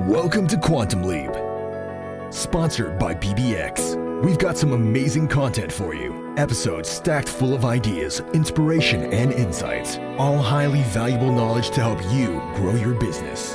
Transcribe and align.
Welcome 0.00 0.46
to 0.48 0.58
Quantum 0.58 1.04
Leap, 1.04 1.30
sponsored 2.30 2.98
by 2.98 3.14
BBX. 3.14 4.22
We've 4.22 4.36
got 4.36 4.58
some 4.58 4.72
amazing 4.74 5.26
content 5.26 5.72
for 5.72 5.94
you. 5.94 6.34
Episodes 6.36 6.90
stacked 6.90 7.26
full 7.30 7.54
of 7.54 7.64
ideas, 7.64 8.20
inspiration, 8.34 9.10
and 9.10 9.32
insights. 9.32 9.96
All 10.18 10.36
highly 10.36 10.82
valuable 10.82 11.32
knowledge 11.32 11.70
to 11.70 11.80
help 11.80 11.98
you 12.12 12.42
grow 12.56 12.74
your 12.74 12.92
business. 12.92 13.54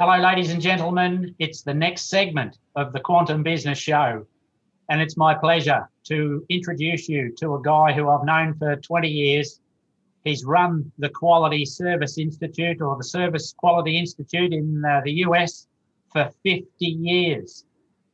Hello, 0.00 0.20
ladies 0.20 0.50
and 0.50 0.60
gentlemen. 0.60 1.32
It's 1.38 1.62
the 1.62 1.72
next 1.72 2.10
segment 2.10 2.58
of 2.74 2.92
the 2.92 2.98
Quantum 2.98 3.44
Business 3.44 3.78
Show. 3.78 4.26
And 4.88 5.00
it's 5.00 5.16
my 5.16 5.32
pleasure 5.32 5.88
to 6.06 6.44
introduce 6.48 7.08
you 7.08 7.32
to 7.36 7.54
a 7.54 7.62
guy 7.62 7.92
who 7.92 8.08
I've 8.08 8.24
known 8.24 8.54
for 8.54 8.74
20 8.74 9.06
years 9.06 9.60
He's 10.24 10.44
run 10.44 10.92
the 10.98 11.08
Quality 11.08 11.64
Service 11.64 12.18
Institute 12.18 12.82
or 12.82 12.96
the 12.96 13.04
Service 13.04 13.54
Quality 13.56 13.98
Institute 13.98 14.52
in 14.52 14.84
uh, 14.84 15.00
the 15.04 15.12
US 15.26 15.66
for 16.12 16.30
50 16.42 16.66
years. 16.78 17.64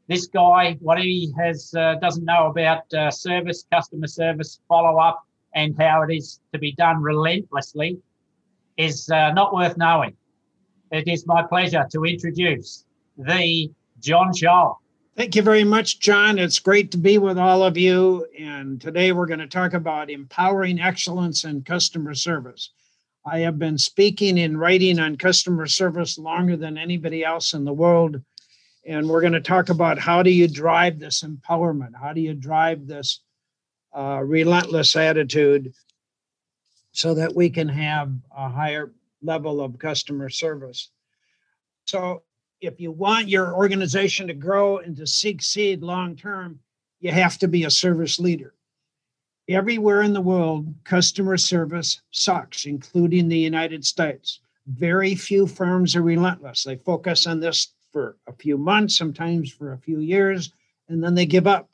This 0.08 0.26
guy, 0.26 0.76
what 0.80 1.00
he 1.00 1.32
has 1.36 1.74
uh, 1.74 1.96
doesn't 2.00 2.24
know 2.24 2.46
about 2.46 2.92
uh, 2.95 3.10
service, 3.10 3.64
customer 3.72 4.06
service, 4.06 4.60
follow 4.68 4.98
up, 4.98 5.24
and 5.54 5.74
how 5.78 6.02
it 6.02 6.14
is 6.14 6.40
to 6.52 6.58
be 6.60 6.72
done 6.72 7.02
relentlessly, 7.02 7.98
is 8.76 9.10
uh, 9.10 9.32
not 9.32 9.52
worth 9.52 9.76
knowing. 9.76 10.14
It 10.92 11.09
is 11.09 11.26
my 11.26 11.42
pleasure 11.42 11.84
to 11.90 12.04
introduce 12.04 12.84
the 13.18 13.70
John 13.98 14.32
Tschohl. 14.32 14.76
Thank 15.16 15.34
you 15.34 15.40
very 15.40 15.64
much, 15.64 15.98
John. 15.98 16.38
It's 16.38 16.58
great 16.58 16.90
to 16.90 16.98
be 16.98 17.16
with 17.16 17.38
all 17.38 17.62
of 17.62 17.78
you. 17.78 18.26
And 18.38 18.78
today 18.78 19.12
we're 19.12 19.24
going 19.24 19.38
to 19.38 19.46
talk 19.46 19.72
about 19.72 20.10
empowering 20.10 20.78
excellence 20.78 21.44
in 21.44 21.62
customer 21.62 22.12
service. 22.12 22.70
I 23.24 23.38
have 23.38 23.58
been 23.58 23.78
speaking 23.78 24.38
and 24.38 24.60
writing 24.60 24.98
on 24.98 25.16
customer 25.16 25.66
service 25.68 26.18
longer 26.18 26.54
than 26.54 26.76
anybody 26.76 27.24
else 27.24 27.54
in 27.54 27.64
the 27.64 27.72
world. 27.72 28.20
And 28.84 29.08
we're 29.08 29.23
going 29.23 29.32
to 29.32 29.40
talk 29.40 29.70
about 29.70 29.98
how 29.98 30.23
do 30.23 30.28
you 30.28 30.48
drive 30.48 30.98
this 30.98 31.23
empowerment? 31.23 31.92
How 31.98 32.12
do 32.12 32.20
you 32.20 32.34
drive 32.34 32.86
this 32.86 33.20
uh, 33.96 34.20
relentless 34.23 34.96
attitude 34.96 35.73
so 36.92 37.14
that 37.14 37.34
we 37.34 37.48
can 37.48 37.70
have 37.70 38.12
a 38.36 38.51
higher 38.51 38.92
level 39.23 39.62
of 39.62 39.78
customer 39.78 40.28
service? 40.28 40.90
So, 41.86 42.23
if 42.60 42.80
you 42.80 42.90
want 42.90 43.29
your 43.29 43.54
organization 43.54 44.26
to 44.26 44.35
grow 44.35 44.79
and 44.79 44.96
to 44.96 45.07
succeed 45.07 45.82
long 45.82 46.16
term, 46.16 46.60
you 47.01 47.10
have 47.13 47.38
to 47.38 47.48
be 47.48 47.65
a 47.65 47.71
service 47.71 48.18
leader. 48.18 48.54
Everywhere 49.48 50.02
in 50.02 50.13
the 50.13 50.21
world, 50.21 50.74
customer 50.85 51.37
service 51.37 52.01
sucks, 52.10 52.66
including 52.66 53.29
the 53.29 53.38
United 53.38 53.85
States. 53.85 54.40
Very 54.66 55.15
few 55.15 55.46
firms 55.46 55.95
are 55.95 56.02
relentless. 56.02 56.65
They 56.65 56.76
focus 56.76 57.26
on 57.26 57.38
this 57.38 57.73
for 57.93 58.16
a 58.26 58.32
few 58.32 58.59
months, 58.59 58.96
sometimes 58.96 59.52
for 59.52 59.73
a 59.73 59.79
few 59.79 60.01
years, 60.01 60.52
and 60.88 61.02
then 61.02 61.15
they 61.15 61.26
give 61.26 61.46
up. 61.46 61.70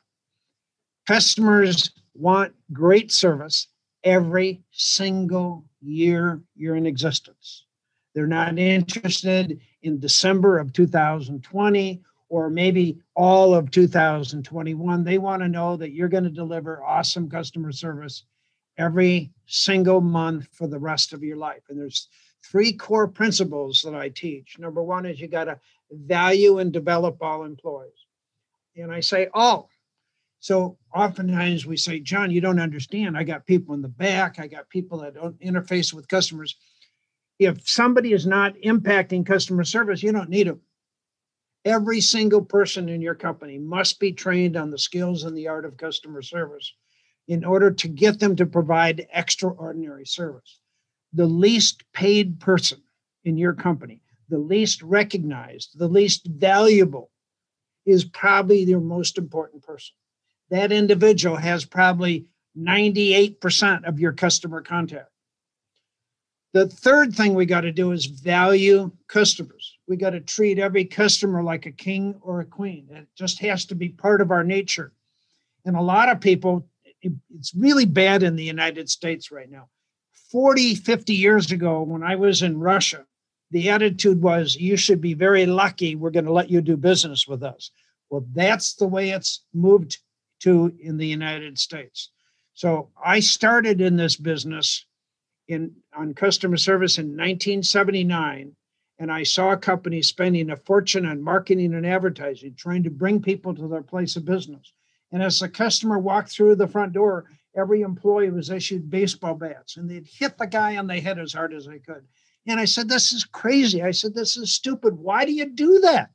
Customers 1.07 1.91
want 2.13 2.53
great 2.71 3.11
service 3.11 3.67
every 4.03 4.61
single 4.71 5.65
year 5.81 6.41
you're 6.55 6.75
in 6.75 6.85
existence. 6.85 7.65
They're 8.13 8.27
not 8.27 8.57
interested 8.59 9.59
in 9.81 9.99
December 9.99 10.59
of 10.59 10.73
2020 10.73 12.01
or 12.29 12.49
maybe 12.49 12.99
all 13.15 13.53
of 13.53 13.71
2021. 13.71 15.03
They 15.03 15.17
want 15.17 15.41
to 15.41 15.47
know 15.47 15.77
that 15.77 15.91
you're 15.91 16.09
going 16.09 16.23
to 16.23 16.29
deliver 16.29 16.83
awesome 16.83 17.29
customer 17.29 17.71
service 17.71 18.25
every 18.77 19.31
single 19.45 20.01
month 20.01 20.47
for 20.51 20.67
the 20.67 20.79
rest 20.79 21.13
of 21.13 21.23
your 21.23 21.37
life. 21.37 21.61
And 21.69 21.79
there's 21.79 22.09
three 22.43 22.73
core 22.73 23.07
principles 23.07 23.81
that 23.81 23.95
I 23.95 24.09
teach. 24.09 24.57
Number 24.59 24.81
one 24.81 25.05
is 25.05 25.19
you 25.19 25.27
got 25.27 25.45
to 25.45 25.59
value 25.91 26.59
and 26.59 26.71
develop 26.71 27.17
all 27.21 27.43
employees. 27.45 27.91
And 28.75 28.91
I 28.91 28.99
say 28.99 29.27
all. 29.33 29.69
So 30.39 30.77
oftentimes 30.93 31.65
we 31.65 31.77
say, 31.77 31.99
John, 31.99 32.31
you 32.31 32.41
don't 32.41 32.59
understand. 32.59 33.15
I 33.17 33.23
got 33.23 33.45
people 33.45 33.75
in 33.75 33.81
the 33.81 33.87
back, 33.87 34.39
I 34.39 34.47
got 34.47 34.67
people 34.69 34.99
that 34.99 35.13
don't 35.13 35.39
interface 35.39 35.93
with 35.93 36.07
customers 36.07 36.55
if 37.45 37.67
somebody 37.67 38.13
is 38.13 38.25
not 38.25 38.55
impacting 38.63 39.25
customer 39.25 39.63
service, 39.63 40.03
you 40.03 40.11
don't 40.11 40.29
need 40.29 40.47
them. 40.47 40.61
Every 41.65 42.01
single 42.01 42.43
person 42.43 42.89
in 42.89 43.01
your 43.01 43.15
company 43.15 43.57
must 43.57 43.99
be 43.99 44.11
trained 44.11 44.57
on 44.57 44.69
the 44.69 44.77
skills 44.77 45.23
and 45.23 45.37
the 45.37 45.47
art 45.47 45.65
of 45.65 45.77
customer 45.77 46.21
service 46.21 46.73
in 47.27 47.45
order 47.45 47.71
to 47.71 47.87
get 47.87 48.19
them 48.19 48.35
to 48.35 48.45
provide 48.45 49.07
extraordinary 49.13 50.05
service. 50.05 50.59
The 51.13 51.25
least 51.25 51.83
paid 51.93 52.39
person 52.39 52.81
in 53.23 53.37
your 53.37 53.53
company, 53.53 54.01
the 54.29 54.39
least 54.39 54.81
recognized, 54.81 55.77
the 55.79 55.87
least 55.87 56.27
valuable, 56.27 57.11
is 57.85 58.03
probably 58.03 58.63
your 58.63 58.81
most 58.81 59.17
important 59.17 59.63
person. 59.63 59.95
That 60.49 60.71
individual 60.71 61.37
has 61.37 61.65
probably 61.65 62.25
98% 62.57 63.85
of 63.85 63.99
your 63.99 64.13
customer 64.13 64.61
contact. 64.61 65.09
The 66.53 66.67
third 66.67 67.15
thing 67.15 67.33
we 67.33 67.47
got 67.47 67.61
to 67.61 67.71
do 67.71 67.91
is 67.91 68.05
value 68.05 68.91
customers. 69.07 69.75
We 69.87 69.97
got 69.97 70.11
to 70.11 70.19
treat 70.19 70.59
every 70.59 70.85
customer 70.85 71.41
like 71.41 71.65
a 71.65 71.71
king 71.71 72.15
or 72.21 72.41
a 72.41 72.45
queen. 72.45 72.87
It 72.91 73.07
just 73.15 73.39
has 73.39 73.65
to 73.65 73.75
be 73.75 73.89
part 73.89 74.21
of 74.21 74.29
our 74.29 74.43
nature. 74.43 74.93
And 75.65 75.75
a 75.75 75.81
lot 75.81 76.09
of 76.09 76.21
people, 76.21 76.67
it's 77.01 77.55
really 77.55 77.85
bad 77.85 78.21
in 78.21 78.35
the 78.35 78.43
United 78.43 78.87
States 78.87 79.31
right 79.31 79.49
now. 79.49 79.69
40, 80.31 80.75
50 80.75 81.13
years 81.13 81.51
ago, 81.51 81.81
when 81.81 82.03
I 82.03 82.15
was 82.15 82.43
in 82.43 82.59
Russia, 82.59 83.05
the 83.49 83.69
attitude 83.71 84.21
was 84.21 84.55
you 84.55 84.77
should 84.77 85.01
be 85.01 85.15
very 85.15 85.47
lucky 85.47 85.95
we're 85.95 86.11
going 86.11 86.25
to 86.25 86.31
let 86.31 86.51
you 86.51 86.61
do 86.61 86.77
business 86.77 87.27
with 87.27 87.41
us. 87.41 87.71
Well, 88.09 88.25
that's 88.33 88.75
the 88.75 88.87
way 88.87 89.09
it's 89.09 89.43
moved 89.55 89.97
to 90.41 90.71
in 90.79 90.97
the 90.97 91.07
United 91.07 91.57
States. 91.57 92.11
So 92.53 92.89
I 93.03 93.21
started 93.21 93.81
in 93.81 93.95
this 93.95 94.15
business 94.15 94.85
in 95.47 95.71
on 95.95 96.13
customer 96.13 96.57
service 96.57 96.97
in 96.97 97.07
1979 97.07 98.55
and 98.99 99.11
I 99.11 99.23
saw 99.23 99.51
a 99.51 99.57
company 99.57 100.01
spending 100.01 100.49
a 100.49 100.55
fortune 100.55 101.05
on 101.05 101.21
marketing 101.21 101.73
and 101.73 101.85
advertising, 101.85 102.55
trying 102.55 102.83
to 102.83 102.89
bring 102.89 103.21
people 103.21 103.53
to 103.55 103.67
their 103.67 103.81
place 103.81 104.15
of 104.15 104.25
business. 104.25 104.71
And 105.11 105.21
as 105.21 105.39
the 105.39 105.49
customer 105.49 105.99
walked 105.99 106.31
through 106.31 106.55
the 106.55 106.67
front 106.67 106.93
door, 106.93 107.25
every 107.55 107.81
employee 107.81 108.29
was 108.29 108.49
issued 108.49 108.89
baseball 108.89 109.35
bats 109.35 109.77
and 109.77 109.89
they'd 109.89 110.07
hit 110.07 110.37
the 110.37 110.47
guy 110.47 110.77
on 110.77 110.87
the 110.87 110.99
head 110.99 111.19
as 111.19 111.33
hard 111.33 111.53
as 111.53 111.65
they 111.65 111.79
could. 111.79 112.05
And 112.47 112.59
I 112.59 112.65
said, 112.65 112.89
This 112.89 113.11
is 113.11 113.23
crazy. 113.23 113.81
I 113.81 113.91
said, 113.91 114.13
This 114.13 114.37
is 114.37 114.53
stupid. 114.53 114.97
Why 114.97 115.25
do 115.25 115.33
you 115.33 115.45
do 115.45 115.79
that? 115.79 116.11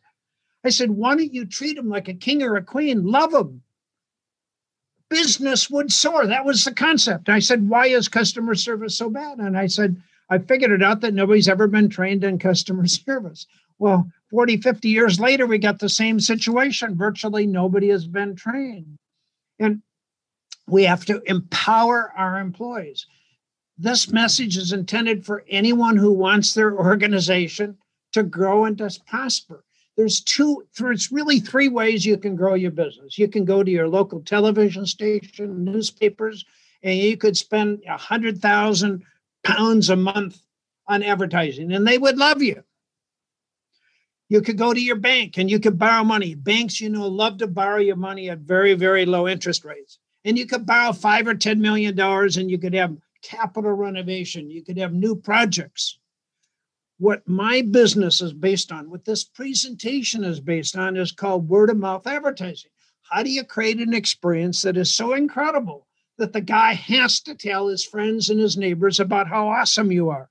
I 0.64 0.70
said, 0.70 0.90
Why 0.90 1.16
don't 1.16 1.32
you 1.32 1.44
treat 1.44 1.76
them 1.76 1.88
like 1.88 2.08
a 2.08 2.14
king 2.14 2.42
or 2.42 2.56
a 2.56 2.62
queen? 2.62 3.04
Love 3.04 3.32
them 3.32 3.62
business 5.10 5.70
would 5.70 5.92
soar. 5.92 6.26
That 6.26 6.44
was 6.44 6.64
the 6.64 6.72
concept. 6.72 7.28
I 7.28 7.38
said, 7.38 7.68
Why 7.68 7.86
is 7.86 8.08
customer 8.08 8.54
service 8.54 8.96
so 8.96 9.10
bad? 9.10 9.38
And 9.38 9.56
I 9.56 9.66
said, 9.66 10.00
I 10.30 10.38
figured 10.38 10.72
it 10.72 10.82
out 10.82 11.00
that 11.00 11.14
nobody's 11.14 11.48
ever 11.48 11.66
been 11.66 11.88
trained 11.88 12.24
in 12.24 12.38
customer 12.38 12.86
service. 12.86 13.46
Well, 13.78 14.10
40, 14.30 14.58
50 14.58 14.88
years 14.88 15.18
later, 15.20 15.46
we 15.46 15.58
got 15.58 15.78
the 15.78 15.88
same 15.88 16.20
situation. 16.20 16.96
Virtually 16.96 17.46
nobody 17.46 17.88
has 17.88 18.06
been 18.06 18.36
trained. 18.36 18.96
And 19.58 19.82
we 20.66 20.84
have 20.84 21.04
to 21.06 21.22
empower 21.30 22.12
our 22.16 22.38
employees. 22.38 23.06
This 23.78 24.12
message 24.12 24.56
is 24.56 24.72
intended 24.72 25.24
for 25.24 25.44
anyone 25.48 25.96
who 25.96 26.12
wants 26.12 26.52
their 26.52 26.76
organization 26.76 27.78
to 28.12 28.22
grow 28.22 28.64
and 28.64 28.76
to 28.78 28.90
prosper 29.06 29.64
there's 29.98 30.20
two 30.20 30.64
there's 30.78 31.10
really 31.10 31.40
three 31.40 31.66
ways 31.66 32.06
you 32.06 32.16
can 32.16 32.36
grow 32.36 32.54
your 32.54 32.70
business. 32.70 33.18
You 33.18 33.26
can 33.26 33.44
go 33.44 33.64
to 33.64 33.70
your 33.70 33.88
local 33.88 34.20
television 34.20 34.86
station 34.86 35.64
newspapers 35.64 36.44
and 36.84 36.96
you 36.96 37.16
could 37.16 37.36
spend 37.36 37.82
a 37.86 37.96
hundred 37.96 38.40
thousand 38.40 39.02
pounds 39.42 39.90
a 39.90 39.96
month 39.96 40.40
on 40.86 41.02
advertising 41.02 41.72
and 41.72 41.84
they 41.84 41.98
would 41.98 42.16
love 42.16 42.40
you. 42.40 42.62
You 44.28 44.40
could 44.40 44.56
go 44.56 44.72
to 44.72 44.80
your 44.80 44.96
bank 44.96 45.36
and 45.36 45.50
you 45.50 45.58
could 45.58 45.80
borrow 45.80 46.04
money. 46.04 46.36
Banks 46.36 46.80
you 46.80 46.90
know 46.90 47.08
love 47.08 47.38
to 47.38 47.48
borrow 47.48 47.78
your 47.78 47.96
money 47.96 48.30
at 48.30 48.38
very 48.38 48.74
very 48.74 49.04
low 49.04 49.26
interest 49.26 49.64
rates. 49.64 49.98
And 50.24 50.38
you 50.38 50.46
could 50.46 50.64
borrow 50.64 50.92
five 50.92 51.26
or 51.26 51.34
ten 51.34 51.60
million 51.60 51.96
dollars 51.96 52.36
and 52.36 52.48
you 52.48 52.58
could 52.58 52.74
have 52.74 52.96
capital 53.22 53.72
renovation. 53.72 54.48
You 54.48 54.62
could 54.62 54.78
have 54.78 54.92
new 54.92 55.16
projects 55.16 55.98
what 56.98 57.26
my 57.28 57.62
business 57.62 58.20
is 58.20 58.32
based 58.32 58.72
on, 58.72 58.90
what 58.90 59.04
this 59.04 59.24
presentation 59.24 60.24
is 60.24 60.40
based 60.40 60.76
on, 60.76 60.96
is 60.96 61.12
called 61.12 61.48
word 61.48 61.70
of 61.70 61.76
mouth 61.76 62.06
advertising. 62.06 62.70
How 63.08 63.22
do 63.22 63.30
you 63.30 63.44
create 63.44 63.78
an 63.78 63.94
experience 63.94 64.62
that 64.62 64.76
is 64.76 64.94
so 64.94 65.14
incredible 65.14 65.86
that 66.18 66.32
the 66.32 66.40
guy 66.40 66.74
has 66.74 67.20
to 67.20 67.34
tell 67.34 67.68
his 67.68 67.84
friends 67.84 68.28
and 68.28 68.40
his 68.40 68.56
neighbors 68.56 68.98
about 68.98 69.28
how 69.28 69.48
awesome 69.48 69.92
you 69.92 70.10
are? 70.10 70.28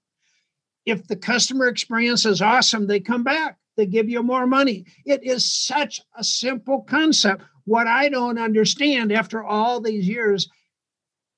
If 0.85 1.07
the 1.07 1.15
customer 1.15 1.67
experience 1.67 2.25
is 2.25 2.41
awesome, 2.41 2.85
they 2.85 2.99
come 2.99 3.23
back, 3.23 3.57
they 3.77 3.85
give 3.85 4.09
you 4.09 4.21
more 4.21 4.45
money. 4.45 4.85
It 5.05 5.23
is 5.23 5.51
such 5.51 6.01
a 6.17 6.23
simple 6.23 6.81
concept. 6.81 7.43
What 7.65 7.87
I 7.87 8.09
don't 8.09 8.37
understand 8.37 9.11
after 9.11 9.43
all 9.43 9.79
these 9.79 10.07
years 10.07 10.49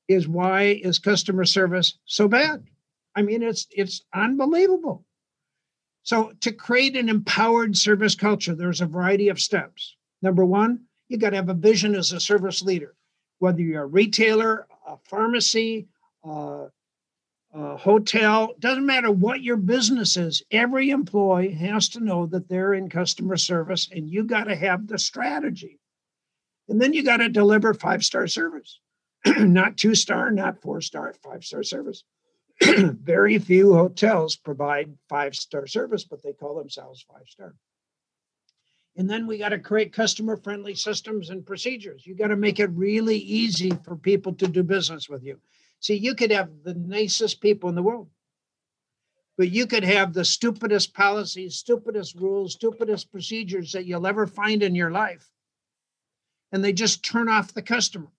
is 0.08 0.28
why 0.28 0.80
is 0.84 0.98
customer 0.98 1.46
service 1.46 1.98
so 2.06 2.28
bad? 2.28 2.64
I 3.16 3.22
mean, 3.22 3.44
it's 3.44 3.68
it's 3.72 4.02
unbelievable. 4.14 5.06
So, 6.04 6.31
to 6.42 6.51
create 6.51 6.96
an 6.96 7.10
empowered 7.10 7.78
service 7.78 8.16
culture, 8.16 8.56
there's 8.56 8.81
a 8.81 8.86
variety 8.86 9.30
of 9.30 9.40
steps. 9.40 9.96
Number 10.22 10.46
one, 10.46 10.86
you 11.07 11.18
got 11.18 11.31
to 11.31 11.36
have 11.36 11.50
a 11.50 11.54
vision 11.54 11.96
as 11.96 12.12
a 12.12 12.19
service 12.19 12.62
leader, 12.62 12.96
whether 13.40 13.62
you're 13.62 13.84
a 13.84 13.88
retailer, 13.88 14.68
a 14.88 14.98
pharmacy, 14.98 15.88
uh, 16.24 16.68
a 17.54 17.78
hotel, 17.78 18.54
doesn't 18.60 18.86
matter 18.86 19.12
what 19.12 19.42
your 19.42 19.57
business 19.57 20.18
is, 20.18 20.44
every 20.51 20.92
employee 20.92 21.51
has 21.51 21.90
to 21.90 22.00
know 22.00 22.28
that 22.28 22.48
they're 22.48 22.75
in 22.75 22.90
customer 22.90 23.38
service 23.38 23.90
and 23.92 24.10
you 24.10 24.24
got 24.24 24.44
to 24.44 24.56
have 24.56 24.88
the 24.88 25.00
strategy. 25.00 25.80
And 26.68 26.80
then 26.80 26.94
you 26.94 27.04
got 27.04 27.18
to 27.18 27.30
deliver 27.30 27.74
five 27.74 28.04
star 28.04 28.28
service, 28.28 28.80
not 29.25 29.78
two 29.78 29.95
star, 29.95 30.30
not 30.30 30.62
four 30.62 30.81
star, 30.81 31.13
five 31.24 31.44
star 31.44 31.63
service. 31.63 32.04
Very 32.78 33.40
few 33.40 33.74
hotels 33.74 34.36
provide 34.36 34.98
five 35.08 35.36
star 35.36 35.66
service, 35.66 36.04
but 36.04 36.22
they 36.22 36.34
call 36.34 36.56
themselves 36.56 37.06
five 37.10 37.28
star. 37.28 37.56
And 38.98 39.10
then 39.10 39.28
we 39.28 39.38
got 39.38 39.50
to 39.50 39.60
create 39.60 39.94
customer 39.94 40.36
friendly 40.36 40.76
systems 40.76 41.30
and 41.30 41.46
procedures. 41.46 42.06
You 42.06 42.16
got 42.16 42.28
to 42.28 42.36
make 42.36 42.60
it 42.60 42.70
really 42.72 43.18
easy 43.18 43.72
for 43.86 43.96
people 43.96 44.34
to 44.34 44.48
do 44.48 44.62
business 44.62 45.08
with 45.08 45.24
you. 45.24 45.40
See, 45.80 45.96
you 45.96 46.16
could 46.16 46.32
have 46.32 46.50
the 46.64 46.74
nicest 46.74 47.40
people 47.40 47.70
in 47.70 47.76
the 47.76 47.84
world, 47.84 48.10
but 49.38 49.52
you 49.52 49.66
could 49.68 49.86
have 49.86 50.14
the 50.14 50.26
stupidest 50.26 50.94
policies, 50.94 51.56
stupidest 51.56 52.16
rules, 52.16 52.54
stupidest 52.54 53.10
procedures 53.10 53.72
that 53.72 53.86
you'll 53.86 54.08
ever 54.08 54.28
find 54.28 54.62
in 54.62 54.76
your 54.76 54.92
life. 54.92 55.30
And 56.52 56.62
they 56.62 56.74
just 56.74 57.06
turn 57.06 57.30
off 57.30 57.54
the 57.54 57.62
customer. 57.62 58.12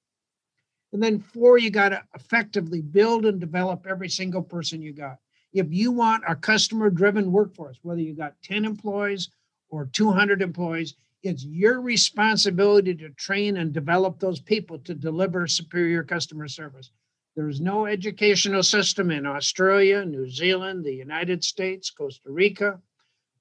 And 0.92 1.02
then, 1.02 1.20
four, 1.20 1.58
you 1.58 1.70
got 1.70 1.90
to 1.90 2.02
effectively 2.14 2.80
build 2.80 3.24
and 3.24 3.40
develop 3.40 3.86
every 3.88 4.08
single 4.08 4.42
person 4.42 4.82
you 4.82 4.92
got. 4.92 5.18
If 5.52 5.66
you 5.70 5.92
want 5.92 6.24
a 6.26 6.34
customer 6.34 6.90
driven 6.90 7.32
workforce, 7.32 7.78
whether 7.82 8.00
you 8.00 8.14
got 8.14 8.40
10 8.42 8.64
employees 8.64 9.30
or 9.68 9.86
200 9.86 10.42
employees, 10.42 10.94
it's 11.22 11.44
your 11.44 11.80
responsibility 11.80 12.94
to 12.94 13.10
train 13.10 13.58
and 13.58 13.72
develop 13.72 14.18
those 14.18 14.40
people 14.40 14.78
to 14.80 14.94
deliver 14.94 15.46
superior 15.46 16.02
customer 16.02 16.48
service. 16.48 16.90
There's 17.36 17.60
no 17.60 17.86
educational 17.86 18.62
system 18.62 19.10
in 19.10 19.26
Australia, 19.26 20.04
New 20.04 20.28
Zealand, 20.28 20.84
the 20.84 20.94
United 20.94 21.44
States, 21.44 21.90
Costa 21.90 22.30
Rica, 22.30 22.80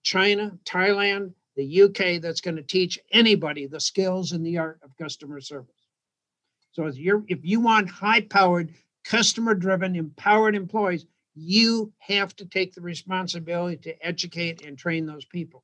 China, 0.03 0.57
Thailand, 0.65 1.33
the 1.55 1.81
UK 1.83 2.21
that's 2.21 2.41
going 2.41 2.55
to 2.55 2.63
teach 2.63 2.99
anybody 3.11 3.65
the 3.65 3.79
skills 3.79 4.31
and 4.31 4.45
the 4.45 4.57
art 4.57 4.79
of 4.83 4.95
customer 4.97 5.41
service. 5.41 5.78
So 6.71 6.85
if 6.85 6.97
you 6.97 7.25
if 7.27 7.39
you 7.43 7.59
want 7.59 7.89
high-powered, 7.89 8.73
customer-driven, 9.03 9.95
empowered 9.95 10.55
employees, 10.55 11.05
you 11.35 11.91
have 11.99 12.35
to 12.37 12.45
take 12.45 12.73
the 12.73 12.81
responsibility 12.81 13.77
to 13.77 14.05
educate 14.05 14.61
and 14.61 14.77
train 14.77 15.05
those 15.05 15.25
people. 15.25 15.63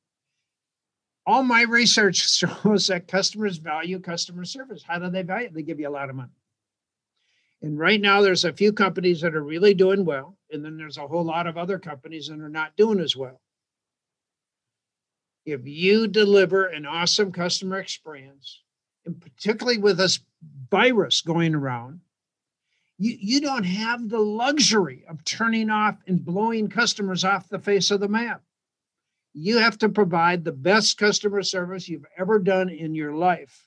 All 1.26 1.42
my 1.42 1.62
research 1.62 2.16
shows 2.38 2.86
that 2.86 3.08
customers 3.08 3.58
value 3.58 4.00
customer 4.00 4.44
service. 4.44 4.82
How 4.82 4.98
do 4.98 5.10
they 5.10 5.22
value 5.22 5.46
it? 5.46 5.54
They 5.54 5.62
give 5.62 5.80
you 5.80 5.88
a 5.88 5.90
lot 5.90 6.10
of 6.10 6.16
money. 6.16 6.30
And 7.62 7.78
right 7.78 8.00
now, 8.00 8.20
there's 8.20 8.44
a 8.44 8.52
few 8.52 8.72
companies 8.72 9.22
that 9.22 9.34
are 9.34 9.42
really 9.42 9.74
doing 9.74 10.04
well, 10.04 10.36
and 10.52 10.64
then 10.64 10.76
there's 10.76 10.98
a 10.98 11.06
whole 11.06 11.24
lot 11.24 11.46
of 11.46 11.56
other 11.56 11.78
companies 11.78 12.28
that 12.28 12.38
are 12.38 12.48
not 12.48 12.76
doing 12.76 13.00
as 13.00 13.16
well. 13.16 13.40
If 15.44 15.62
you 15.64 16.06
deliver 16.06 16.66
an 16.66 16.86
awesome 16.86 17.32
customer 17.32 17.78
experience, 17.78 18.62
and 19.06 19.20
particularly 19.20 19.78
with 19.78 19.96
this 19.96 20.20
virus 20.70 21.20
going 21.20 21.54
around, 21.54 22.00
you, 22.98 23.16
you 23.20 23.40
don't 23.40 23.64
have 23.64 24.08
the 24.08 24.20
luxury 24.20 25.04
of 25.08 25.24
turning 25.24 25.70
off 25.70 25.96
and 26.06 26.24
blowing 26.24 26.68
customers 26.68 27.24
off 27.24 27.48
the 27.48 27.58
face 27.58 27.90
of 27.90 28.00
the 28.00 28.08
map. 28.08 28.42
You 29.34 29.58
have 29.58 29.76
to 29.78 29.88
provide 29.88 30.44
the 30.44 30.52
best 30.52 30.96
customer 30.96 31.42
service 31.42 31.88
you've 31.88 32.06
ever 32.16 32.38
done 32.38 32.70
in 32.70 32.94
your 32.94 33.14
life. 33.14 33.66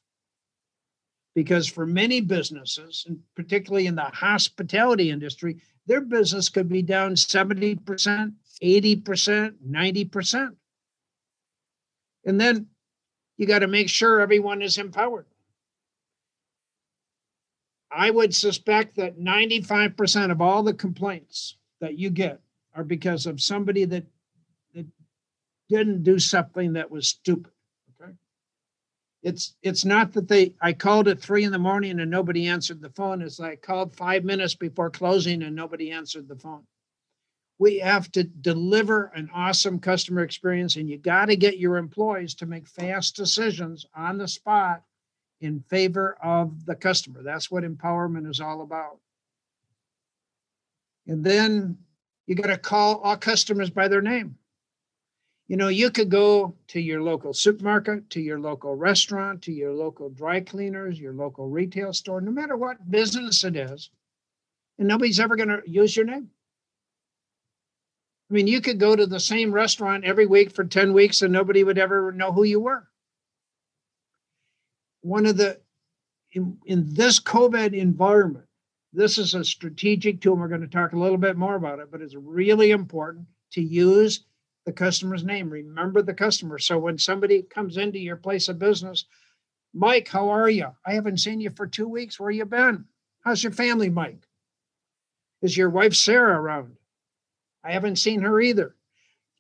Because 1.36 1.68
for 1.68 1.86
many 1.86 2.22
businesses, 2.22 3.06
and 3.08 3.20
particularly 3.36 3.86
in 3.86 3.96
the 3.96 4.02
hospitality 4.02 5.12
industry, 5.12 5.58
their 5.86 6.02
business 6.02 6.50
could 6.50 6.68
be 6.68 6.82
down 6.82 7.14
70%, 7.14 8.34
80%, 8.64 9.54
90%. 9.70 10.56
And 12.26 12.42
then 12.42 12.68
you 13.38 13.46
got 13.46 13.60
to 13.60 13.68
make 13.68 13.90
sure 13.90 14.20
everyone 14.20 14.62
is 14.62 14.78
empowered. 14.78 15.26
I 17.92 18.12
would 18.12 18.36
suspect 18.36 18.96
that 18.98 19.20
95% 19.20 20.32
of 20.32 20.42
all 20.42 20.64
the 20.64 20.74
complaints 20.74 21.58
that 21.82 21.98
you 21.98 22.10
get 22.10 22.40
are 22.76 22.84
because 22.84 23.26
of 23.26 23.42
somebody 23.42 23.86
that, 23.86 24.06
that 24.76 24.86
didn't 25.70 26.04
do 26.04 26.20
something 26.20 26.74
that 26.74 26.92
was 26.92 27.08
stupid. 27.08 27.52
Okay. 28.00 28.12
It's 29.24 29.56
it's 29.64 29.86
not 29.86 30.14
that 30.14 30.28
they 30.28 30.54
I 30.62 30.74
called 30.74 31.08
at 31.08 31.20
three 31.20 31.44
in 31.44 31.52
the 31.52 31.58
morning 31.58 32.00
and 32.00 32.12
nobody 32.12 32.48
answered 32.48 32.82
the 32.82 32.92
phone. 32.92 33.22
It's 33.22 33.40
like 33.40 33.52
I 33.52 33.56
called 33.56 33.96
five 33.96 34.24
minutes 34.24 34.54
before 34.54 34.92
closing 34.92 35.42
and 35.42 35.56
nobody 35.56 35.92
answered 35.92 36.28
the 36.28 36.36
phone. 36.36 36.64
We 37.58 37.80
have 37.80 38.10
to 38.14 38.24
deliver 38.24 39.12
an 39.16 39.30
awesome 39.34 39.80
customer 39.80 40.22
experience, 40.22 40.78
and 40.78 40.90
you 40.90 40.98
got 40.98 41.26
to 41.26 41.36
get 41.36 41.58
your 41.58 41.76
employees 41.76 42.34
to 42.36 42.46
make 42.46 42.70
fast 42.70 43.18
decisions 43.18 43.86
on 43.94 44.18
the 44.18 44.30
spot 44.30 44.84
in 45.42 45.62
favor 45.70 46.18
of 46.22 46.66
the 46.66 46.76
customer. 46.76 47.24
That's 47.24 47.50
what 47.50 47.64
empowerment 47.64 48.30
is 48.30 48.40
all 48.40 48.62
about. 48.62 49.00
And 51.08 51.24
then 51.24 51.78
you 52.28 52.36
got 52.36 52.48
to 52.48 52.58
call 52.58 53.00
all 53.00 53.18
customers 53.18 53.70
by 53.70 53.88
their 53.88 54.02
name. 54.02 54.36
You 55.48 55.58
know, 55.58 55.70
you 55.70 55.90
could 55.90 56.12
go 56.12 56.54
to 56.68 56.80
your 56.80 57.02
local 57.02 57.34
supermarket, 57.34 58.12
to 58.12 58.22
your 58.22 58.40
local 58.40 58.76
restaurant, 58.76 59.42
to 59.44 59.52
your 59.52 59.74
local 59.74 60.10
dry 60.10 60.42
cleaners, 60.42 61.00
your 61.00 61.14
local 61.14 61.50
retail 61.50 61.92
store, 61.92 62.22
no 62.22 62.30
matter 62.30 62.56
what 62.56 62.92
business 62.92 63.44
it 63.44 63.56
is, 63.56 63.90
and 64.78 64.88
nobody's 64.88 65.20
ever 65.20 65.36
going 65.36 65.50
to 65.50 65.64
use 65.66 65.96
your 65.96 66.06
name. 66.06 66.30
I 68.30 68.34
mean, 68.36 68.46
you 68.46 68.62
could 68.62 68.80
go 68.80 68.96
to 68.96 69.08
the 69.08 69.20
same 69.20 69.52
restaurant 69.52 70.06
every 70.06 70.28
week 70.28 70.52
for 70.52 70.64
10 70.64 70.94
weeks 70.94 71.24
and 71.24 71.34
nobody 71.34 71.64
would 71.64 71.80
ever 71.80 72.12
know 72.12 72.32
who 72.32 72.44
you 72.44 72.60
were 72.60 72.89
one 75.02 75.26
of 75.26 75.38
the 75.38 75.60
in, 76.32 76.58
in 76.66 76.94
this 76.94 77.20
COVID 77.20 77.74
environment, 77.74 78.46
this 78.94 79.18
is 79.18 79.34
a 79.34 79.44
strategic 79.44 80.22
tool. 80.22 80.36
We're 80.36 80.48
going 80.48 80.62
to 80.62 80.68
talk 80.68 80.94
a 80.94 81.00
little 81.00 81.18
bit 81.18 81.38
more 81.38 81.56
about 81.56 81.80
it, 81.80 81.92
but 81.92 82.02
it's 82.02 82.16
really 82.16 82.72
important 82.72 83.26
to 83.52 83.62
use 83.62 84.26
the 84.66 84.72
customer's 84.72 85.24
name. 85.24 85.50
Remember 85.50 86.02
the 86.02 86.14
customer. 86.14 86.60
So 86.60 86.78
when 86.78 86.98
somebody 86.98 87.42
comes 87.44 87.78
into 87.78 88.00
your 88.00 88.18
place 88.18 88.48
of 88.48 88.60
business, 88.60 89.06
Mike, 89.74 90.08
how 90.08 90.30
are 90.30 90.50
you? 90.50 90.68
I 90.86 90.94
haven't 90.94 91.20
seen 91.20 91.40
you 91.40 91.52
for 91.52 91.68
two 91.68 91.88
weeks. 91.88 92.20
Where 92.20 92.32
you 92.32 92.46
been? 92.46 92.86
How's 93.22 93.44
your 93.44 93.52
family, 93.52 93.90
Mike? 93.90 94.28
Is 95.42 95.56
your 95.56 95.70
wife 95.70 95.94
Sarah 95.94 96.40
around? 96.40 96.76
I 97.64 97.72
haven't 97.72 97.98
seen 97.98 98.22
her 98.22 98.40
either. 98.40 98.76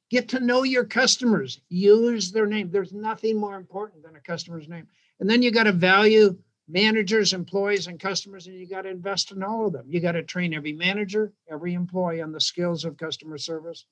Get 0.09 0.29
to 0.29 0.39
know 0.39 0.63
your 0.63 0.85
customers. 0.85 1.61
Use 1.69 2.31
their 2.31 2.45
name. 2.45 2.71
There's 2.71 2.93
nothing 2.93 3.37
more 3.37 3.55
important 3.55 4.03
than 4.03 4.15
a 4.15 4.19
customer's 4.19 4.67
name. 4.67 4.87
And 5.19 5.29
then 5.29 5.41
you 5.41 5.51
got 5.51 5.63
to 5.63 5.71
value 5.71 6.37
managers, 6.67 7.33
employees, 7.33 7.87
and 7.87 7.99
customers, 7.99 8.47
and 8.47 8.57
you 8.57 8.67
got 8.67 8.83
to 8.83 8.89
invest 8.89 9.31
in 9.31 9.43
all 9.43 9.65
of 9.65 9.73
them. 9.73 9.85
You 9.89 9.99
got 9.99 10.13
to 10.13 10.23
train 10.23 10.53
every 10.53 10.73
manager, 10.73 11.33
every 11.51 11.73
employee 11.73 12.21
on 12.21 12.31
the 12.31 12.39
skills 12.39 12.85
of 12.85 12.97
customer 12.97 13.37
service. 13.37 13.85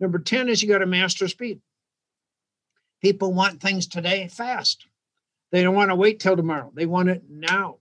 Number 0.00 0.18
10 0.18 0.48
is 0.48 0.62
you 0.62 0.68
got 0.68 0.78
to 0.78 0.86
master 0.86 1.28
speed. 1.28 1.60
People 3.00 3.32
want 3.32 3.60
things 3.60 3.86
today 3.86 4.28
fast. 4.28 4.86
They 5.50 5.62
don't 5.62 5.74
want 5.74 5.90
to 5.90 5.96
wait 5.96 6.20
till 6.20 6.36
tomorrow. 6.36 6.72
They 6.74 6.86
want 6.86 7.08
it 7.08 7.22
now. 7.28 7.78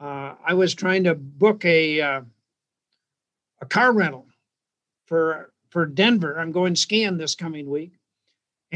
Uh, 0.00 0.34
I 0.44 0.54
was 0.54 0.74
trying 0.74 1.04
to 1.04 1.14
book 1.14 1.64
a 1.64 2.00
uh, 2.00 2.20
a 3.60 3.66
car 3.66 3.92
rental 3.92 4.26
for 5.06 5.52
for 5.70 5.86
Denver. 5.86 6.38
I'm 6.38 6.52
going 6.52 6.74
skiing 6.74 7.16
this 7.16 7.34
coming 7.34 7.70
week, 7.70 7.92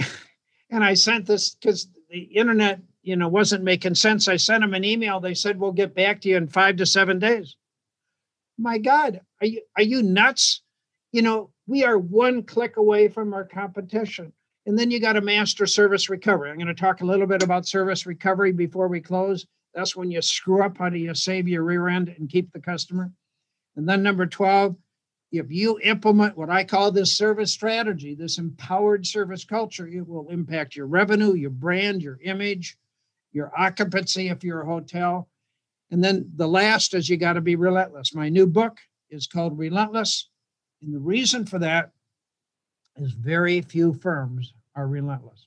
and 0.71 0.85
I 0.85 0.95
sent 0.95 1.27
this 1.27 1.57
because 1.57 1.89
the 2.11 2.21
internet, 2.21 2.81
you 3.03 3.17
know, 3.17 3.29
wasn't 3.29 3.65
making 3.65 3.95
sense. 3.95 4.29
I 4.29 4.37
sent 4.37 4.63
them 4.63 4.75
an 4.75 4.85
email. 4.85 5.21
They 5.21 5.35
said 5.35 5.59
we'll 5.59 5.73
get 5.73 5.95
back 5.95 6.21
to 6.23 6.29
you 6.29 6.37
in 6.37 6.49
five 6.49 6.77
to 6.77 6.87
seven 6.87 7.19
days. 7.19 7.57
My 8.59 8.79
God, 8.79 9.21
are 9.41 9.47
you 9.47 9.63
are 9.77 9.83
you 9.83 10.03
nuts? 10.03 10.63
You 11.13 11.23
know, 11.23 11.51
we 11.67 11.85
are 11.85 11.99
one 11.99 12.43
click 12.43 12.77
away 12.77 13.09
from 13.09 13.33
our 13.33 13.45
competition. 13.45 14.33
And 14.67 14.79
then 14.79 14.91
you 14.91 15.01
got 15.01 15.15
to 15.15 15.23
master 15.23 15.65
service 15.65 16.11
recovery. 16.11 16.51
I'm 16.51 16.59
going 16.59 16.67
to 16.67 16.75
talk 16.75 17.01
a 17.01 17.07
little 17.07 17.27
bit 17.27 17.43
about 17.43 17.67
service 17.67 18.05
recovery 18.05 18.53
before 18.53 18.89
we 18.89 19.01
close. 19.01 19.47
That's 19.75 19.97
when 19.97 20.11
you 20.11 20.21
screw 20.21 20.63
up. 20.63 20.77
How 20.77 20.91
do 20.91 20.99
you 20.99 21.15
save 21.15 21.49
your 21.49 21.63
rear 21.63 21.89
end 21.89 22.15
and 22.19 22.29
keep 22.29 22.53
the 22.53 22.61
customer? 22.61 23.11
And 23.77 23.89
then 23.89 24.03
number 24.03 24.27
12, 24.27 24.77
if 25.31 25.51
you 25.51 25.79
implement 25.83 26.39
what 26.39 26.51
I 26.51 26.65
call 26.65 26.91
this 26.91 27.17
service 27.17 27.53
strategy, 27.53 28.15
this 28.15 28.39
empowered 28.39 29.07
service 29.07 29.45
culture, 29.45 29.87
it 29.87 30.07
will 30.07 30.29
impact 30.31 30.75
your 30.75 30.87
revenue, 30.87 31.35
your 31.35 31.51
brand, 31.51 32.03
your 32.03 32.19
image, 32.23 32.79
your 33.33 33.53
occupancy 33.57 34.29
if 34.29 34.43
you're 34.43 34.63
a 34.63 34.67
hotel. 34.67 35.29
And 35.91 36.03
then 36.03 36.31
the 36.37 36.49
last 36.49 36.95
is 36.95 37.09
you 37.09 37.17
got 37.17 37.35
to 37.35 37.41
be 37.41 37.57
relentless. 37.57 38.15
My 38.15 38.29
new 38.29 38.47
book 38.47 38.79
is 39.11 39.27
called 39.27 39.59
Relentless. 39.59 40.29
And 40.83 40.95
the 40.95 40.99
reason 40.99 41.45
for 41.45 41.59
that 41.59 41.91
is 42.97 43.13
very 43.13 43.61
few 43.61 43.93
firms 43.93 44.55
are 44.75 44.87
relentless. 44.87 45.47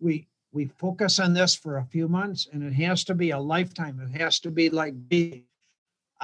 We 0.00 0.28
we 0.52 0.66
focus 0.66 1.18
on 1.18 1.34
this 1.34 1.56
for 1.56 1.78
a 1.78 1.84
few 1.84 2.06
months 2.06 2.46
and 2.52 2.62
it 2.62 2.72
has 2.74 3.02
to 3.04 3.14
be 3.14 3.30
a 3.30 3.38
lifetime. 3.38 4.00
It 4.00 4.20
has 4.20 4.38
to 4.40 4.52
be 4.52 4.70
like 4.70 4.94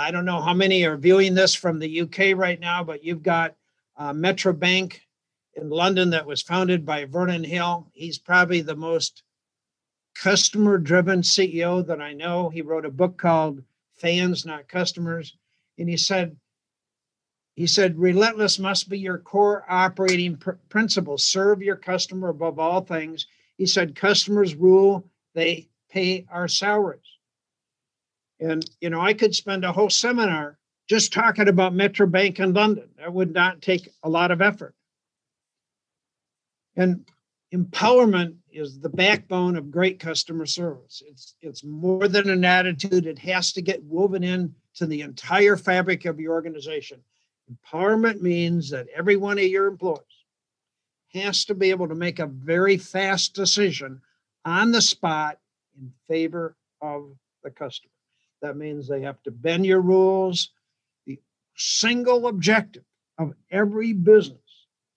I 0.00 0.11
don't 0.11 0.25
know 0.25 0.40
how 0.40 0.54
many 0.54 0.85
are 0.85 0.97
viewing 0.97 1.35
this 1.35 1.54
from 1.54 1.78
the 1.78 2.00
UK 2.00 2.35
right 2.35 2.59
now, 2.59 2.83
but 2.83 3.04
you've 3.04 3.23
got 3.23 3.54
uh, 3.99 4.14
Metro 4.14 4.50
Bank 4.54 5.07
in 5.54 5.69
London 5.69 6.09
that 6.11 6.25
was 6.25 6.40
founded 6.40 6.87
by 6.87 7.04
Vernon 7.04 7.45
Hill. 7.45 7.87
He's 7.92 8.16
probably 8.16 8.62
the 8.62 8.76
most 8.76 9.23
customer 10.14 10.78
driven 10.78 11.21
CEO 11.21 11.87
that 11.87 12.00
I 12.00 12.14
know. 12.14 12.49
He 12.49 12.62
wrote 12.62 12.87
a 12.87 12.90
book 12.90 13.19
called 13.19 13.62
Fans, 13.95 14.47
Not 14.47 14.69
Customers. 14.69 15.37
And 15.76 15.87
he 15.87 15.99
said, 15.99 16.35
he 17.54 17.66
said, 17.66 17.99
relentless 17.99 18.59
must 18.59 18.88
be 18.88 18.99
your 18.99 19.19
core 19.19 19.66
operating 19.69 20.37
pr- 20.37 20.52
principle. 20.71 21.19
Serve 21.19 21.61
your 21.61 21.76
customer 21.76 22.30
above 22.30 22.59
all 22.59 22.80
things. 22.80 23.26
He 23.59 23.66
said, 23.66 23.95
customers 23.95 24.54
rule, 24.54 25.04
they 25.35 25.69
pay 25.90 26.25
our 26.30 26.49
salaries. 26.49 27.19
And, 28.40 28.68
you 28.80 28.90
know, 28.90 29.00
I 29.00 29.12
could 29.12 29.35
spend 29.35 29.64
a 29.64 29.73
whole 29.73 29.90
seminar 29.90 30.59
just 30.88 31.12
talking 31.12 31.49
about 31.49 31.75
Metro 31.75 32.06
Bank 32.06 32.40
in 32.40 32.52
London. 32.52 32.88
That 32.99 33.12
would 33.12 33.32
not 33.32 33.62
take 33.62 33.90
a 34.02 34.09
lot 34.09 34.30
of 34.30 34.40
effort. 34.40 34.75
And 36.75 37.04
empowerment 37.54 38.37
is 38.52 38.80
the 38.80 38.88
backbone 38.88 39.56
of 39.56 39.70
great 39.70 39.99
customer 39.99 40.47
service. 40.47 41.02
It's 41.06 41.35
it's 41.40 41.64
more 41.64 42.09
than 42.09 42.30
an 42.30 42.44
attitude. 42.44 43.06
It 43.06 43.18
has 43.20 43.52
to 43.52 43.62
get 43.62 43.82
woven 43.82 44.25
in 44.25 44.54
to 44.75 44.87
the 44.87 45.02
entire 45.02 45.56
fabric 45.56 46.06
of 46.06 46.18
your 46.18 46.32
organization. 46.32 47.00
Empowerment 47.52 48.20
means 48.20 48.70
that 48.70 48.87
every 48.94 49.16
one 49.16 49.38
of 49.38 49.44
your 49.44 49.66
employees 49.66 50.00
has 51.12 51.44
to 51.44 51.54
be 51.54 51.70
able 51.70 51.88
to 51.88 51.94
make 51.94 52.20
a 52.20 52.26
very 52.26 52.76
fast 52.76 53.35
decision 53.35 54.00
on 54.44 54.70
the 54.70 54.80
spot 54.80 55.38
in 55.76 55.92
favor 56.09 56.56
of 56.80 57.11
the 57.42 57.50
customer. 57.50 57.89
That 58.42 58.56
means 58.56 58.88
they 58.88 59.02
have 59.02 59.23
to 59.25 59.30
bend 59.30 59.66
your 59.66 59.80
rules. 59.80 60.50
The 61.06 61.20
single 61.56 62.26
objective 62.26 62.85
of 63.18 63.35
every 63.50 63.92
business 63.92 64.38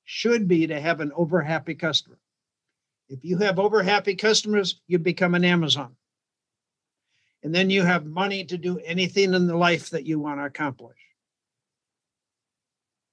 should 0.06 0.48
be 0.48 0.68
to 0.68 0.80
have 0.80 1.02
an 1.02 1.12
over 1.16 1.42
happy 1.42 1.76
customer. 1.76 2.20
If 3.10 3.24
you 3.24 3.38
have 3.40 3.60
over 3.60 3.84
happy 3.84 4.16
customers, 4.16 4.82
you 4.88 4.98
become 5.00 5.36
an 5.36 5.46
Amazon. 5.46 5.96
And 7.44 7.54
then 7.54 7.70
you 7.70 7.84
have 7.84 8.06
money 8.06 8.46
to 8.46 8.58
do 8.58 8.80
anything 8.80 9.34
in 9.34 9.48
the 9.48 9.58
life 9.58 9.90
that 9.90 10.06
you 10.06 10.20
want 10.20 10.40
to 10.40 10.46
accomplish. 10.46 10.98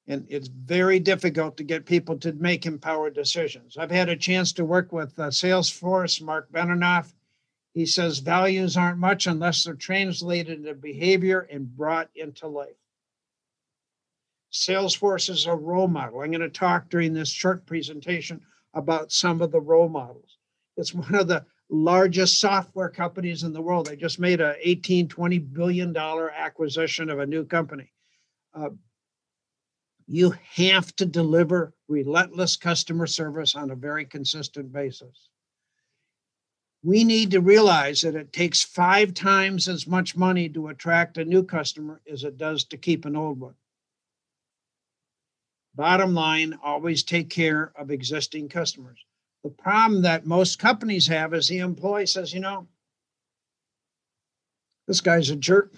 And 0.06 0.26
it's 0.28 0.48
very 0.48 0.98
difficult 0.98 1.56
to 1.56 1.64
get 1.64 1.86
people 1.86 2.18
to 2.18 2.32
make 2.32 2.66
empowered 2.66 3.14
decisions. 3.14 3.76
I've 3.76 3.90
had 3.90 4.08
a 4.08 4.16
chance 4.16 4.52
to 4.54 4.64
work 4.64 4.92
with 4.92 5.18
uh, 5.18 5.28
Salesforce, 5.28 6.22
Mark 6.22 6.50
Benioff. 6.50 7.12
He 7.80 7.86
says 7.86 8.18
values 8.18 8.76
aren't 8.76 8.98
much 8.98 9.26
unless 9.26 9.64
they're 9.64 9.72
translated 9.72 10.58
into 10.58 10.74
behavior 10.74 11.48
and 11.50 11.74
brought 11.74 12.10
into 12.14 12.46
life. 12.46 12.76
Salesforce 14.52 15.30
is 15.30 15.46
a 15.46 15.54
role 15.54 15.88
model. 15.88 16.20
I'm 16.20 16.30
going 16.30 16.42
to 16.42 16.50
talk 16.50 16.90
during 16.90 17.14
this 17.14 17.30
short 17.30 17.64
presentation 17.64 18.42
about 18.74 19.12
some 19.12 19.40
of 19.40 19.50
the 19.50 19.62
role 19.62 19.88
models. 19.88 20.36
It's 20.76 20.92
one 20.92 21.14
of 21.14 21.26
the 21.26 21.46
largest 21.70 22.38
software 22.38 22.90
companies 22.90 23.44
in 23.44 23.54
the 23.54 23.62
world. 23.62 23.86
They 23.86 23.96
just 23.96 24.20
made 24.20 24.42
a 24.42 24.56
18, 24.60 25.08
20 25.08 25.38
billion 25.38 25.94
dollar 25.94 26.30
acquisition 26.30 27.08
of 27.08 27.20
a 27.20 27.26
new 27.26 27.46
company. 27.46 27.90
Uh, 28.52 28.68
you 30.06 30.34
have 30.50 30.94
to 30.96 31.06
deliver 31.06 31.72
relentless 31.88 32.56
customer 32.56 33.06
service 33.06 33.56
on 33.56 33.70
a 33.70 33.74
very 33.74 34.04
consistent 34.04 34.70
basis. 34.70 35.29
We 36.82 37.04
need 37.04 37.30
to 37.32 37.40
realize 37.40 38.00
that 38.00 38.14
it 38.14 38.32
takes 38.32 38.62
five 38.62 39.12
times 39.12 39.68
as 39.68 39.86
much 39.86 40.16
money 40.16 40.48
to 40.48 40.68
attract 40.68 41.18
a 41.18 41.24
new 41.24 41.44
customer 41.44 42.00
as 42.10 42.24
it 42.24 42.38
does 42.38 42.64
to 42.64 42.78
keep 42.78 43.04
an 43.04 43.16
old 43.16 43.38
one. 43.38 43.54
Bottom 45.74 46.14
line, 46.14 46.58
always 46.62 47.02
take 47.02 47.30
care 47.30 47.72
of 47.76 47.90
existing 47.90 48.48
customers. 48.48 49.04
The 49.44 49.50
problem 49.50 50.02
that 50.02 50.26
most 50.26 50.58
companies 50.58 51.06
have 51.06 51.34
is 51.34 51.48
the 51.48 51.58
employee 51.58 52.06
says, 52.06 52.32
you 52.32 52.40
know, 52.40 52.66
this 54.86 55.00
guy's 55.00 55.30
a 55.30 55.36
jerk. 55.36 55.72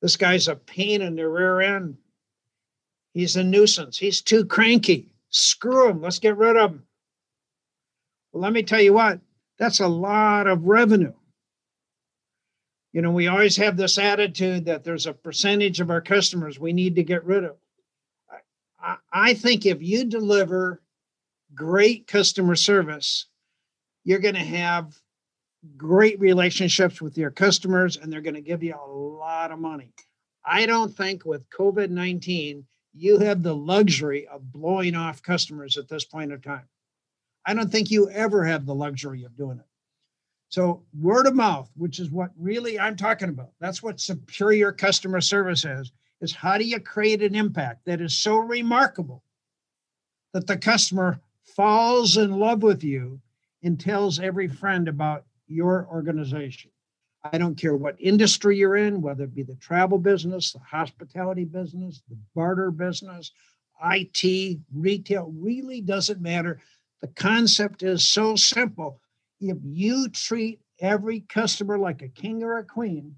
This 0.00 0.16
guy's 0.16 0.48
a 0.48 0.56
pain 0.56 1.02
in 1.02 1.16
the 1.16 1.28
rear 1.28 1.60
end. 1.60 1.96
He's 3.14 3.36
a 3.36 3.44
nuisance. 3.44 3.98
He's 3.98 4.20
too 4.20 4.44
cranky. 4.44 5.10
Screw 5.30 5.88
him. 5.88 6.02
Let's 6.02 6.18
get 6.18 6.36
rid 6.36 6.56
of 6.56 6.70
him. 6.70 6.86
Well, 8.32 8.42
let 8.42 8.52
me 8.52 8.62
tell 8.62 8.80
you 8.80 8.92
what, 8.92 9.20
that's 9.58 9.80
a 9.80 9.88
lot 9.88 10.46
of 10.46 10.64
revenue. 10.64 11.14
You 12.92 13.02
know, 13.02 13.10
we 13.10 13.26
always 13.26 13.56
have 13.58 13.76
this 13.76 13.98
attitude 13.98 14.64
that 14.66 14.84
there's 14.84 15.06
a 15.06 15.12
percentage 15.12 15.80
of 15.80 15.90
our 15.90 16.00
customers 16.00 16.58
we 16.58 16.72
need 16.72 16.96
to 16.96 17.02
get 17.02 17.24
rid 17.24 17.44
of. 17.44 17.56
I 19.12 19.34
think 19.34 19.66
if 19.66 19.82
you 19.82 20.04
deliver 20.04 20.80
great 21.54 22.06
customer 22.06 22.54
service, 22.54 23.26
you're 24.04 24.20
going 24.20 24.34
to 24.34 24.40
have 24.40 24.96
great 25.76 26.20
relationships 26.20 27.02
with 27.02 27.18
your 27.18 27.30
customers 27.30 27.96
and 27.96 28.12
they're 28.12 28.20
going 28.20 28.34
to 28.34 28.40
give 28.40 28.62
you 28.62 28.74
a 28.74 28.90
lot 28.90 29.50
of 29.50 29.58
money. 29.58 29.92
I 30.44 30.66
don't 30.66 30.94
think 30.94 31.24
with 31.24 31.48
COVID 31.50 31.90
19, 31.90 32.64
you 32.94 33.18
have 33.18 33.42
the 33.42 33.54
luxury 33.54 34.26
of 34.28 34.52
blowing 34.52 34.94
off 34.94 35.22
customers 35.22 35.76
at 35.76 35.88
this 35.88 36.04
point 36.04 36.32
in 36.32 36.40
time. 36.40 36.68
I 37.46 37.54
don't 37.54 37.70
think 37.70 37.90
you 37.90 38.10
ever 38.10 38.44
have 38.44 38.66
the 38.66 38.74
luxury 38.74 39.24
of 39.24 39.36
doing 39.36 39.58
it. 39.58 39.66
So, 40.48 40.82
word 40.98 41.26
of 41.26 41.34
mouth, 41.34 41.70
which 41.76 41.98
is 41.98 42.10
what 42.10 42.30
really 42.38 42.78
I'm 42.78 42.96
talking 42.96 43.28
about, 43.28 43.50
that's 43.60 43.82
what 43.82 44.00
superior 44.00 44.72
customer 44.72 45.20
service 45.20 45.64
is 45.64 45.92
is 46.20 46.34
how 46.34 46.56
do 46.56 46.64
you 46.64 46.80
create 46.80 47.22
an 47.22 47.34
impact 47.34 47.84
that 47.84 48.00
is 48.00 48.18
so 48.18 48.36
remarkable 48.36 49.22
that 50.32 50.46
the 50.46 50.56
customer 50.56 51.20
falls 51.44 52.16
in 52.16 52.38
love 52.38 52.62
with 52.62 52.82
you 52.82 53.20
and 53.62 53.78
tells 53.78 54.18
every 54.18 54.48
friend 54.48 54.88
about 54.88 55.24
your 55.46 55.86
organization. 55.90 56.70
I 57.32 57.38
don't 57.38 57.58
care 57.58 57.76
what 57.76 57.96
industry 57.98 58.56
you're 58.56 58.76
in, 58.76 59.02
whether 59.02 59.24
it 59.24 59.34
be 59.34 59.42
the 59.42 59.56
travel 59.56 59.98
business, 59.98 60.52
the 60.52 60.60
hospitality 60.60 61.44
business, 61.44 62.02
the 62.08 62.16
barter 62.34 62.70
business, 62.70 63.32
IT, 63.84 64.58
retail, 64.74 65.32
really 65.36 65.80
doesn't 65.80 66.20
matter. 66.20 66.60
The 67.02 67.08
concept 67.08 67.82
is 67.82 68.08
so 68.08 68.36
simple. 68.36 69.00
If 69.40 69.58
you 69.62 70.08
treat 70.08 70.60
every 70.80 71.20
customer 71.20 71.78
like 71.78 72.02
a 72.02 72.08
king 72.08 72.42
or 72.42 72.58
a 72.58 72.64
queen, 72.64 73.16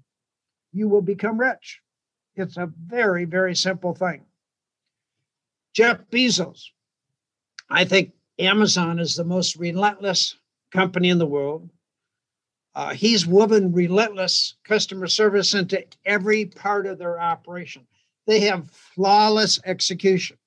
you 0.71 0.87
will 0.87 1.01
become 1.01 1.39
rich. 1.39 1.81
It's 2.35 2.57
a 2.57 2.71
very, 2.85 3.25
very 3.25 3.55
simple 3.55 3.93
thing. 3.93 4.25
Jeff 5.73 5.99
Bezos, 6.09 6.65
I 7.69 7.85
think 7.85 8.13
Amazon 8.37 8.99
is 8.99 9.15
the 9.15 9.23
most 9.23 9.55
relentless 9.55 10.35
company 10.71 11.09
in 11.09 11.19
the 11.19 11.25
world. 11.25 11.69
Uh, 12.75 12.93
he's 12.93 13.27
woven 13.27 13.73
relentless 13.73 14.55
customer 14.63 15.07
service 15.07 15.53
into 15.53 15.83
every 16.05 16.45
part 16.45 16.85
of 16.85 16.97
their 16.97 17.19
operation. 17.19 17.85
They 18.27 18.41
have 18.41 18.69
flawless 18.71 19.59
execution. 19.65 20.37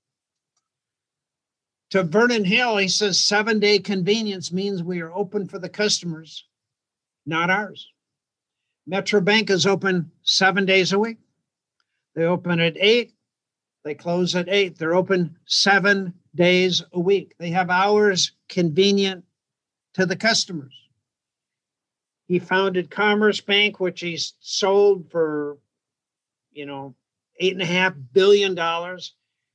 To 1.90 2.04
Vernon 2.04 2.46
Hill, 2.46 2.78
he 2.78 2.88
says 2.88 3.20
seven 3.20 3.60
day 3.60 3.80
convenience 3.80 4.50
means 4.50 4.82
we 4.82 5.02
are 5.02 5.12
open 5.12 5.46
for 5.46 5.58
the 5.58 5.68
customers, 5.68 6.46
not 7.26 7.50
ours. 7.50 7.86
Metro 8.86 9.20
Bank 9.20 9.50
is 9.50 9.66
open 9.66 10.10
seven 10.22 10.64
days 10.64 10.94
a 10.94 10.98
week. 10.98 11.18
They 12.14 12.24
open 12.24 12.60
at 12.60 12.78
eight, 12.80 13.12
they 13.84 13.94
close 13.94 14.34
at 14.34 14.48
eight. 14.48 14.78
They're 14.78 14.94
open 14.94 15.36
seven 15.44 16.14
days 16.34 16.82
a 16.94 16.98
week. 16.98 17.34
They 17.38 17.50
have 17.50 17.68
hours 17.68 18.32
convenient 18.48 19.22
to 19.94 20.06
the 20.06 20.16
customers. 20.16 20.74
He 22.26 22.38
founded 22.38 22.90
Commerce 22.90 23.40
Bank, 23.40 23.80
which 23.80 24.00
he 24.00 24.18
sold 24.40 25.10
for, 25.10 25.58
you 26.52 26.66
know, 26.66 26.94
eight 27.38 27.52
and 27.52 27.62
a 27.62 27.66
half 27.66 27.94
billion 28.12 28.54
dollars. 28.54 29.14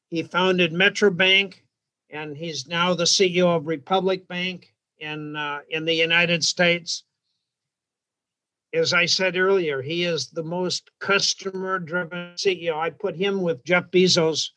He 0.10 0.24
founded 0.24 0.74
Metro 0.74 1.10
Bank, 1.10 1.64
and 2.10 2.36
he's 2.36 2.68
now 2.68 2.94
the 2.94 3.06
CEO 3.06 3.56
of 3.56 3.68
Republic 3.68 4.28
Bank 4.28 4.74
in 5.00 5.36
uh, 5.36 5.60
in 5.70 5.86
the 5.86 5.94
United 5.94 6.44
States. 6.44 7.04
As 8.72 8.94
I 8.94 9.08
said 9.08 9.36
earlier, 9.36 9.82
he 9.82 10.04
is 10.04 10.30
the 10.30 10.44
most 10.44 10.92
customer-driven 11.00 12.36
CEO. 12.36 12.76
I 12.78 12.92
put 12.92 13.16
him 13.16 13.42
with 13.42 13.64
Jeff 13.64 13.90
Bezos, 13.90 14.50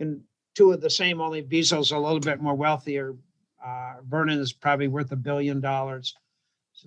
and 0.00 0.22
two 0.56 0.72
of 0.72 0.80
the 0.80 0.90
same. 0.90 1.20
Only 1.20 1.42
Bezos 1.42 1.92
a 1.92 1.98
little 1.98 2.18
bit 2.18 2.40
more 2.40 2.56
wealthier. 2.56 3.14
Uh, 3.64 3.94
Vernon 4.08 4.38
is 4.38 4.52
probably 4.52 4.88
worth 4.88 5.12
a 5.12 5.16
billion 5.16 5.60
dollars, 5.60 6.14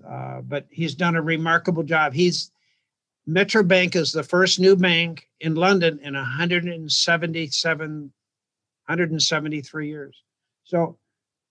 uh, 0.07 0.41
but 0.41 0.67
he's 0.71 0.95
done 0.95 1.15
a 1.15 1.21
remarkable 1.21 1.83
job. 1.83 2.13
He's 2.13 2.51
Metro 3.25 3.63
Bank 3.63 3.95
is 3.95 4.11
the 4.11 4.23
first 4.23 4.59
new 4.59 4.75
bank 4.75 5.29
in 5.39 5.55
London 5.55 5.99
in 6.03 6.13
177, 6.13 7.89
173 8.01 9.87
years. 9.87 10.23
So 10.63 10.97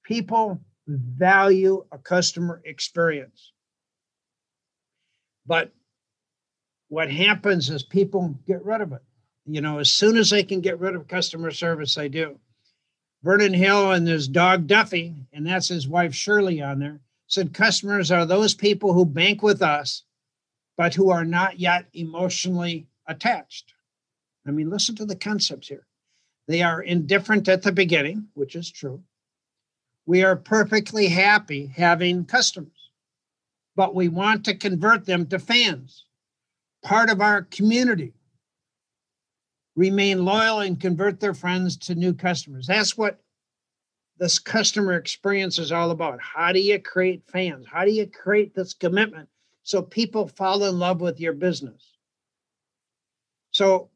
people 0.04 0.60
value 0.86 1.84
a 1.92 1.98
customer 1.98 2.60
experience. 2.64 3.52
But 5.46 5.72
what 6.88 7.10
happens 7.10 7.70
is 7.70 7.82
people 7.82 8.38
get 8.46 8.64
rid 8.64 8.82
of 8.82 8.92
it. 8.92 9.02
You 9.46 9.60
know, 9.60 9.78
as 9.78 9.90
soon 9.90 10.16
as 10.16 10.30
they 10.30 10.42
can 10.42 10.60
get 10.60 10.78
rid 10.78 10.94
of 10.94 11.08
customer 11.08 11.50
service, 11.50 11.94
they 11.94 12.08
do. 12.08 12.38
Vernon 13.22 13.54
Hill 13.54 13.92
and 13.92 14.06
his 14.06 14.28
dog 14.28 14.66
Duffy, 14.66 15.14
and 15.32 15.46
that's 15.46 15.68
his 15.68 15.86
wife 15.86 16.14
Shirley 16.14 16.60
on 16.60 16.80
there, 16.80 17.00
said 17.26 17.54
customers 17.54 18.10
are 18.10 18.26
those 18.26 18.54
people 18.54 18.92
who 18.92 19.04
bank 19.04 19.42
with 19.42 19.62
us 19.62 20.04
but 20.76 20.94
who 20.94 21.10
are 21.10 21.24
not 21.24 21.60
yet 21.60 21.86
emotionally 21.92 22.86
attached. 23.06 23.74
I 24.46 24.50
mean, 24.50 24.70
listen 24.70 24.96
to 24.96 25.04
the 25.04 25.16
concepts 25.16 25.68
here. 25.68 25.86
They 26.48 26.62
are 26.62 26.82
indifferent 26.82 27.48
at 27.48 27.62
the 27.62 27.72
beginning, 27.72 28.28
which 28.34 28.56
is 28.56 28.70
true. 28.70 29.02
We 30.06 30.24
are 30.24 30.34
perfectly 30.34 31.06
happy 31.08 31.66
having 31.66 32.24
customers, 32.24 32.90
but 33.76 33.94
we 33.94 34.08
want 34.08 34.44
to 34.46 34.56
convert 34.56 35.06
them 35.06 35.26
to 35.26 35.38
fans, 35.38 36.04
part 36.82 37.08
of 37.08 37.20
our 37.20 37.42
community. 37.42 38.14
Remain 39.74 40.24
loyal 40.24 40.60
and 40.60 40.78
convert 40.78 41.18
their 41.18 41.34
friends 41.34 41.76
to 41.78 41.94
new 41.94 42.12
customers. 42.12 42.66
That's 42.66 42.96
what 42.96 43.20
this 44.18 44.38
customer 44.38 44.94
experience 44.94 45.58
is 45.58 45.72
all 45.72 45.90
about. 45.90 46.20
How 46.20 46.52
do 46.52 46.60
you 46.60 46.78
create 46.78 47.22
fans? 47.26 47.66
How 47.70 47.84
do 47.84 47.90
you 47.90 48.06
create 48.06 48.54
this 48.54 48.74
commitment 48.74 49.28
so 49.62 49.82
people 49.82 50.26
fall 50.26 50.64
in 50.64 50.78
love 50.78 51.00
with 51.00 51.20
your 51.20 51.32
business. 51.32 51.92
So, 53.50 53.90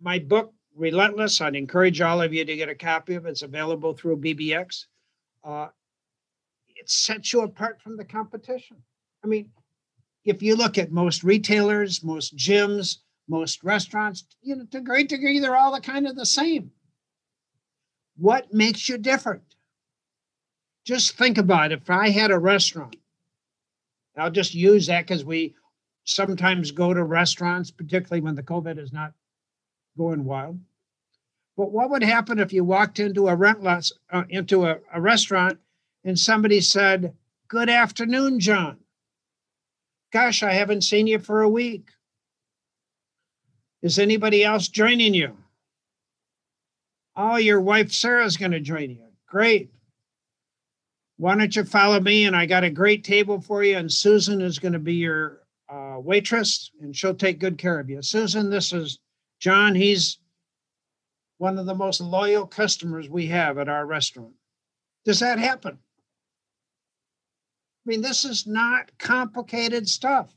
my 0.00 0.18
book, 0.18 0.52
Relentless, 0.74 1.40
I'd 1.40 1.56
encourage 1.56 2.00
all 2.00 2.22
of 2.22 2.32
you 2.32 2.44
to 2.44 2.56
get 2.56 2.68
a 2.68 2.74
copy 2.74 3.14
of 3.14 3.26
it. 3.26 3.30
It's 3.30 3.42
available 3.42 3.94
through 3.94 4.20
BBX. 4.20 4.86
Uh, 5.42 5.68
it 6.68 6.88
sets 6.88 7.32
you 7.32 7.40
apart 7.42 7.80
from 7.82 7.96
the 7.96 8.04
competition. 8.04 8.76
I 9.24 9.26
mean, 9.26 9.50
if 10.24 10.42
you 10.42 10.54
look 10.54 10.78
at 10.78 10.92
most 10.92 11.24
retailers, 11.24 12.04
most 12.04 12.36
gyms, 12.36 12.98
most 13.28 13.62
restaurants, 13.62 14.24
you 14.42 14.56
know, 14.56 14.64
to 14.70 14.78
a 14.78 14.82
great 14.82 15.08
degree, 15.08 15.38
they're 15.38 15.56
all 15.56 15.74
the 15.74 15.80
kind 15.80 16.06
of 16.06 16.16
the 16.16 16.26
same. 16.26 16.70
What 18.16 18.52
makes 18.52 18.88
you 18.88 18.98
different? 18.98 19.42
Just 20.84 21.16
think 21.16 21.38
about 21.38 21.72
it. 21.72 21.80
If 21.82 21.90
I 21.90 22.08
had 22.08 22.30
a 22.30 22.38
restaurant 22.38 22.96
I'll 24.18 24.30
just 24.30 24.54
use 24.54 24.86
that 24.86 25.06
because 25.06 25.24
we 25.24 25.54
sometimes 26.04 26.70
go 26.70 26.92
to 26.92 27.04
restaurants, 27.04 27.70
particularly 27.70 28.20
when 28.20 28.34
the 28.34 28.42
COVID 28.42 28.78
is 28.78 28.92
not 28.92 29.12
going 29.96 30.24
wild. 30.24 30.58
But 31.56 31.72
what 31.72 31.90
would 31.90 32.02
happen 32.02 32.38
if 32.38 32.52
you 32.52 32.64
walked 32.64 32.98
into 32.98 33.28
a 33.28 33.36
rent 33.36 33.62
loss, 33.62 33.92
uh, 34.12 34.24
into 34.28 34.66
a, 34.66 34.78
a 34.92 35.00
restaurant 35.00 35.58
and 36.04 36.18
somebody 36.18 36.60
said, 36.60 37.14
Good 37.48 37.70
afternoon, 37.70 38.40
John. 38.40 38.78
Gosh, 40.12 40.42
I 40.42 40.52
haven't 40.52 40.82
seen 40.82 41.06
you 41.06 41.18
for 41.18 41.42
a 41.42 41.48
week. 41.48 41.90
Is 43.82 43.98
anybody 43.98 44.44
else 44.44 44.68
joining 44.68 45.14
you? 45.14 45.36
Oh, 47.16 47.36
your 47.36 47.60
wife 47.60 47.92
Sarah's 47.92 48.36
going 48.36 48.52
to 48.52 48.60
join 48.60 48.90
you. 48.90 49.04
Great 49.26 49.70
why 51.18 51.34
don't 51.34 51.54
you 51.54 51.64
follow 51.64 52.00
me? 52.00 52.24
And 52.24 52.34
I 52.34 52.46
got 52.46 52.64
a 52.64 52.70
great 52.70 53.04
table 53.04 53.40
for 53.40 53.62
you. 53.62 53.76
And 53.76 53.92
Susan 53.92 54.40
is 54.40 54.58
going 54.58 54.72
to 54.72 54.78
be 54.78 54.94
your 54.94 55.42
uh, 55.68 55.96
waitress, 55.98 56.70
and 56.80 56.96
she'll 56.96 57.14
take 57.14 57.40
good 57.40 57.58
care 57.58 57.78
of 57.78 57.90
you. 57.90 58.00
Susan, 58.00 58.48
this 58.48 58.72
is 58.72 59.00
John. 59.40 59.74
He's 59.74 60.18
one 61.38 61.58
of 61.58 61.66
the 61.66 61.74
most 61.74 62.00
loyal 62.00 62.46
customers 62.46 63.10
we 63.10 63.26
have 63.26 63.58
at 63.58 63.68
our 63.68 63.84
restaurant. 63.84 64.32
Does 65.04 65.20
that 65.20 65.38
happen? 65.38 65.78
I 67.84 67.84
mean, 67.84 68.00
this 68.00 68.24
is 68.24 68.46
not 68.46 68.96
complicated 68.98 69.88
stuff. 69.88 70.32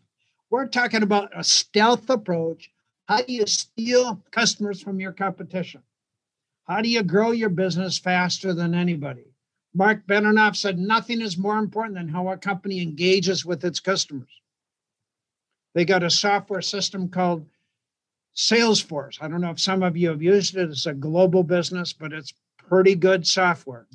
We're 0.50 0.68
talking 0.68 1.04
about 1.04 1.30
a 1.36 1.44
stealth 1.44 2.10
approach. 2.10 2.72
How 3.12 3.22
do 3.22 3.34
you 3.34 3.46
steal 3.46 4.24
customers 4.32 4.82
from 4.82 5.02
your 5.02 5.12
competition? 5.12 5.84
How 6.64 6.82
do 6.82 6.88
you 6.88 7.04
grow 7.04 7.32
your 7.32 7.50
business 7.50 8.00
faster 8.00 8.54
than 8.54 8.74
anybody? 8.74 9.26
Mark 9.74 10.08
Benioff 10.08 10.56
said 10.56 10.80
nothing 10.80 11.20
is 11.20 11.38
more 11.38 11.58
important 11.58 11.96
than 11.96 12.08
how 12.08 12.30
a 12.30 12.38
company 12.38 12.82
engages 12.82 13.46
with 13.46 13.66
its 13.66 13.82
customers. 13.82 14.30
They 15.74 15.84
got 15.84 16.04
a 16.04 16.10
software 16.10 16.62
system 16.62 17.10
called 17.10 17.46
Salesforce. 18.34 19.22
I 19.22 19.28
don't 19.28 19.42
know 19.42 19.52
if 19.52 19.60
some 19.60 19.84
of 19.84 19.98
you 19.98 20.08
have 20.08 20.22
used 20.22 20.56
it. 20.56 20.70
It's 20.70 20.86
a 20.86 20.94
global 20.94 21.44
business, 21.44 21.92
but 21.92 22.14
it's 22.14 22.34
pretty 22.58 22.96
good 22.96 23.28
software. 23.28 23.88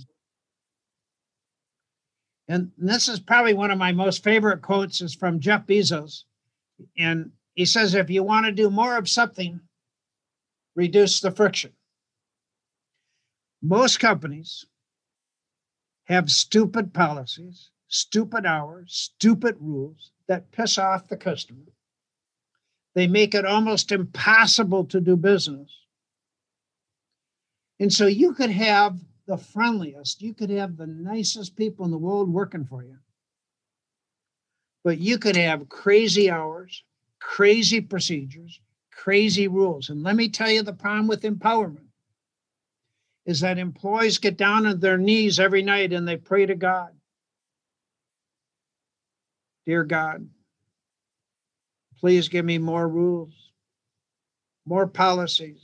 And 2.48 2.70
this 2.76 3.09
is 3.09 3.18
probably 3.18 3.55
one 3.55 3.70
of 3.70 3.79
my 3.79 3.92
most 3.92 4.22
favorite 4.22 4.61
quotes 4.61 5.00
is 5.00 5.14
from 5.14 5.40
Jeff 5.40 5.66
Bezos. 5.66 6.24
And 6.98 7.33
he 7.57 7.64
says, 7.64 7.95
if 7.95 8.11
you 8.11 8.23
want 8.23 8.45
to 8.45 8.53
do 8.53 8.71
more 8.71 8.99
of 8.99 9.09
something, 9.09 9.61
reduce 10.77 11.21
the 11.21 11.31
friction. 11.31 11.73
Most 13.62 13.99
companies 13.99 14.66
have 16.05 16.31
stupid 16.31 16.92
policies, 16.92 17.71
stupid 17.88 18.45
hours, 18.45 19.11
stupid 19.16 19.57
rules 19.59 20.12
that 20.29 20.53
piss 20.53 20.77
off 20.77 21.09
the 21.09 21.16
customer. 21.16 21.73
They 22.95 23.07
make 23.07 23.35
it 23.35 23.47
almost 23.47 23.90
impossible 23.90 24.85
to 24.87 25.01
do 25.01 25.16
business. 25.16 25.71
And 27.81 27.90
so 27.90 28.07
you 28.07 28.35
could 28.35 28.51
have 28.51 28.99
the 29.27 29.38
friendliest, 29.38 30.21
you 30.21 30.35
could 30.35 30.51
have 30.51 30.77
the 30.77 30.87
nicest 30.87 31.57
people 31.57 31.87
in 31.87 31.90
the 31.90 31.99
world 31.99 32.31
working 32.31 32.66
for 32.66 32.85
you. 32.85 32.99
But 34.85 34.99
you 34.99 35.19
could 35.19 35.37
have 35.37 35.71
crazy 35.71 36.31
hours, 36.31 36.85
crazy 37.20 37.81
procedures, 37.81 38.61
crazy 38.92 39.48
rules. 39.48 39.88
And 39.90 40.02
let 40.02 40.16
me 40.16 40.29
tell 40.29 40.50
you 40.50 40.62
the 40.62 40.72
problem 40.72 41.07
with 41.07 41.22
empowerment 41.22 41.87
is 43.26 43.40
that 43.40 43.59
employees 43.59 44.18
get 44.18 44.37
down 44.37 44.66
on 44.66 44.79
their 44.79 44.98
knees 44.98 45.40
every 45.40 45.62
night 45.62 45.92
and 45.92 46.07
they 46.07 46.16
pray 46.16 46.46
to 46.46 46.55
God. 46.55 46.90
Dear 49.66 49.83
God, 49.83 50.29
please 51.98 52.29
give 52.29 52.44
me 52.44 52.59
more 52.59 52.88
rules, 52.88 53.35
more 54.64 54.87
policies, 54.87 55.61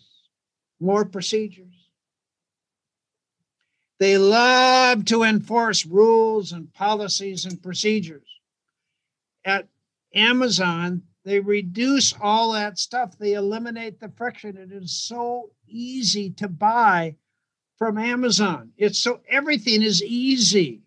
more 0.80 1.04
procedures. 1.04 1.88
They 4.00 4.18
love 4.18 5.04
to 5.06 5.22
enforce 5.22 5.86
rules 5.86 6.50
and 6.50 6.72
policies 6.74 7.44
and 7.44 7.62
procedures. 7.62 8.26
At 9.44 9.68
Amazon, 10.12 11.02
they 11.24 11.40
reduce 11.40 12.14
all 12.20 12.52
that 12.52 12.78
stuff. 12.78 13.16
They 13.18 13.34
eliminate 13.34 14.00
the 14.00 14.08
friction. 14.16 14.56
It 14.56 14.72
is 14.72 14.92
so 14.92 15.50
easy 15.68 16.30
to 16.30 16.48
buy 16.48 17.16
from 17.78 17.98
Amazon. 17.98 18.72
It's 18.76 18.98
so 18.98 19.20
everything 19.28 19.82
is 19.82 20.02
easy. 20.02 20.82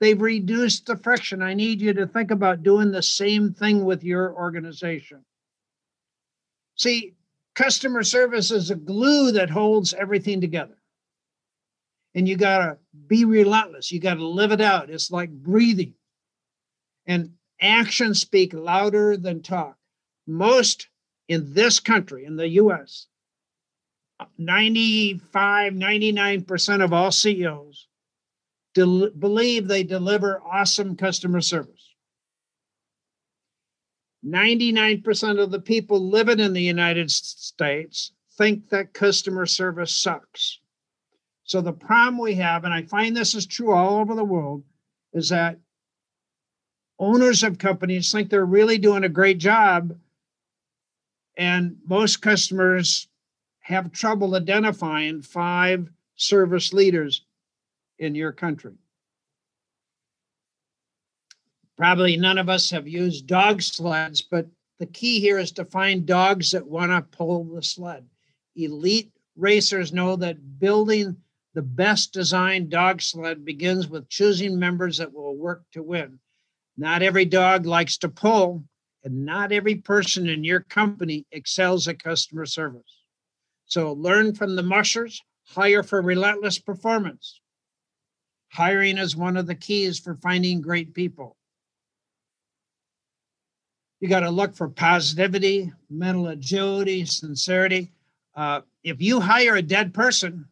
They've 0.00 0.20
reduced 0.20 0.86
the 0.86 0.96
friction. 0.96 1.40
I 1.40 1.54
need 1.54 1.80
you 1.80 1.92
to 1.94 2.06
think 2.06 2.30
about 2.30 2.62
doing 2.62 2.90
the 2.90 3.02
same 3.02 3.54
thing 3.54 3.84
with 3.84 4.04
your 4.04 4.34
organization. 4.34 5.24
See, 6.74 7.14
customer 7.54 8.02
service 8.02 8.50
is 8.50 8.70
a 8.70 8.76
glue 8.76 9.32
that 9.32 9.50
holds 9.50 9.94
everything 9.94 10.40
together. 10.40 10.76
And 12.14 12.28
you 12.28 12.36
got 12.36 12.58
to 12.58 12.78
be 13.06 13.24
relentless. 13.24 13.90
You 13.90 14.00
got 14.00 14.14
to 14.14 14.26
live 14.26 14.52
it 14.52 14.60
out. 14.60 14.90
It's 14.90 15.10
like 15.10 15.30
breathing. 15.30 15.94
And 17.06 17.32
actions 17.60 18.20
speak 18.20 18.52
louder 18.52 19.16
than 19.16 19.42
talk. 19.42 19.75
Most 20.26 20.88
in 21.28 21.54
this 21.54 21.80
country, 21.80 22.24
in 22.24 22.36
the 22.36 22.48
US, 22.48 23.06
95, 24.38 25.72
99% 25.72 26.84
of 26.84 26.92
all 26.92 27.12
CEOs 27.12 27.86
del- 28.74 29.10
believe 29.10 29.68
they 29.68 29.82
deliver 29.82 30.40
awesome 30.42 30.96
customer 30.96 31.40
service. 31.40 31.94
99% 34.24 35.40
of 35.40 35.50
the 35.50 35.60
people 35.60 36.10
living 36.10 36.40
in 36.40 36.52
the 36.52 36.62
United 36.62 37.10
States 37.10 38.12
think 38.36 38.68
that 38.70 38.92
customer 38.92 39.46
service 39.46 39.94
sucks. 39.94 40.60
So 41.44 41.60
the 41.60 41.72
problem 41.72 42.18
we 42.18 42.34
have, 42.34 42.64
and 42.64 42.74
I 42.74 42.82
find 42.82 43.16
this 43.16 43.34
is 43.34 43.46
true 43.46 43.72
all 43.72 44.00
over 44.00 44.14
the 44.14 44.24
world, 44.24 44.64
is 45.12 45.28
that 45.28 45.58
owners 46.98 47.42
of 47.44 47.58
companies 47.58 48.10
think 48.10 48.28
they're 48.28 48.44
really 48.44 48.78
doing 48.78 49.04
a 49.04 49.08
great 49.08 49.38
job. 49.38 49.96
And 51.36 51.76
most 51.86 52.22
customers 52.22 53.08
have 53.60 53.92
trouble 53.92 54.34
identifying 54.34 55.22
five 55.22 55.88
service 56.16 56.72
leaders 56.72 57.24
in 57.98 58.14
your 58.14 58.32
country. 58.32 58.74
Probably 61.76 62.16
none 62.16 62.38
of 62.38 62.48
us 62.48 62.70
have 62.70 62.88
used 62.88 63.26
dog 63.26 63.60
sleds, 63.60 64.22
but 64.22 64.46
the 64.78 64.86
key 64.86 65.20
here 65.20 65.38
is 65.38 65.52
to 65.52 65.64
find 65.64 66.06
dogs 66.06 66.52
that 66.52 66.66
want 66.66 66.90
to 66.90 67.16
pull 67.16 67.44
the 67.44 67.62
sled. 67.62 68.06
Elite 68.54 69.12
racers 69.36 69.92
know 69.92 70.16
that 70.16 70.58
building 70.58 71.16
the 71.54 71.62
best 71.62 72.12
designed 72.12 72.70
dog 72.70 73.02
sled 73.02 73.44
begins 73.44 73.88
with 73.88 74.08
choosing 74.08 74.58
members 74.58 74.98
that 74.98 75.12
will 75.12 75.36
work 75.36 75.64
to 75.72 75.82
win. 75.82 76.18
Not 76.76 77.02
every 77.02 77.24
dog 77.24 77.66
likes 77.66 77.98
to 77.98 78.08
pull, 78.08 78.64
and 79.06 79.24
not 79.24 79.52
every 79.52 79.76
person 79.76 80.28
in 80.28 80.42
your 80.42 80.60
company 80.60 81.24
excels 81.30 81.86
at 81.86 82.02
customer 82.02 82.44
service. 82.44 83.04
So 83.66 83.92
learn 83.92 84.34
from 84.34 84.56
the 84.56 84.64
mushers, 84.64 85.22
hire 85.44 85.84
for 85.84 86.02
relentless 86.02 86.58
performance. 86.58 87.40
Hiring 88.48 88.98
is 88.98 89.14
one 89.14 89.36
of 89.36 89.46
the 89.46 89.54
keys 89.54 90.00
for 90.00 90.16
finding 90.16 90.60
great 90.60 90.92
people. 90.92 91.36
You 94.00 94.08
got 94.08 94.20
to 94.20 94.30
look 94.30 94.56
for 94.56 94.68
positivity, 94.68 95.72
mental 95.88 96.26
agility, 96.26 97.04
sincerity. 97.04 97.92
Uh, 98.34 98.62
if 98.82 99.00
you 99.00 99.20
hire 99.20 99.54
a 99.54 99.62
dead 99.62 99.94
person, 99.94 100.46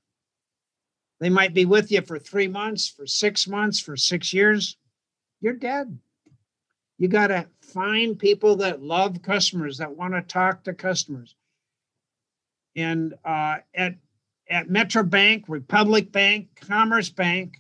they 1.19 1.29
might 1.29 1.55
be 1.55 1.65
with 1.65 1.91
you 1.91 2.03
for 2.03 2.21
three 2.21 2.49
months, 2.49 2.89
for 2.89 3.05
six 3.05 3.49
months, 3.49 3.81
for 3.81 3.97
six 3.97 4.33
years. 4.33 4.77
You're 5.41 5.55
dead. 5.55 5.99
You 6.99 7.09
got 7.09 7.29
to 7.29 7.49
find 7.75 8.19
people 8.19 8.57
that 8.57 8.83
love 8.83 9.21
customers, 9.23 9.79
that 9.79 9.97
want 9.97 10.15
to 10.15 10.23
talk 10.23 10.65
to 10.65 10.73
customers. 10.73 11.35
And 12.77 13.15
uh, 13.25 13.57
at 13.75 13.97
at 14.49 14.71
Metro 14.71 15.03
Bank, 15.03 15.45
Republic 15.49 16.13
Bank, 16.13 16.49
Commerce 16.61 17.09
Bank, 17.11 17.57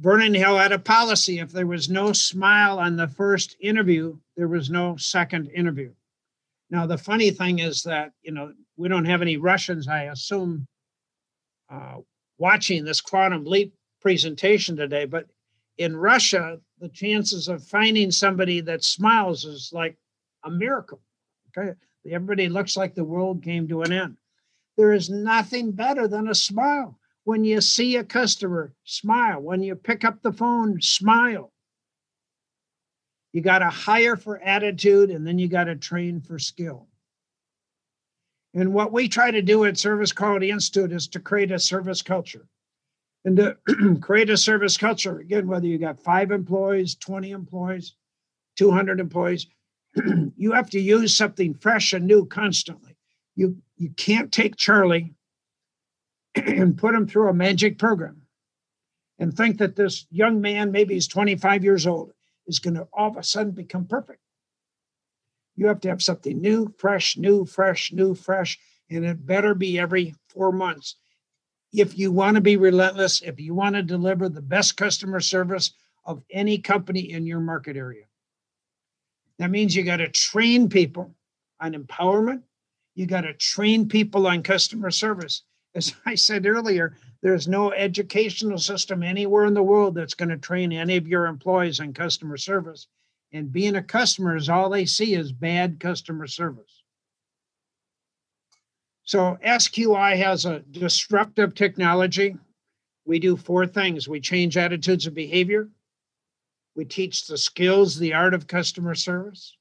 Vernon 0.00 0.34
Hill 0.34 0.58
had 0.58 0.72
a 0.72 0.78
policy. 0.78 1.38
If 1.38 1.52
there 1.52 1.66
was 1.66 1.88
no 1.88 2.12
smile 2.12 2.78
on 2.78 2.96
the 2.96 3.08
first 3.08 3.56
interview, 3.60 4.18
there 4.36 4.48
was 4.48 4.70
no 4.70 4.96
second 4.96 5.48
interview. 5.48 5.92
Now, 6.70 6.86
the 6.86 6.98
funny 6.98 7.30
thing 7.30 7.60
is 7.60 7.82
that, 7.84 8.12
you 8.22 8.32
know, 8.32 8.52
we 8.76 8.88
don't 8.88 9.06
have 9.06 9.22
any 9.22 9.36
Russians, 9.36 9.88
I 9.88 10.04
assume, 10.04 10.66
uh, 11.70 11.96
watching 12.38 12.84
this 12.84 13.00
quantum 13.00 13.44
leap 13.44 13.74
presentation 14.00 14.76
today, 14.76 15.04
but 15.04 15.26
in 15.78 15.96
Russia, 15.96 16.60
the 16.80 16.88
chances 16.88 17.48
of 17.48 17.64
finding 17.64 18.10
somebody 18.10 18.60
that 18.60 18.84
smiles 18.84 19.44
is 19.44 19.70
like 19.72 19.96
a 20.44 20.50
miracle. 20.50 21.00
Okay. 21.56 21.72
Everybody 22.06 22.48
looks 22.48 22.76
like 22.76 22.94
the 22.94 23.04
world 23.04 23.42
came 23.42 23.68
to 23.68 23.82
an 23.82 23.92
end. 23.92 24.16
There 24.76 24.92
is 24.92 25.10
nothing 25.10 25.72
better 25.72 26.06
than 26.06 26.28
a 26.28 26.34
smile. 26.34 26.98
When 27.24 27.44
you 27.44 27.60
see 27.60 27.96
a 27.96 28.04
customer, 28.04 28.72
smile. 28.84 29.40
When 29.40 29.62
you 29.62 29.74
pick 29.74 30.04
up 30.04 30.22
the 30.22 30.32
phone, 30.32 30.80
smile. 30.80 31.52
You 33.32 33.42
got 33.42 33.58
to 33.58 33.68
hire 33.68 34.16
for 34.16 34.38
attitude 34.38 35.10
and 35.10 35.26
then 35.26 35.38
you 35.38 35.48
got 35.48 35.64
to 35.64 35.76
train 35.76 36.20
for 36.20 36.38
skill. 36.38 36.88
And 38.54 38.72
what 38.72 38.92
we 38.92 39.08
try 39.08 39.30
to 39.30 39.42
do 39.42 39.64
at 39.64 39.76
Service 39.76 40.12
Quality 40.12 40.50
Institute 40.50 40.92
is 40.92 41.06
to 41.08 41.20
create 41.20 41.52
a 41.52 41.58
service 41.58 42.00
culture. 42.00 42.46
And 43.28 43.36
to 43.36 43.98
create 44.00 44.30
a 44.30 44.38
service 44.38 44.78
culture, 44.78 45.18
again, 45.18 45.48
whether 45.48 45.66
you 45.66 45.76
got 45.76 46.02
five 46.02 46.30
employees, 46.30 46.94
20 46.94 47.32
employees, 47.32 47.94
200 48.56 49.00
employees, 49.00 49.46
you 50.36 50.52
have 50.52 50.70
to 50.70 50.80
use 50.80 51.14
something 51.14 51.52
fresh 51.52 51.92
and 51.92 52.06
new 52.06 52.24
constantly. 52.24 52.96
You, 53.36 53.58
you 53.76 53.90
can't 53.90 54.32
take 54.32 54.56
Charlie 54.56 55.12
and 56.34 56.78
put 56.78 56.94
him 56.94 57.06
through 57.06 57.28
a 57.28 57.34
magic 57.34 57.76
program 57.76 58.22
and 59.18 59.36
think 59.36 59.58
that 59.58 59.76
this 59.76 60.06
young 60.10 60.40
man, 60.40 60.72
maybe 60.72 60.94
he's 60.94 61.06
25 61.06 61.64
years 61.64 61.86
old, 61.86 62.14
is 62.46 62.60
going 62.60 62.76
to 62.76 62.88
all 62.94 63.10
of 63.10 63.18
a 63.18 63.22
sudden 63.22 63.52
become 63.52 63.84
perfect. 63.84 64.22
You 65.54 65.66
have 65.66 65.80
to 65.80 65.90
have 65.90 66.00
something 66.02 66.40
new, 66.40 66.72
fresh, 66.78 67.18
new, 67.18 67.44
fresh, 67.44 67.92
new, 67.92 68.14
fresh, 68.14 68.58
and 68.88 69.04
it 69.04 69.26
better 69.26 69.54
be 69.54 69.78
every 69.78 70.14
four 70.30 70.50
months. 70.50 70.96
If 71.72 71.98
you 71.98 72.10
want 72.10 72.36
to 72.36 72.40
be 72.40 72.56
relentless, 72.56 73.20
if 73.20 73.38
you 73.38 73.54
want 73.54 73.74
to 73.74 73.82
deliver 73.82 74.28
the 74.28 74.42
best 74.42 74.76
customer 74.76 75.20
service 75.20 75.72
of 76.04 76.22
any 76.30 76.58
company 76.58 77.12
in 77.12 77.26
your 77.26 77.40
market 77.40 77.76
area, 77.76 78.04
that 79.38 79.50
means 79.50 79.76
you 79.76 79.84
got 79.84 79.98
to 79.98 80.08
train 80.08 80.68
people 80.68 81.14
on 81.60 81.74
empowerment. 81.74 82.42
You 82.94 83.06
got 83.06 83.20
to 83.22 83.34
train 83.34 83.88
people 83.88 84.26
on 84.26 84.42
customer 84.42 84.90
service 84.90 85.42
as 85.74 85.94
I 86.06 86.14
said 86.14 86.46
earlier, 86.46 86.96
there's 87.22 87.48
no 87.48 87.72
educational 87.72 88.58
system 88.58 89.02
anywhere 89.02 89.46
in 89.46 89.54
the 89.54 89.62
world 89.62 89.94
that's 89.94 90.14
going 90.14 90.28
to 90.28 90.36
train 90.36 90.72
any 90.72 90.96
of 90.96 91.08
your 91.08 91.26
employees 91.26 91.80
on 91.80 91.92
customer 91.92 92.36
service. 92.36 92.86
And 93.32 93.52
being 93.52 93.76
a 93.76 93.82
customer 93.82 94.36
is 94.36 94.48
all 94.48 94.70
they 94.70 94.86
see 94.86 95.14
is 95.14 95.32
bad 95.32 95.80
customer 95.80 96.26
service. 96.26 96.77
So 99.08 99.38
SQI 99.42 100.18
has 100.18 100.44
a 100.44 100.58
disruptive 100.70 101.54
technology. 101.54 102.36
We 103.06 103.18
do 103.18 103.38
four 103.38 103.66
things. 103.66 104.06
We 104.06 104.20
change 104.20 104.58
attitudes 104.58 105.06
of 105.06 105.14
behavior. 105.14 105.70
We 106.76 106.84
teach 106.84 107.26
the 107.26 107.38
skills, 107.38 107.98
the 107.98 108.12
art 108.12 108.34
of 108.34 108.46
customer 108.46 108.94
service. 108.94 109.56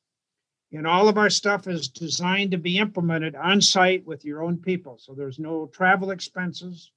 And 0.73 0.85
all 0.85 1.07
of 1.07 1.17
our 1.17 1.29
stuff 1.29 1.65
is 1.65 1.87
designed 1.87 2.51
to 2.51 2.57
be 2.57 2.77
implemented 2.77 3.35
on 3.35 3.61
site 3.61 4.05
with 4.05 4.25
your 4.25 4.43
own 4.43 4.57
people. 4.57 4.97
So 4.97 5.13
there's 5.13 5.39
no 5.39 5.67
travel 5.67 6.11
expenses. 6.11 6.91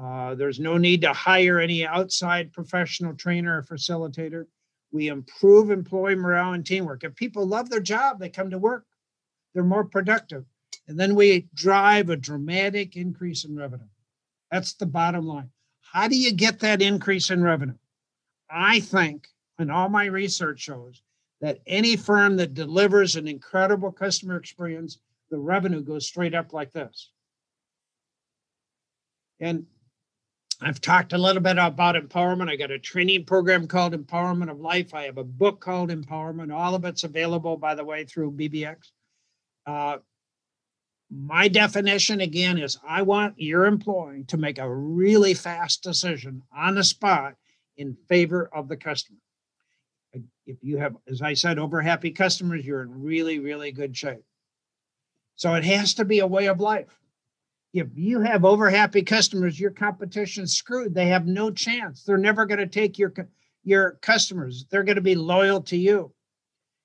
Uh, 0.00 0.34
there's 0.34 0.58
no 0.58 0.78
need 0.78 1.02
to 1.02 1.12
hire 1.12 1.60
any 1.60 1.84
outside 1.84 2.54
professional 2.54 3.12
trainer 3.12 3.58
or 3.58 3.62
facilitator. 3.62 4.46
We 4.92 5.08
improve 5.08 5.70
employee 5.70 6.14
morale 6.14 6.54
and 6.54 6.64
teamwork. 6.64 7.04
If 7.04 7.14
people 7.16 7.44
love 7.44 7.68
their 7.68 7.80
job, 7.80 8.18
they 8.18 8.30
come 8.30 8.48
to 8.48 8.58
work, 8.58 8.86
they're 9.52 9.62
more 9.62 9.84
productive. 9.84 10.46
And 10.88 10.98
then 10.98 11.14
we 11.14 11.48
drive 11.54 12.10
a 12.10 12.16
dramatic 12.16 12.96
increase 12.96 13.44
in 13.44 13.56
revenue. 13.56 13.88
That's 14.50 14.74
the 14.74 14.86
bottom 14.86 15.26
line. 15.26 15.50
How 15.80 16.08
do 16.08 16.16
you 16.16 16.32
get 16.32 16.60
that 16.60 16.82
increase 16.82 17.30
in 17.30 17.42
revenue? 17.42 17.76
I 18.50 18.80
think, 18.80 19.28
and 19.58 19.72
all 19.72 19.88
my 19.88 20.04
research 20.04 20.60
shows, 20.60 21.02
that 21.40 21.60
any 21.66 21.96
firm 21.96 22.36
that 22.36 22.54
delivers 22.54 23.16
an 23.16 23.28
incredible 23.28 23.92
customer 23.92 24.36
experience, 24.36 24.98
the 25.30 25.38
revenue 25.38 25.82
goes 25.82 26.06
straight 26.06 26.34
up 26.34 26.52
like 26.52 26.72
this. 26.72 27.10
And 29.40 29.66
I've 30.60 30.80
talked 30.80 31.12
a 31.12 31.18
little 31.18 31.42
bit 31.42 31.58
about 31.58 31.96
empowerment. 31.96 32.48
I 32.48 32.56
got 32.56 32.70
a 32.70 32.78
training 32.78 33.26
program 33.26 33.66
called 33.66 33.92
Empowerment 33.92 34.50
of 34.50 34.60
Life. 34.60 34.94
I 34.94 35.02
have 35.02 35.18
a 35.18 35.24
book 35.24 35.60
called 35.60 35.90
Empowerment. 35.90 36.54
All 36.54 36.74
of 36.74 36.84
it's 36.86 37.04
available, 37.04 37.58
by 37.58 37.74
the 37.74 37.84
way, 37.84 38.04
through 38.04 38.32
BBX. 38.32 38.76
Uh, 39.66 39.98
my 41.10 41.48
definition 41.48 42.20
again 42.20 42.58
is 42.58 42.78
I 42.86 43.02
want 43.02 43.40
your 43.40 43.66
employee 43.66 44.24
to 44.28 44.36
make 44.36 44.58
a 44.58 44.74
really 44.74 45.34
fast 45.34 45.82
decision 45.82 46.42
on 46.54 46.74
the 46.74 46.84
spot 46.84 47.34
in 47.76 47.96
favor 48.08 48.50
of 48.52 48.68
the 48.68 48.76
customer 48.76 49.18
if 50.46 50.62
you 50.62 50.78
have, 50.78 50.96
as 51.08 51.22
I 51.22 51.34
said, 51.34 51.58
over 51.58 51.80
happy 51.80 52.10
customers, 52.10 52.64
you're 52.64 52.82
in 52.82 53.02
really, 53.02 53.38
really 53.38 53.72
good 53.72 53.96
shape. 53.96 54.24
So 55.34 55.54
it 55.54 55.64
has 55.64 55.94
to 55.94 56.04
be 56.04 56.20
a 56.20 56.26
way 56.26 56.46
of 56.46 56.60
life. 56.60 56.98
If 57.72 57.88
you 57.94 58.20
have 58.20 58.44
over 58.44 58.70
happy 58.70 59.02
customers, 59.02 59.60
your 59.60 59.72
competition's 59.72 60.56
screwed. 60.56 60.94
They 60.94 61.08
have 61.08 61.26
no 61.26 61.50
chance. 61.50 62.04
They're 62.04 62.16
never 62.16 62.46
going 62.46 62.60
to 62.60 62.66
take 62.66 62.98
your 62.98 63.12
your 63.64 63.98
customers. 64.00 64.64
They're 64.70 64.84
going 64.84 64.96
to 64.96 65.02
be 65.02 65.16
loyal 65.16 65.60
to 65.62 65.76
you. 65.76 66.12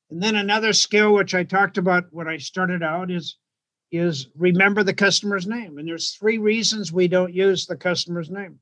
And 0.09 0.21
then 0.21 0.35
another 0.35 0.73
skill, 0.73 1.13
which 1.13 1.35
I 1.35 1.43
talked 1.43 1.77
about 1.77 2.05
when 2.11 2.27
I 2.27 2.37
started 2.37 2.81
out, 2.81 3.11
is 3.11 3.37
is 3.91 4.27
remember 4.35 4.83
the 4.83 4.93
customer's 4.93 5.45
name. 5.45 5.77
And 5.77 5.87
there's 5.87 6.11
three 6.11 6.37
reasons 6.37 6.91
we 6.91 7.07
don't 7.07 7.33
use 7.33 7.65
the 7.65 7.75
customer's 7.75 8.29
name. 8.29 8.59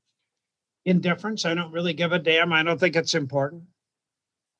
Indifference, 0.85 1.45
I 1.45 1.53
don't 1.53 1.71
really 1.71 1.93
give 1.93 2.11
a 2.11 2.19
damn. 2.19 2.51
I 2.51 2.63
don't 2.63 2.79
think 2.79 2.95
it's 2.95 3.13
important. 3.13 3.63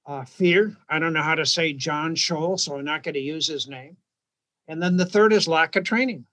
Uh, 0.05 0.25
fear, 0.25 0.75
I 0.89 0.99
don't 0.99 1.13
know 1.13 1.21
how 1.21 1.35
to 1.35 1.45
say 1.45 1.73
John 1.73 2.15
Tschohl, 2.15 2.59
so 2.59 2.77
I'm 2.77 2.85
not 2.85 3.03
going 3.03 3.13
to 3.13 3.19
use 3.19 3.47
his 3.47 3.67
name. 3.67 3.97
And 4.67 4.81
then 4.81 4.97
the 4.97 5.05
third 5.05 5.33
is 5.33 5.47
lack 5.47 5.75
of 5.75 5.83
training. 5.83 6.25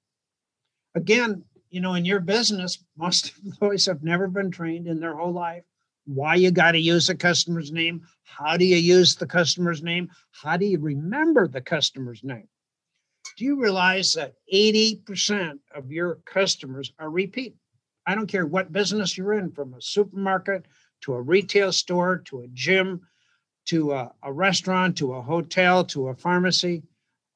Again, 0.94 1.44
you 1.70 1.81
know, 1.81 1.94
in 1.94 2.05
your 2.05 2.20
business, 2.20 2.79
most 2.96 3.33
employees 3.44 3.87
have 3.87 4.03
never 4.03 4.29
been 4.29 4.51
trained 4.51 4.87
in 4.87 5.01
their 5.01 5.14
whole 5.14 5.33
life. 5.33 5.64
Why 6.05 6.37
you 6.37 6.51
got 6.51 6.72
to 6.72 6.79
use 6.79 7.07
the 7.07 7.16
customer's 7.16 7.72
name? 7.72 8.03
How 8.22 8.57
do 8.57 8.64
you 8.64 8.77
use 8.77 9.16
the 9.16 9.27
customer's 9.27 9.83
name? 9.83 10.09
How 10.31 10.57
do 10.57 10.64
you 10.64 10.79
remember 10.79 11.49
the 11.49 11.61
customer's 11.61 12.22
name? 12.22 12.49
Do 13.37 13.44
you 13.44 13.61
realize 13.61 14.14
that 14.14 14.35
80% 14.53 15.59
of 15.75 15.92
your 15.92 16.16
customers 16.25 16.92
are 16.99 17.11
repeat? 17.11 17.55
I 18.07 18.14
don't 18.14 18.29
care 18.29 18.46
what 18.46 18.72
business 18.72 19.18
you're 19.18 19.35
in, 19.35 19.51
from 19.51 19.75
a 19.75 19.83
supermarket 19.83 20.64
to 21.03 21.14
a 21.14 21.20
retail 21.20 21.70
store 21.72 22.18
to 22.27 22.40
a 22.40 22.49
gym 22.49 23.03
to 23.66 23.92
a, 23.92 24.12
a 24.22 24.33
restaurant 24.33 24.96
to 24.99 25.14
a 25.14 25.22
hotel 25.22 25.85
to 25.85 26.09
a 26.09 26.14
pharmacy. 26.14 26.85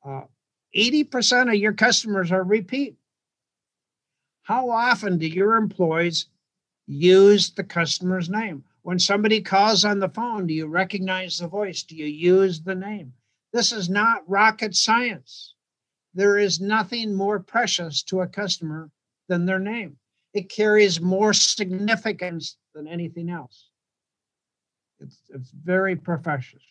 Uh, 0.04 0.22
80% 0.74 1.48
of 1.48 1.56
your 1.56 1.72
customers 1.72 2.32
are 2.32 2.44
repeat. 2.44 2.96
How 4.42 4.70
often 4.70 5.18
do 5.18 5.26
your 5.26 5.56
employees 5.56 6.26
use 6.86 7.50
the 7.50 7.64
customer's 7.64 8.30
name? 8.30 8.64
When 8.82 8.98
somebody 8.98 9.42
calls 9.42 9.84
on 9.84 9.98
the 9.98 10.08
phone, 10.08 10.46
do 10.46 10.54
you 10.54 10.66
recognize 10.66 11.38
the 11.38 11.48
voice? 11.48 11.82
Do 11.82 11.94
you 11.94 12.06
use 12.06 12.62
the 12.62 12.74
name? 12.74 13.12
This 13.52 13.72
is 13.72 13.90
not 13.90 14.28
rocket 14.28 14.74
science. 14.74 15.54
There 16.14 16.38
is 16.38 16.60
nothing 16.60 17.14
more 17.14 17.40
precious 17.40 18.02
to 18.04 18.20
a 18.20 18.26
customer 18.26 18.90
than 19.28 19.46
their 19.46 19.58
name. 19.58 19.96
It 20.34 20.48
carries 20.48 21.00
more 21.00 21.32
significance 21.32 22.56
than 22.74 22.86
anything 22.86 23.30
else. 23.30 23.68
It's, 25.00 25.18
it's 25.30 25.50
very 25.50 25.96
precious. 25.96 26.62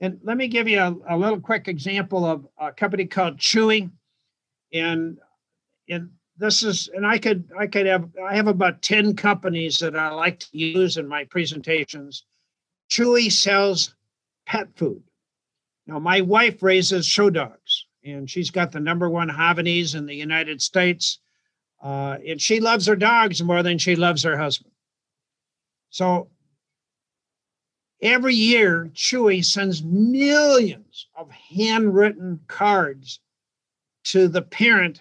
And 0.00 0.18
let 0.22 0.36
me 0.36 0.48
give 0.48 0.66
you 0.66 0.80
a, 0.80 0.96
a 1.10 1.16
little 1.16 1.40
quick 1.40 1.68
example 1.68 2.24
of 2.24 2.46
a 2.58 2.72
company 2.72 3.06
called 3.06 3.36
Chewy. 3.36 3.90
And, 4.72 5.18
and 5.88 6.10
this 6.38 6.62
is, 6.62 6.88
and 6.94 7.06
I 7.06 7.18
could, 7.18 7.50
I 7.58 7.66
could 7.66 7.86
have, 7.86 8.08
I 8.26 8.34
have 8.34 8.48
about 8.48 8.82
10 8.82 9.14
companies 9.14 9.78
that 9.78 9.94
I 9.94 10.10
like 10.10 10.40
to 10.40 10.58
use 10.58 10.96
in 10.96 11.06
my 11.06 11.24
presentations. 11.24 12.24
Chewy 12.90 13.30
sells 13.30 13.94
pet 14.46 14.68
food. 14.74 15.02
Now, 15.86 15.98
my 15.98 16.22
wife 16.22 16.62
raises 16.62 17.06
show 17.06 17.30
dogs, 17.30 17.59
and 18.04 18.28
she's 18.28 18.50
got 18.50 18.72
the 18.72 18.80
number 18.80 19.08
one 19.08 19.28
Havanese 19.28 19.94
in 19.94 20.06
the 20.06 20.14
United 20.14 20.62
States. 20.62 21.18
Uh, 21.82 22.18
and 22.26 22.40
she 22.40 22.60
loves 22.60 22.86
her 22.86 22.96
dogs 22.96 23.42
more 23.42 23.62
than 23.62 23.78
she 23.78 23.96
loves 23.96 24.22
her 24.22 24.36
husband. 24.36 24.72
So 25.90 26.28
every 28.02 28.34
year, 28.34 28.90
Chewy 28.94 29.44
sends 29.44 29.82
millions 29.82 31.08
of 31.16 31.30
handwritten 31.30 32.40
cards 32.46 33.20
to 34.04 34.28
the 34.28 34.42
parent 34.42 35.00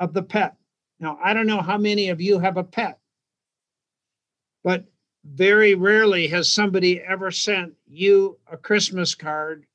of 0.00 0.14
the 0.14 0.22
pet. 0.22 0.56
Now, 1.00 1.18
I 1.22 1.34
don't 1.34 1.46
know 1.46 1.60
how 1.60 1.78
many 1.78 2.08
of 2.08 2.20
you 2.20 2.38
have 2.38 2.56
a 2.56 2.64
pet, 2.64 2.98
but 4.64 4.84
very 5.24 5.74
rarely 5.74 6.26
has 6.28 6.50
somebody 6.50 7.00
ever 7.00 7.30
sent 7.30 7.74
you 7.86 8.38
a 8.50 8.56
Christmas 8.56 9.14
card 9.14 9.66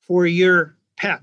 for 0.00 0.26
your 0.26 0.77
pet. 0.98 1.22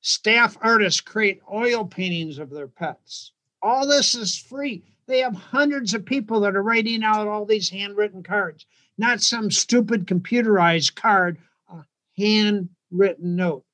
Staff 0.00 0.56
artists 0.60 1.00
create 1.00 1.40
oil 1.52 1.84
paintings 1.84 2.38
of 2.38 2.50
their 2.50 2.68
pets. 2.68 3.32
All 3.62 3.86
this 3.86 4.14
is 4.14 4.36
free. 4.36 4.84
They 5.06 5.20
have 5.20 5.34
hundreds 5.34 5.94
of 5.94 6.04
people 6.04 6.40
that 6.40 6.56
are 6.56 6.62
writing 6.62 7.02
out 7.02 7.28
all 7.28 7.44
these 7.44 7.70
handwritten 7.70 8.22
cards, 8.22 8.66
not 8.98 9.20
some 9.20 9.50
stupid 9.50 10.06
computerized 10.06 10.94
card, 10.94 11.38
a 11.68 11.84
handwritten 12.18 13.36
note. 13.36 13.64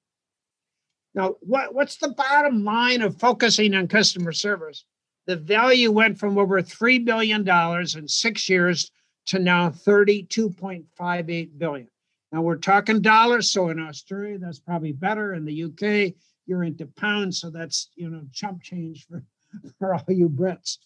Now, 1.14 1.36
what, 1.40 1.74
what's 1.74 1.96
the 1.96 2.08
bottom 2.08 2.64
line 2.64 3.02
of 3.02 3.18
focusing 3.18 3.74
on 3.74 3.88
customer 3.88 4.32
service? 4.32 4.84
The 5.26 5.36
value 5.36 5.90
went 5.90 6.18
from 6.18 6.38
over 6.38 6.62
$3 6.62 7.04
billion 7.04 7.46
in 7.48 8.08
six 8.08 8.48
years 8.48 8.90
to 9.26 9.38
now 9.38 9.70
32.58 9.70 11.58
billion. 11.58 11.88
Now 12.32 12.42
we're 12.42 12.56
talking 12.56 13.02
dollars, 13.02 13.50
so 13.50 13.68
in 13.68 13.78
Australia 13.78 14.38
that's 14.38 14.58
probably 14.58 14.92
better. 14.92 15.34
In 15.34 15.44
the 15.44 15.64
UK, 15.64 16.14
you're 16.46 16.64
into 16.64 16.86
pounds, 16.86 17.38
so 17.40 17.50
that's 17.50 17.90
you 17.94 18.08
know 18.08 18.22
chump 18.32 18.62
change 18.62 19.06
for, 19.06 19.22
for 19.78 19.94
all 19.94 20.02
you 20.08 20.30
Brits. 20.30 20.78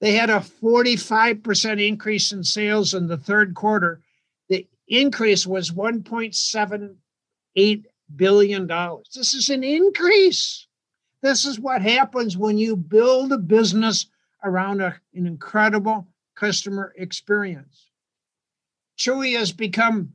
They 0.00 0.12
had 0.12 0.30
a 0.30 0.40
45% 0.40 1.86
increase 1.86 2.32
in 2.32 2.42
sales 2.42 2.94
in 2.94 3.06
the 3.06 3.18
third 3.18 3.54
quarter. 3.54 4.00
The 4.48 4.66
increase 4.88 5.46
was 5.46 5.70
1.78 5.70 7.84
billion 8.16 8.66
dollars. 8.66 9.10
This 9.14 9.34
is 9.34 9.50
an 9.50 9.62
increase. 9.62 10.66
This 11.22 11.44
is 11.44 11.60
what 11.60 11.82
happens 11.82 12.38
when 12.38 12.56
you 12.56 12.76
build 12.76 13.32
a 13.32 13.38
business 13.38 14.06
around 14.42 14.80
a, 14.80 14.98
an 15.14 15.26
incredible 15.26 16.08
customer 16.34 16.94
experience. 16.96 17.90
Chewy 18.98 19.38
has 19.38 19.52
become 19.52 20.14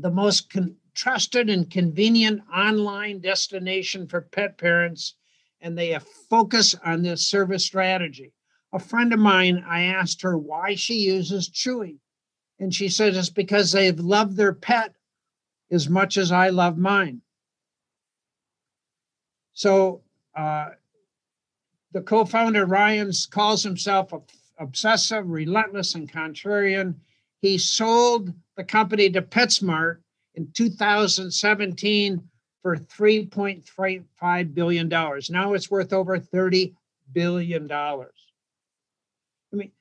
the 0.00 0.10
most 0.10 0.50
con- 0.50 0.76
trusted 0.94 1.50
and 1.50 1.70
convenient 1.70 2.42
online 2.54 3.20
destination 3.20 4.06
for 4.06 4.20
pet 4.20 4.58
parents, 4.58 5.14
and 5.60 5.76
they 5.76 5.88
have 5.88 6.06
focus 6.30 6.74
on 6.84 7.02
this 7.02 7.26
service 7.26 7.64
strategy. 7.64 8.32
A 8.72 8.78
friend 8.78 9.12
of 9.12 9.18
mine, 9.18 9.64
I 9.66 9.84
asked 9.84 10.22
her 10.22 10.36
why 10.36 10.74
she 10.74 10.94
uses 10.94 11.48
Chewy, 11.50 11.98
and 12.58 12.74
she 12.74 12.88
said 12.88 13.14
it's 13.14 13.30
because 13.30 13.72
they've 13.72 13.98
loved 13.98 14.36
their 14.36 14.52
pet 14.52 14.94
as 15.70 15.88
much 15.88 16.16
as 16.16 16.32
I 16.32 16.48
love 16.50 16.76
mine. 16.78 17.22
So 19.52 20.02
uh, 20.36 20.70
the 21.92 22.02
co-founder 22.02 22.66
Ryan 22.66 23.10
calls 23.30 23.62
himself 23.62 24.12
obsessive, 24.58 25.28
relentless, 25.28 25.94
and 25.94 26.10
contrarian. 26.10 26.94
He 27.40 27.58
sold 27.58 28.32
the 28.56 28.64
company 28.64 29.10
to 29.10 29.22
PetSmart 29.22 29.98
in 30.34 30.50
2017 30.52 32.22
for 32.62 32.76
3.35 32.76 34.54
billion 34.54 34.88
dollars. 34.88 35.30
Now 35.30 35.54
it's 35.54 35.70
worth 35.70 35.92
over 35.92 36.18
30 36.18 36.74
billion 37.12 37.66
dollars. 37.66 38.14
I 39.52 39.56
mean, 39.56 39.72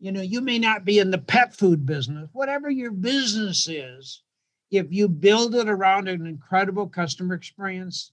you 0.00 0.12
know, 0.12 0.20
you 0.20 0.40
may 0.40 0.58
not 0.58 0.84
be 0.84 0.98
in 0.98 1.10
the 1.10 1.18
pet 1.18 1.54
food 1.54 1.86
business, 1.86 2.28
whatever 2.32 2.68
your 2.68 2.90
business 2.90 3.68
is, 3.68 4.22
if 4.70 4.86
you 4.90 5.08
build 5.08 5.54
it 5.54 5.68
around 5.68 6.08
an 6.08 6.26
incredible 6.26 6.88
customer 6.88 7.34
experience, 7.34 8.12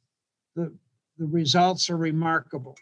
the, 0.56 0.72
the 1.18 1.26
results 1.26 1.90
are 1.90 1.98
remarkable. 1.98 2.78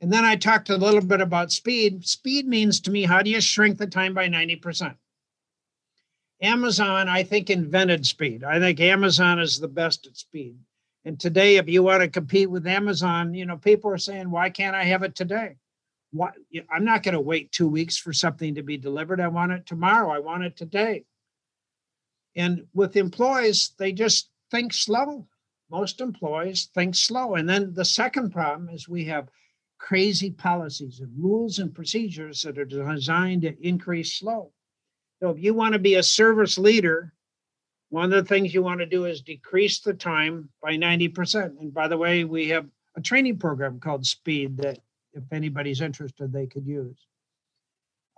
And 0.00 0.12
then 0.12 0.24
I 0.24 0.36
talked 0.36 0.68
a 0.68 0.76
little 0.76 1.00
bit 1.00 1.20
about 1.20 1.52
speed. 1.52 2.06
Speed 2.06 2.46
means 2.46 2.80
to 2.80 2.90
me, 2.90 3.04
how 3.04 3.22
do 3.22 3.30
you 3.30 3.40
shrink 3.40 3.78
the 3.78 3.86
time 3.86 4.12
by 4.14 4.28
90%? 4.28 4.94
Amazon, 6.42 7.08
I 7.08 7.22
think, 7.22 7.48
invented 7.48 8.04
speed. 8.04 8.44
I 8.44 8.58
think 8.58 8.78
Amazon 8.80 9.38
is 9.38 9.58
the 9.58 9.68
best 9.68 10.06
at 10.06 10.16
speed. 10.16 10.58
And 11.06 11.18
today, 11.18 11.56
if 11.56 11.68
you 11.68 11.82
want 11.82 12.02
to 12.02 12.08
compete 12.08 12.50
with 12.50 12.66
Amazon, 12.66 13.32
you 13.32 13.46
know, 13.46 13.56
people 13.56 13.90
are 13.90 13.98
saying, 13.98 14.30
why 14.30 14.50
can't 14.50 14.76
I 14.76 14.84
have 14.84 15.02
it 15.02 15.14
today? 15.14 15.56
Why, 16.10 16.30
I'm 16.70 16.84
not 16.84 17.02
going 17.02 17.14
to 17.14 17.20
wait 17.20 17.52
two 17.52 17.68
weeks 17.68 17.96
for 17.96 18.12
something 18.12 18.56
to 18.56 18.62
be 18.62 18.76
delivered. 18.76 19.20
I 19.20 19.28
want 19.28 19.52
it 19.52 19.66
tomorrow. 19.66 20.10
I 20.10 20.18
want 20.18 20.44
it 20.44 20.56
today. 20.56 21.04
And 22.34 22.66
with 22.74 22.96
employees, 22.96 23.72
they 23.78 23.92
just 23.92 24.28
think 24.50 24.74
slow. 24.74 25.26
Most 25.70 26.00
employees 26.00 26.68
think 26.74 26.94
slow. 26.94 27.34
And 27.36 27.48
then 27.48 27.72
the 27.72 27.84
second 27.84 28.30
problem 28.30 28.68
is 28.68 28.88
we 28.88 29.06
have 29.06 29.28
crazy 29.78 30.30
policies 30.30 31.00
and 31.00 31.12
rules 31.16 31.58
and 31.58 31.74
procedures 31.74 32.42
that 32.42 32.58
are 32.58 32.64
designed 32.64 33.42
to 33.42 33.66
increase 33.66 34.18
slow. 34.18 34.52
So 35.20 35.30
if 35.30 35.42
you 35.42 35.54
want 35.54 35.72
to 35.72 35.78
be 35.78 35.94
a 35.94 36.02
service 36.02 36.58
leader, 36.58 37.12
one 37.90 38.04
of 38.04 38.10
the 38.10 38.24
things 38.24 38.52
you 38.52 38.62
want 38.62 38.80
to 38.80 38.86
do 38.86 39.04
is 39.04 39.22
decrease 39.22 39.80
the 39.80 39.94
time 39.94 40.48
by 40.62 40.72
90%. 40.72 41.60
And 41.60 41.72
by 41.72 41.88
the 41.88 41.96
way, 41.96 42.24
we 42.24 42.48
have 42.48 42.66
a 42.96 43.00
training 43.00 43.38
program 43.38 43.80
called 43.80 44.04
Speed 44.04 44.58
that 44.58 44.78
if 45.12 45.24
anybody's 45.32 45.80
interested, 45.80 46.32
they 46.32 46.46
could 46.46 46.66
use. 46.66 47.06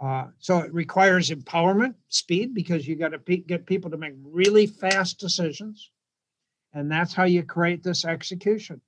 Uh, 0.00 0.26
so 0.38 0.58
it 0.58 0.72
requires 0.72 1.30
empowerment, 1.30 1.94
speed, 2.08 2.54
because 2.54 2.86
you 2.86 2.94
got 2.94 3.08
to 3.08 3.18
pe- 3.18 3.38
get 3.38 3.66
people 3.66 3.90
to 3.90 3.96
make 3.96 4.14
really 4.22 4.66
fast 4.66 5.18
decisions. 5.18 5.90
And 6.72 6.90
that's 6.90 7.14
how 7.14 7.24
you 7.24 7.42
create 7.42 7.82
this 7.82 8.04
execution. 8.04 8.80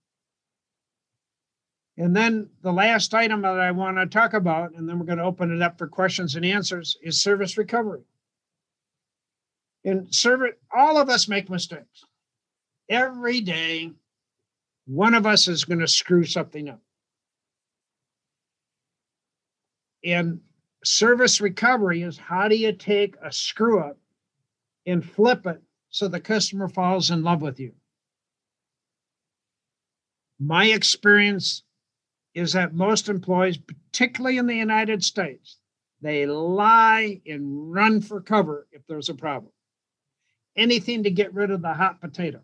And 2.00 2.16
then 2.16 2.48
the 2.62 2.72
last 2.72 3.12
item 3.12 3.42
that 3.42 3.60
I 3.60 3.70
want 3.72 3.98
to 3.98 4.06
talk 4.06 4.32
about, 4.32 4.72
and 4.72 4.88
then 4.88 4.98
we're 4.98 5.04
going 5.04 5.18
to 5.18 5.24
open 5.24 5.54
it 5.54 5.60
up 5.60 5.76
for 5.76 5.86
questions 5.86 6.34
and 6.34 6.46
answers, 6.46 6.96
is 7.02 7.20
service 7.20 7.58
recovery. 7.58 8.00
In 9.84 10.10
service, 10.10 10.54
all 10.74 10.96
of 10.96 11.10
us 11.10 11.28
make 11.28 11.50
mistakes. 11.50 12.02
Every 12.88 13.42
day, 13.42 13.92
one 14.86 15.12
of 15.12 15.26
us 15.26 15.46
is 15.46 15.66
going 15.66 15.80
to 15.80 15.86
screw 15.86 16.24
something 16.24 16.70
up. 16.70 16.80
And 20.02 20.40
service 20.82 21.38
recovery 21.38 22.00
is 22.00 22.16
how 22.16 22.48
do 22.48 22.56
you 22.56 22.72
take 22.72 23.16
a 23.22 23.30
screw 23.30 23.78
up 23.78 23.98
and 24.86 25.04
flip 25.04 25.46
it 25.46 25.60
so 25.90 26.08
the 26.08 26.18
customer 26.18 26.66
falls 26.66 27.10
in 27.10 27.22
love 27.22 27.42
with 27.42 27.60
you? 27.60 27.72
My 30.38 30.64
experience 30.64 31.62
is 32.34 32.52
that 32.52 32.74
most 32.74 33.08
employees, 33.08 33.58
particularly 33.58 34.38
in 34.38 34.46
the 34.46 34.56
United 34.56 35.02
States, 35.04 35.58
they 36.00 36.26
lie 36.26 37.20
and 37.26 37.72
run 37.72 38.00
for 38.00 38.20
cover 38.20 38.66
if 38.72 38.86
there's 38.86 39.08
a 39.08 39.14
problem. 39.14 39.52
Anything 40.56 41.02
to 41.02 41.10
get 41.10 41.34
rid 41.34 41.50
of 41.50 41.62
the 41.62 41.74
hot 41.74 42.00
potato. 42.00 42.40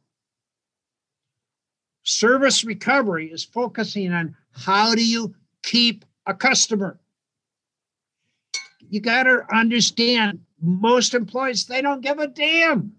Service 2.02 2.64
recovery 2.64 3.30
is 3.32 3.44
focusing 3.44 4.12
on 4.12 4.36
how 4.52 4.94
do 4.94 5.04
you 5.04 5.34
keep 5.62 6.04
a 6.26 6.34
customer? 6.34 7.00
You 8.88 9.00
got 9.00 9.24
to 9.24 9.42
understand 9.52 10.40
most 10.60 11.14
employees, 11.14 11.66
they 11.66 11.82
don't 11.82 12.00
give 12.00 12.18
a 12.18 12.26
damn. 12.26 12.92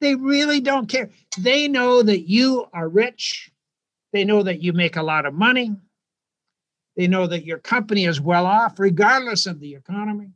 They 0.00 0.14
really 0.14 0.60
don't 0.60 0.88
care. 0.88 1.10
They 1.38 1.68
know 1.68 2.02
that 2.02 2.28
you 2.28 2.66
are 2.72 2.88
rich. 2.88 3.50
They 4.12 4.24
know 4.24 4.42
that 4.42 4.62
you 4.62 4.72
make 4.72 4.96
a 4.96 5.02
lot 5.02 5.26
of 5.26 5.32
money. 5.32 5.74
They 6.96 7.06
know 7.06 7.26
that 7.26 7.46
your 7.46 7.58
company 7.58 8.04
is 8.04 8.20
well 8.20 8.46
off, 8.46 8.78
regardless 8.78 9.46
of 9.46 9.60
the 9.60 9.74
economy. 9.74 10.30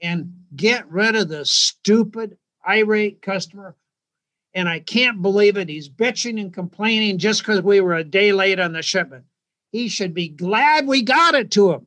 And 0.00 0.32
get 0.54 0.90
rid 0.90 1.16
of 1.16 1.28
the 1.28 1.44
stupid, 1.44 2.36
irate 2.66 3.22
customer. 3.22 3.76
And 4.54 4.68
I 4.68 4.80
can't 4.80 5.22
believe 5.22 5.56
it. 5.56 5.68
He's 5.68 5.88
bitching 5.88 6.40
and 6.40 6.52
complaining 6.52 7.18
just 7.18 7.42
because 7.42 7.62
we 7.62 7.80
were 7.80 7.94
a 7.94 8.04
day 8.04 8.32
late 8.32 8.58
on 8.58 8.72
the 8.72 8.82
shipment. 8.82 9.24
He 9.70 9.88
should 9.88 10.14
be 10.14 10.28
glad 10.28 10.86
we 10.86 11.02
got 11.02 11.34
it 11.34 11.50
to 11.52 11.72
him. 11.72 11.86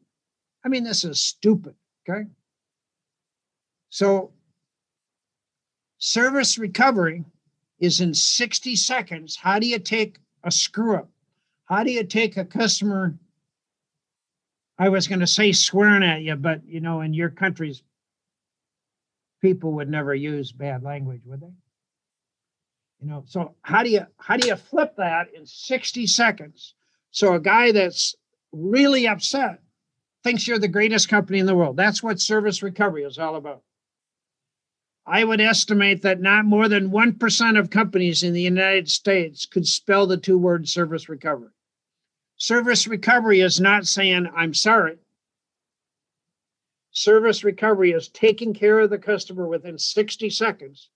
I 0.63 0.69
mean, 0.69 0.83
this 0.83 1.03
is 1.03 1.19
stupid. 1.19 1.75
Okay. 2.07 2.27
So, 3.89 4.31
service 5.97 6.57
recovery 6.57 7.25
is 7.79 7.99
in 7.99 8.13
60 8.13 8.75
seconds. 8.75 9.35
How 9.35 9.59
do 9.59 9.67
you 9.67 9.79
take 9.79 10.17
a 10.43 10.51
screw 10.51 10.95
up? 10.95 11.10
How 11.71 11.85
do 11.85 11.91
you 11.91 12.03
take 12.03 12.35
a 12.35 12.43
customer? 12.43 13.17
I 14.77 14.89
was 14.89 15.07
going 15.07 15.21
to 15.21 15.27
say 15.27 15.53
swearing 15.53 16.03
at 16.03 16.21
you, 16.21 16.35
but 16.35 16.65
you 16.65 16.81
know, 16.81 16.99
in 16.99 17.13
your 17.13 17.29
countries, 17.29 17.81
people 19.41 19.71
would 19.75 19.89
never 19.89 20.13
use 20.13 20.51
bad 20.51 20.83
language, 20.83 21.21
would 21.23 21.39
they? 21.39 21.53
You 22.99 23.07
know, 23.07 23.23
so 23.25 23.55
how 23.61 23.83
do 23.83 23.89
you 23.89 24.05
how 24.17 24.35
do 24.35 24.49
you 24.49 24.57
flip 24.57 24.97
that 24.97 25.27
in 25.33 25.45
60 25.45 26.07
seconds? 26.07 26.75
So 27.11 27.35
a 27.35 27.39
guy 27.39 27.71
that's 27.71 28.15
really 28.51 29.07
upset 29.07 29.61
thinks 30.25 30.45
you're 30.45 30.59
the 30.59 30.67
greatest 30.67 31.07
company 31.07 31.39
in 31.39 31.45
the 31.45 31.55
world. 31.55 31.77
That's 31.77 32.03
what 32.03 32.19
service 32.19 32.61
recovery 32.61 33.03
is 33.03 33.17
all 33.17 33.37
about. 33.37 33.61
I 35.05 35.23
would 35.23 35.39
estimate 35.39 36.01
that 36.01 36.19
not 36.19 36.43
more 36.43 36.67
than 36.67 36.91
1% 36.91 37.57
of 37.57 37.69
companies 37.69 38.23
in 38.23 38.33
the 38.33 38.41
United 38.41 38.89
States 38.89 39.45
could 39.45 39.65
spell 39.65 40.05
the 40.05 40.17
two 40.17 40.37
words 40.37 40.73
service 40.73 41.07
recovery. 41.07 41.47
Service 42.41 42.87
recovery 42.87 43.41
is 43.41 43.61
not 43.61 43.85
saying, 43.85 44.27
I'm 44.35 44.55
sorry. 44.55 44.97
Service 46.89 47.43
recovery 47.43 47.91
is 47.91 48.07
taking 48.07 48.51
care 48.51 48.79
of 48.79 48.89
the 48.89 48.97
customer 48.97 49.47
within 49.47 49.77
60 49.77 50.27
seconds 50.31 50.89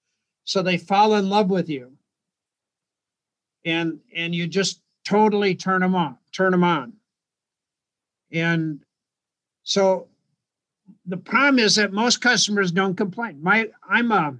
so 0.43 0.63
they 0.63 0.79
fall 0.79 1.13
in 1.13 1.29
love 1.29 1.51
with 1.51 1.69
you. 1.69 1.91
And, 3.63 3.99
and 4.15 4.33
you 4.33 4.47
just 4.47 4.81
totally 5.03 5.53
turn 5.53 5.81
them 5.81 5.93
on, 5.93 6.17
turn 6.31 6.49
them 6.49 6.63
on. 6.63 6.93
And 8.31 8.83
so 9.61 10.07
the 11.05 11.17
problem 11.17 11.59
is 11.59 11.75
that 11.75 11.93
most 11.93 12.21
customers 12.21 12.71
don't 12.71 12.95
complain. 12.95 13.37
My 13.39 13.69
I'm 13.87 14.11
a 14.11 14.35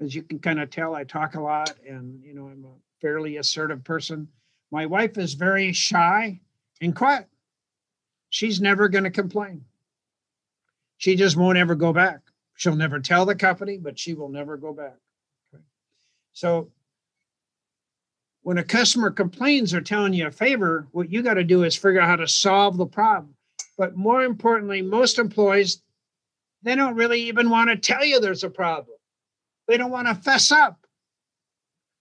as 0.00 0.12
you 0.12 0.24
can 0.24 0.40
kind 0.40 0.58
of 0.58 0.70
tell, 0.70 0.96
I 0.96 1.04
talk 1.04 1.36
a 1.36 1.40
lot 1.40 1.72
and 1.88 2.20
you 2.24 2.34
know 2.34 2.48
I'm 2.48 2.64
a 2.64 2.74
fairly 3.00 3.36
assertive 3.36 3.84
person. 3.84 4.26
My 4.74 4.86
wife 4.86 5.18
is 5.18 5.34
very 5.34 5.72
shy 5.72 6.40
and 6.80 6.96
quiet. 6.96 7.28
She's 8.28 8.60
never 8.60 8.88
going 8.88 9.04
to 9.04 9.10
complain. 9.10 9.64
She 10.96 11.14
just 11.14 11.36
won't 11.36 11.58
ever 11.58 11.76
go 11.76 11.92
back. 11.92 12.22
She'll 12.56 12.74
never 12.74 12.98
tell 12.98 13.24
the 13.24 13.36
company, 13.36 13.78
but 13.78 14.00
she 14.00 14.14
will 14.14 14.30
never 14.30 14.56
go 14.56 14.72
back. 14.72 14.96
So 16.32 16.72
when 18.42 18.58
a 18.58 18.64
customer 18.64 19.12
complains 19.12 19.72
or 19.72 19.80
telling 19.80 20.12
you 20.12 20.26
a 20.26 20.32
favor, 20.32 20.88
what 20.90 21.08
you 21.08 21.22
got 21.22 21.34
to 21.34 21.44
do 21.44 21.62
is 21.62 21.76
figure 21.76 22.00
out 22.00 22.08
how 22.08 22.16
to 22.16 22.26
solve 22.26 22.76
the 22.76 22.84
problem. 22.84 23.36
But 23.78 23.94
more 23.94 24.24
importantly, 24.24 24.82
most 24.82 25.20
employees, 25.20 25.84
they 26.64 26.74
don't 26.74 26.96
really 26.96 27.20
even 27.20 27.48
want 27.48 27.70
to 27.70 27.76
tell 27.76 28.04
you 28.04 28.18
there's 28.18 28.42
a 28.42 28.50
problem. 28.50 28.96
They 29.68 29.76
don't 29.76 29.92
want 29.92 30.08
to 30.08 30.16
fess 30.16 30.50
up. 30.50 30.83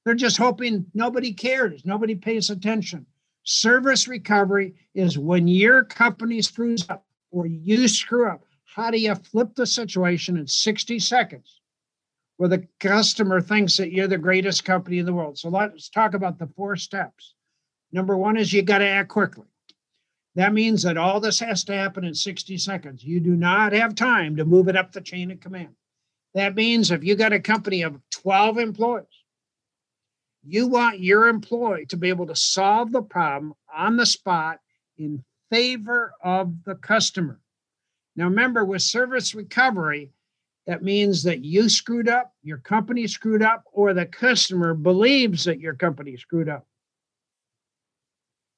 They're 0.05 0.15
just 0.15 0.37
hoping 0.37 0.85
nobody 0.93 1.33
cares, 1.33 1.85
nobody 1.85 2.15
pays 2.15 2.49
attention. 2.49 3.05
Service 3.43 4.07
recovery 4.07 4.75
is 4.93 5.17
when 5.17 5.47
your 5.47 5.83
company 5.83 6.41
screws 6.41 6.89
up 6.89 7.05
or 7.31 7.45
you 7.45 7.87
screw 7.87 8.29
up. 8.29 8.45
How 8.65 8.89
do 8.89 8.97
you 8.97 9.13
flip 9.15 9.55
the 9.55 9.65
situation 9.65 10.37
in 10.37 10.47
60 10.47 10.99
seconds 10.99 11.61
where 12.37 12.49
the 12.49 12.67
customer 12.79 13.39
thinks 13.39 13.77
that 13.77 13.91
you're 13.91 14.07
the 14.07 14.17
greatest 14.17 14.65
company 14.65 14.99
in 14.99 15.05
the 15.05 15.13
world? 15.13 15.37
So 15.37 15.49
let's 15.49 15.89
talk 15.89 16.13
about 16.13 16.39
the 16.39 16.47
four 16.47 16.75
steps. 16.75 17.35
Number 17.91 18.17
one 18.17 18.37
is 18.37 18.51
you 18.51 18.61
got 18.61 18.79
to 18.79 18.87
act 18.87 19.09
quickly. 19.09 19.45
That 20.35 20.53
means 20.53 20.81
that 20.83 20.97
all 20.97 21.19
this 21.19 21.39
has 21.39 21.63
to 21.65 21.75
happen 21.75 22.03
in 22.03 22.15
60 22.15 22.57
seconds. 22.57 23.03
You 23.03 23.19
do 23.19 23.35
not 23.35 23.71
have 23.73 23.93
time 23.93 24.35
to 24.37 24.45
move 24.45 24.67
it 24.67 24.75
up 24.75 24.91
the 24.91 25.01
chain 25.01 25.29
of 25.29 25.39
command. 25.39 25.75
That 26.33 26.55
means 26.55 26.89
if 26.89 27.03
you 27.03 27.15
got 27.15 27.33
a 27.33 27.39
company 27.39 27.83
of 27.83 27.99
12 28.09 28.57
employees, 28.57 29.05
you 30.45 30.67
want 30.67 30.99
your 30.99 31.27
employee 31.27 31.85
to 31.87 31.97
be 31.97 32.09
able 32.09 32.27
to 32.27 32.35
solve 32.35 32.91
the 32.91 33.01
problem 33.01 33.53
on 33.73 33.97
the 33.97 34.05
spot 34.05 34.59
in 34.97 35.23
favor 35.49 36.13
of 36.23 36.63
the 36.65 36.75
customer. 36.75 37.39
Now, 38.15 38.25
remember, 38.25 38.65
with 38.65 38.81
service 38.81 39.33
recovery, 39.33 40.11
that 40.67 40.83
means 40.83 41.23
that 41.23 41.43
you 41.43 41.67
screwed 41.69 42.07
up, 42.07 42.33
your 42.43 42.57
company 42.59 43.07
screwed 43.07 43.41
up, 43.41 43.63
or 43.71 43.93
the 43.93 44.05
customer 44.05 44.73
believes 44.73 45.43
that 45.45 45.59
your 45.59 45.73
company 45.73 46.15
screwed 46.17 46.49
up. 46.49 46.65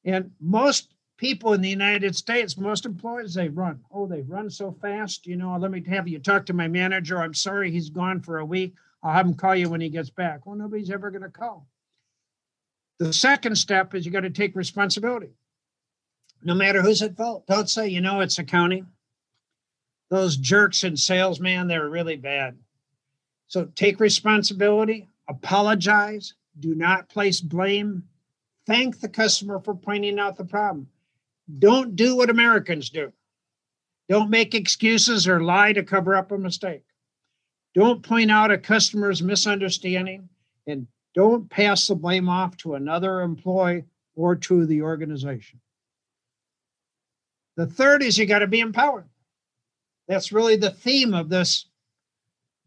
And 0.04 0.32
most 0.40 0.94
people 1.18 1.54
in 1.54 1.62
the 1.62 1.70
United 1.70 2.16
States, 2.16 2.58
most 2.58 2.86
employees, 2.86 3.34
they 3.34 3.50
run. 3.50 3.80
Oh, 3.92 4.06
they 4.06 4.22
run 4.22 4.50
so 4.50 4.72
fast. 4.82 5.26
You 5.26 5.36
know, 5.36 5.56
let 5.58 5.72
me 5.72 5.84
have 5.88 6.08
you 6.08 6.20
talk 6.20 6.46
to 6.48 6.54
my 6.54 6.68
manager. 6.68 7.22
I'm 7.22 7.34
sorry 7.34 7.72
he's 7.72 7.90
gone 7.90 8.22
for 8.22 8.40
a 8.40 8.46
week. 8.46 8.76
I'll 9.02 9.14
have 9.14 9.26
him 9.26 9.34
call 9.34 9.56
you 9.56 9.70
when 9.70 9.82
he 9.82 9.90
gets 9.90 10.10
back. 10.10 10.46
Well, 10.46 10.56
nobody's 10.56 10.92
ever 10.92 11.10
going 11.10 11.24
to 11.24 11.30
call. 11.30 11.68
The 13.00 13.14
second 13.14 13.56
step 13.58 13.94
is 13.94 14.06
you 14.06 14.12
got 14.12 14.22
to 14.22 14.30
take 14.30 14.56
responsibility. 14.56 15.30
No 16.44 16.54
matter 16.54 16.82
who's 16.82 17.02
at 17.02 17.18
fault. 17.18 17.46
Don't 17.48 17.70
say, 17.70 17.88
you 17.88 18.02
know, 18.02 18.22
it's 18.22 18.40
accounting. 18.40 18.88
Those 20.10 20.38
jerks 20.38 20.84
in 20.84 20.96
sales, 20.96 21.40
man, 21.40 21.68
they're 21.68 21.90
really 21.90 22.16
bad. 22.16 22.58
So 23.48 23.66
take 23.76 24.00
responsibility, 24.00 25.08
apologize, 25.28 26.34
do 26.60 26.76
not 26.76 27.10
place 27.10 27.42
blame, 27.42 28.04
thank 28.66 29.00
the 29.00 29.10
customer 29.10 29.60
for 29.60 29.76
pointing 29.76 30.20
out 30.20 30.38
the 30.38 30.46
problem. 30.46 30.88
Don't 31.60 31.96
do 31.96 32.16
what 32.16 32.30
Americans 32.30 32.90
do. 32.90 33.12
Don't 34.10 34.30
make 34.30 34.54
excuses 34.54 35.28
or 35.28 35.42
lie 35.42 35.74
to 35.74 35.84
cover 35.84 36.16
up 36.16 36.32
a 36.32 36.38
mistake. 36.38 36.84
Don't 37.74 38.04
point 38.04 38.32
out 38.32 38.52
a 38.52 38.58
customer's 38.58 39.22
misunderstanding 39.22 40.30
and 40.68 40.88
don't 41.16 41.50
pass 41.50 41.88
the 41.88 41.96
blame 41.96 42.30
off 42.30 42.58
to 42.58 42.76
another 42.76 43.22
employee 43.22 43.86
or 44.16 44.36
to 44.36 44.66
the 44.66 44.82
organization. 44.82 45.60
The 47.56 47.66
third 47.66 48.04
is 48.04 48.18
you 48.18 48.26
got 48.26 48.40
to 48.40 48.48
be 48.48 48.60
empowered. 48.60 49.08
That's 50.08 50.34
really 50.34 50.58
the 50.58 50.72
theme 50.72 51.14
of 51.14 51.30
this 51.30 51.68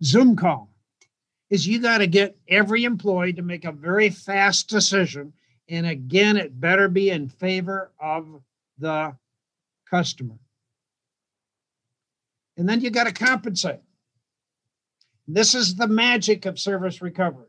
Zoom 0.03 0.35
call 0.35 0.71
is 1.51 1.67
you 1.67 1.79
got 1.79 1.99
to 1.99 2.07
get 2.07 2.37
every 2.49 2.85
employee 2.85 3.35
to 3.35 3.43
make 3.43 3.65
a 3.65 3.73
very 3.73 4.11
fast 4.11 4.69
decision 4.69 5.33
and 5.69 5.87
again 5.87 6.37
it 6.37 6.59
better 6.61 6.89
be 6.89 7.11
in 7.11 7.29
favor 7.29 7.93
of 8.01 8.27
the 8.79 9.15
customer. 9.89 10.39
And 12.57 12.69
then 12.69 12.81
you 12.81 12.91
got 12.91 13.05
to 13.05 13.13
compensate. 13.13 13.81
This 15.27 15.55
is 15.55 15.75
the 15.75 15.87
magic 15.87 16.47
of 16.47 16.59
service 16.59 17.03
recovery. 17.03 17.47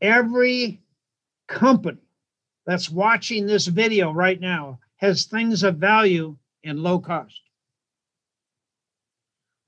Every 0.00 0.80
company 1.48 1.98
that's 2.66 2.90
watching 2.90 3.46
this 3.46 3.66
video 3.66 4.12
right 4.12 4.40
now 4.40 4.80
has 4.96 5.24
things 5.24 5.62
of 5.62 5.76
value 5.76 6.36
and 6.64 6.80
low 6.80 6.98
cost. 6.98 7.40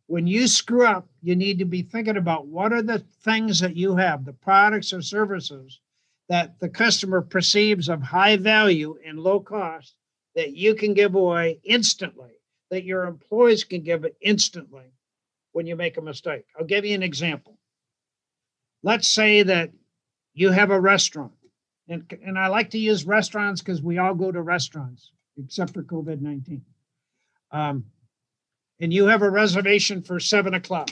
When 0.07 0.27
you 0.27 0.47
screw 0.47 0.87
up, 0.87 1.09
you 1.21 1.35
need 1.35 1.59
to 1.59 1.65
be 1.65 1.83
thinking 1.83 2.17
about 2.17 2.47
what 2.47 2.73
are 2.73 2.83
the 2.83 3.01
things 3.25 3.61
that 3.61 3.77
you 3.77 3.97
have, 3.97 4.25
the 4.25 4.33
products 4.33 4.93
or 4.93 5.03
services 5.03 5.81
that 6.29 6.59
the 6.61 6.69
customer 6.69 7.23
perceives 7.23 7.89
of 7.89 8.03
high 8.03 8.37
value 8.37 8.97
and 9.05 9.19
low 9.19 9.41
cost 9.41 9.95
that 10.35 10.57
you 10.57 10.75
can 10.75 10.95
give 10.95 11.15
away 11.15 11.61
instantly, 11.65 12.33
that 12.71 12.85
your 12.85 13.05
employees 13.05 13.65
can 13.65 13.83
give 13.83 14.05
it 14.05 14.17
instantly 14.21 14.85
when 15.53 15.67
you 15.67 15.77
make 15.77 15.97
a 15.97 16.03
mistake. 16.03 16.45
I'll 16.59 16.67
give 16.67 16.85
you 16.85 16.95
an 16.95 17.03
example. 17.03 17.59
Let's 18.83 19.09
say 19.09 19.43
that 19.43 19.71
you 20.37 20.51
have 20.51 20.71
a 20.71 20.79
restaurant, 20.79 21.33
and, 21.89 22.05
and 22.25 22.39
I 22.39 22.49
like 22.49 22.71
to 22.71 22.79
use 22.79 23.07
restaurants 23.07 23.63
because 23.63 23.81
we 23.81 23.97
all 23.97 24.15
go 24.15 24.31
to 24.31 24.43
restaurants 24.43 25.11
except 25.43 25.73
for 25.73 25.83
COVID 25.83 26.21
19. 26.21 26.63
Um, 27.51 27.87
and 28.79 28.93
you 28.93 29.07
have 29.07 29.23
a 29.23 29.31
reservation 29.31 30.03
for 30.03 30.21
seven 30.21 30.53
o'clock. 30.53 30.91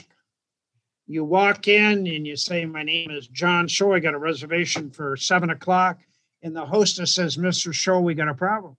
You 1.05 1.23
walk 1.23 1.67
in 1.67 2.07
and 2.07 2.25
you 2.25 2.35
say, 2.35 2.65
My 2.65 2.81
name 2.81 3.11
is 3.11 3.27
John 3.27 3.67
Tschohl. 3.67 3.95
I 3.95 3.99
got 3.99 4.15
a 4.15 4.19
reservation 4.19 4.89
for 4.89 5.15
seven 5.15 5.51
o'clock. 5.51 5.99
And 6.41 6.55
the 6.55 6.65
hostess 6.65 7.13
says, 7.13 7.37
Mr. 7.37 7.69
Tschohl, 7.69 8.01
we 8.01 8.15
got 8.15 8.27
a 8.27 8.33
problem. 8.33 8.75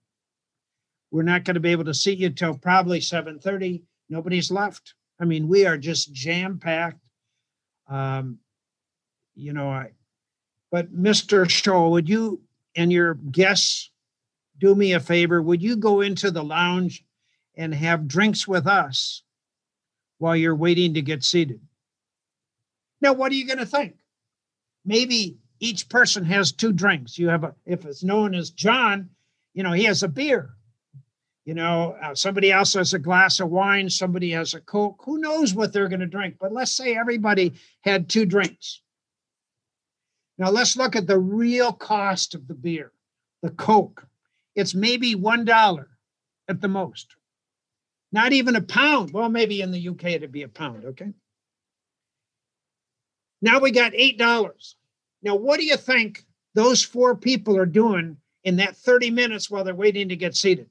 We're 1.11 1.23
not 1.23 1.45
going 1.45 1.55
to 1.55 1.61
be 1.61 1.71
able 1.71 1.85
to 1.85 1.93
seat 1.93 2.19
you 2.19 2.29
till 2.29 2.57
probably 2.57 2.99
7:30. 2.99 3.83
Nobody's 4.09 4.51
left. 4.51 4.95
I 5.19 5.23
mean, 5.23 5.47
we 5.47 5.65
are 5.65 5.77
just 5.77 6.11
jam-packed. 6.11 6.99
Um, 7.87 8.39
you 9.35 9.53
know, 9.53 9.69
I 9.69 9.91
but 10.71 10.93
Mr. 10.93 11.45
Tschohl, 11.45 11.91
would 11.91 12.09
you 12.09 12.41
and 12.75 12.91
your 12.91 13.15
guests 13.15 13.91
do 14.57 14.75
me 14.75 14.93
a 14.93 14.99
favor? 14.99 15.41
Would 15.41 15.61
you 15.61 15.75
go 15.75 16.01
into 16.01 16.31
the 16.31 16.43
lounge 16.43 17.03
and 17.55 17.73
have 17.73 18.07
drinks 18.07 18.47
with 18.47 18.67
us 18.67 19.23
while 20.17 20.35
you're 20.35 20.55
waiting 20.55 20.93
to 20.95 21.01
get 21.01 21.23
seated? 21.23 21.61
Now, 23.01 23.13
what 23.13 23.31
are 23.31 23.35
you 23.35 23.45
going 23.45 23.59
to 23.59 23.65
think? 23.65 23.95
Maybe 24.85 25.37
each 25.59 25.89
person 25.89 26.25
has 26.25 26.51
two 26.51 26.73
drinks. 26.73 27.17
You 27.17 27.29
have 27.29 27.43
a, 27.43 27.55
if 27.65 27.85
it's 27.85 28.03
known 28.03 28.33
as 28.35 28.49
John, 28.51 29.09
you 29.53 29.63
know, 29.63 29.71
he 29.71 29.83
has 29.85 30.03
a 30.03 30.07
beer. 30.07 30.51
You 31.45 31.53
know, 31.53 31.95
uh, 32.03 32.13
somebody 32.13 32.51
else 32.51 32.73
has 32.73 32.93
a 32.93 32.99
glass 32.99 33.39
of 33.39 33.49
wine, 33.49 33.89
somebody 33.89 34.31
has 34.31 34.53
a 34.53 34.59
Coke. 34.59 35.01
Who 35.05 35.17
knows 35.19 35.53
what 35.53 35.71
they're 35.71 35.87
going 35.87 36.01
to 36.01 36.05
drink? 36.05 36.35
But 36.41 36.51
let's 36.51 36.73
say 36.73 36.97
everybody 36.97 37.53
had 37.81 38.09
two 38.09 38.25
drinks. 38.25 38.81
Now, 40.37 40.51
let's 40.51 40.77
look 40.77 40.95
at 40.95 41.07
the 41.07 41.17
real 41.17 41.73
cost 41.73 42.35
of 42.35 42.47
the 42.47 42.53
beer, 42.53 42.91
the 43.41 43.49
Coke. 43.49 44.07
It's 44.55 44.75
maybe 44.75 45.15
$1 45.15 45.85
at 46.47 46.61
the 46.61 46.67
most. 46.67 47.15
Not 48.11 48.33
even 48.33 48.55
a 48.55 48.61
pound. 48.61 49.11
Well, 49.11 49.29
maybe 49.29 49.61
in 49.61 49.71
the 49.71 49.89
UK 49.89 50.05
it'd 50.05 50.31
be 50.31 50.43
a 50.43 50.47
pound, 50.47 50.85
okay? 50.85 51.11
Now 53.41 53.59
we 53.59 53.71
got 53.71 53.93
$8. 53.93 54.75
Now, 55.23 55.35
what 55.35 55.59
do 55.59 55.65
you 55.65 55.77
think 55.77 56.25
those 56.53 56.83
four 56.83 57.15
people 57.15 57.57
are 57.57 57.65
doing 57.65 58.17
in 58.43 58.55
that 58.57 58.77
30 58.77 59.11
minutes 59.11 59.49
while 59.49 59.63
they're 59.63 59.75
waiting 59.75 60.09
to 60.09 60.15
get 60.15 60.35
seated? 60.35 60.69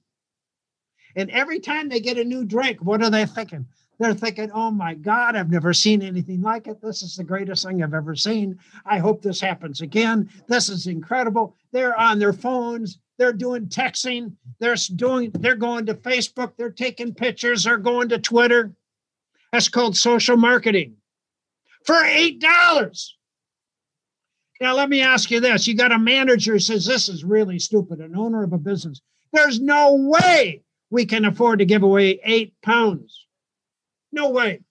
And 1.14 1.30
every 1.30 1.60
time 1.60 1.88
they 1.88 2.00
get 2.00 2.18
a 2.18 2.24
new 2.24 2.44
drink, 2.44 2.78
what 2.80 3.02
are 3.02 3.10
they 3.10 3.26
thinking? 3.26 3.66
They're 3.98 4.14
thinking, 4.14 4.50
oh 4.52 4.70
my 4.70 4.94
God, 4.94 5.36
I've 5.36 5.50
never 5.50 5.72
seen 5.72 6.02
anything 6.02 6.42
like 6.42 6.66
it. 6.66 6.82
This 6.82 7.02
is 7.02 7.16
the 7.16 7.24
greatest 7.24 7.64
thing 7.64 7.82
I've 7.82 7.94
ever 7.94 8.14
seen. 8.14 8.58
I 8.84 8.98
hope 8.98 9.22
this 9.22 9.40
happens 9.40 9.80
again. 9.80 10.28
This 10.48 10.68
is 10.68 10.86
incredible. 10.86 11.56
They're 11.72 11.98
on 11.98 12.18
their 12.18 12.34
phones, 12.34 12.98
they're 13.18 13.32
doing 13.32 13.66
texting, 13.66 14.32
they're 14.58 14.76
doing, 14.96 15.30
they're 15.32 15.56
going 15.56 15.86
to 15.86 15.94
Facebook, 15.94 16.52
they're 16.56 16.70
taking 16.70 17.14
pictures, 17.14 17.64
they're 17.64 17.78
going 17.78 18.10
to 18.10 18.18
Twitter. 18.18 18.72
That's 19.52 19.68
called 19.68 19.96
social 19.96 20.36
marketing 20.36 20.96
for 21.84 22.02
eight 22.04 22.40
dollars. 22.40 23.16
Now 24.60 24.74
let 24.74 24.88
me 24.90 25.00
ask 25.02 25.30
you 25.30 25.40
this: 25.40 25.66
you 25.66 25.74
got 25.74 25.92
a 25.92 25.98
manager 25.98 26.52
who 26.54 26.58
says 26.58 26.84
this 26.84 27.08
is 27.08 27.24
really 27.24 27.58
stupid, 27.58 28.00
an 28.00 28.16
owner 28.16 28.42
of 28.42 28.52
a 28.52 28.58
business. 28.58 29.00
There's 29.32 29.60
no 29.60 29.94
way 29.94 30.62
we 30.90 31.06
can 31.06 31.24
afford 31.24 31.58
to 31.60 31.64
give 31.64 31.82
away 31.82 32.20
eight 32.24 32.54
pounds. 32.62 33.25
No 34.16 34.30
way. 34.30 34.62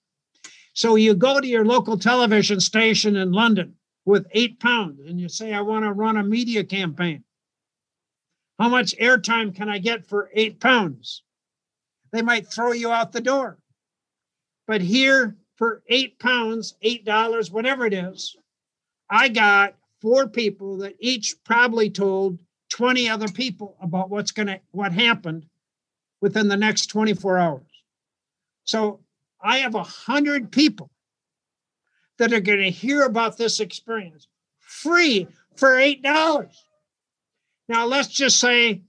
So 0.72 0.96
you 0.96 1.14
go 1.14 1.40
to 1.40 1.46
your 1.46 1.64
local 1.64 1.96
television 1.96 2.58
station 2.60 3.14
in 3.14 3.30
London 3.30 3.76
with 4.04 4.26
eight 4.32 4.58
pounds 4.58 5.00
and 5.06 5.20
you 5.20 5.28
say, 5.28 5.54
I 5.54 5.60
want 5.60 5.84
to 5.84 5.92
run 5.92 6.16
a 6.16 6.24
media 6.24 6.64
campaign. 6.64 7.22
How 8.58 8.68
much 8.68 8.96
airtime 8.98 9.54
can 9.54 9.68
I 9.68 9.78
get 9.78 10.04
for 10.04 10.30
eight 10.34 10.58
pounds? 10.58 11.22
They 12.10 12.22
might 12.22 12.48
throw 12.48 12.72
you 12.72 12.90
out 12.90 13.12
the 13.12 13.20
door. 13.20 13.58
But 14.66 14.80
here, 14.80 15.36
for 15.56 15.82
eight 15.88 16.18
pounds, 16.18 16.74
eight 16.82 17.04
dollars, 17.04 17.50
whatever 17.50 17.86
it 17.86 17.94
is, 17.94 18.36
I 19.08 19.28
got 19.28 19.76
four 20.02 20.26
people 20.26 20.78
that 20.78 20.96
each 20.98 21.36
probably 21.44 21.88
told 21.88 22.40
20 22.70 23.08
other 23.08 23.28
people 23.28 23.76
about 23.80 24.10
what's 24.10 24.32
gonna 24.32 24.58
what 24.72 24.92
happened 24.92 25.46
within 26.20 26.48
the 26.48 26.56
next 26.56 26.86
24 26.86 27.38
hours. 27.38 27.62
So 28.64 29.00
I 29.46 29.58
have 29.58 29.74
a 29.74 29.82
hundred 29.82 30.50
people 30.50 30.90
that 32.18 32.32
are 32.32 32.40
going 32.40 32.60
to 32.60 32.70
hear 32.70 33.02
about 33.02 33.36
this 33.36 33.60
experience 33.60 34.28
free 34.58 35.28
for 35.56 35.78
eight 35.78 36.02
dollars. 36.02 36.64
Now 37.68 37.86
let's 37.86 38.08
just 38.08 38.40
say 38.40 38.82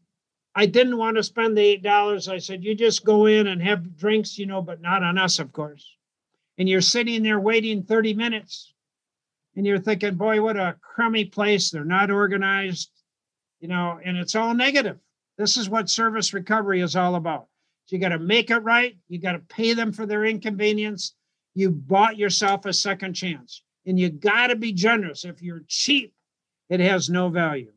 I 0.56 0.66
didn't 0.66 0.98
want 0.98 1.18
to 1.18 1.24
spend 1.24 1.56
the 1.56 1.62
eight 1.62 1.84
dollars. 1.84 2.28
I 2.28 2.40
said, 2.40 2.64
you 2.64 2.74
just 2.74 3.06
go 3.06 3.28
in 3.28 3.46
and 3.46 3.62
have 3.62 3.96
drinks, 3.96 4.40
you 4.40 4.48
know, 4.48 4.62
but 4.62 4.82
not 4.82 5.04
on 5.04 5.18
us, 5.20 5.38
of 5.38 5.54
course. 5.54 5.96
And 6.58 6.68
you're 6.68 6.82
sitting 6.82 7.22
there 7.22 7.40
waiting 7.40 7.84
30 7.84 8.16
minutes 8.16 8.74
and 9.56 9.68
you're 9.68 9.78
thinking, 9.78 10.16
boy, 10.16 10.42
what 10.42 10.58
a 10.58 10.76
crummy 10.82 11.26
place. 11.26 11.70
They're 11.70 11.86
not 11.86 12.10
organized, 12.10 12.90
you 13.60 13.68
know, 13.68 14.00
and 14.04 14.18
it's 14.18 14.34
all 14.34 14.56
negative. 14.56 14.98
This 15.38 15.58
is 15.58 15.70
what 15.70 15.90
service 15.90 16.34
recovery 16.34 16.82
is 16.82 16.96
all 16.96 17.14
about. 17.14 17.48
You 17.90 18.00
got 18.00 18.10
to 18.10 18.20
make 18.20 18.52
it 18.52 18.58
right. 18.58 18.98
You 19.08 19.20
got 19.20 19.34
to 19.34 19.40
pay 19.40 19.74
them 19.74 19.92
for 19.92 20.06
their 20.06 20.26
inconvenience. 20.26 21.16
You 21.54 21.72
bought 21.72 22.18
yourself 22.18 22.66
a 22.66 22.74
second 22.74 23.14
chance 23.14 23.64
and 23.86 24.00
you 24.00 24.10
got 24.10 24.48
to 24.48 24.56
be 24.56 24.74
generous. 24.74 25.26
If 25.26 25.42
you're 25.42 25.64
cheap, 25.68 26.14
it 26.70 26.80
has 26.80 27.10
no 27.10 27.30
value. 27.30 27.72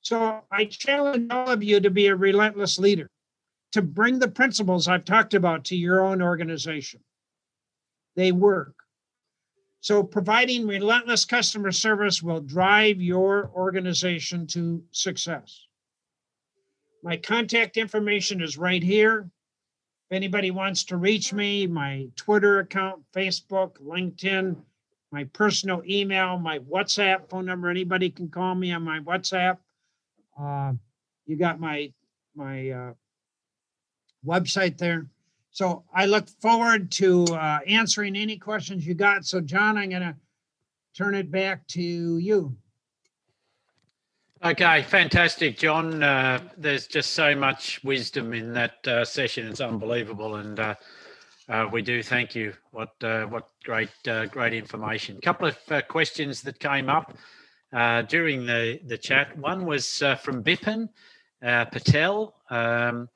So 0.00 0.40
I 0.50 0.64
challenge 0.64 1.30
all 1.30 1.50
of 1.50 1.62
you 1.62 1.80
to 1.80 1.90
be 1.90 2.06
a 2.06 2.16
relentless 2.16 2.78
leader, 2.78 3.08
to 3.72 3.82
bring 3.82 4.18
the 4.18 4.28
principles 4.28 4.88
I've 4.88 5.04
talked 5.04 5.34
about 5.34 5.64
to 5.66 5.76
your 5.76 6.00
own 6.00 6.20
organization. 6.20 7.00
They 8.16 8.32
work. 8.32 8.74
So 9.80 10.02
providing 10.02 10.66
relentless 10.66 11.24
customer 11.24 11.70
service 11.70 12.22
will 12.22 12.40
drive 12.40 13.00
your 13.00 13.50
organization 13.54 14.46
to 14.48 14.82
success. 14.90 15.67
My 17.02 17.16
contact 17.16 17.76
information 17.76 18.42
is 18.42 18.58
right 18.58 18.82
here. 18.82 19.30
If 20.10 20.16
anybody 20.16 20.50
wants 20.50 20.84
to 20.84 20.96
reach 20.96 21.32
me, 21.32 21.66
my 21.66 22.08
Twitter 22.16 22.60
account, 22.60 23.02
Facebook, 23.14 23.78
LinkedIn, 23.80 24.56
my 25.12 25.24
personal 25.24 25.82
email, 25.88 26.38
my 26.38 26.58
WhatsApp 26.60 27.28
phone 27.28 27.46
number, 27.46 27.68
anybody 27.68 28.10
can 28.10 28.28
call 28.28 28.54
me 28.54 28.72
on 28.72 28.82
my 28.82 29.00
WhatsApp. 29.00 29.58
Uh, 30.38 30.72
you 31.26 31.36
got 31.36 31.60
my 31.60 31.92
my 32.34 32.70
uh, 32.70 32.92
website 34.24 34.78
there. 34.78 35.06
So 35.50 35.84
I 35.92 36.06
look 36.06 36.28
forward 36.40 36.90
to 36.92 37.24
uh, 37.24 37.60
answering 37.66 38.16
any 38.16 38.36
questions 38.36 38.86
you 38.86 38.94
got. 38.94 39.24
So 39.24 39.40
John, 39.40 39.76
I'm 39.76 39.90
going 39.90 40.02
to 40.02 40.16
turn 40.96 41.14
it 41.14 41.30
back 41.30 41.66
to 41.68 41.82
you. 41.82 42.56
Okay, 44.44 44.82
fantastic, 44.82 45.58
John. 45.58 46.00
Uh, 46.00 46.40
there's 46.56 46.86
just 46.86 47.14
so 47.14 47.34
much 47.34 47.82
wisdom 47.82 48.32
in 48.32 48.52
that 48.52 48.86
uh, 48.86 49.04
session. 49.04 49.48
It's 49.48 49.60
unbelievable, 49.60 50.36
and 50.36 50.60
uh, 50.60 50.74
uh 51.48 51.68
we 51.72 51.82
do 51.82 52.04
thank 52.04 52.36
you. 52.36 52.52
What 52.70 52.92
uh, 53.02 53.24
what 53.24 53.48
great 53.64 53.90
uh, 54.06 54.26
great 54.26 54.54
information. 54.54 55.16
A 55.16 55.20
couple 55.20 55.48
of 55.48 55.88
questions 55.88 56.40
that 56.42 56.60
came 56.60 56.88
up 56.88 57.16
during 58.08 58.46
the 58.46 58.78
the 58.86 58.96
chat. 58.96 59.36
One 59.36 59.66
was 59.66 59.98
from 60.22 60.44
Bipin 60.44 60.88
Patel. 61.42 62.36
Um, 62.48 63.08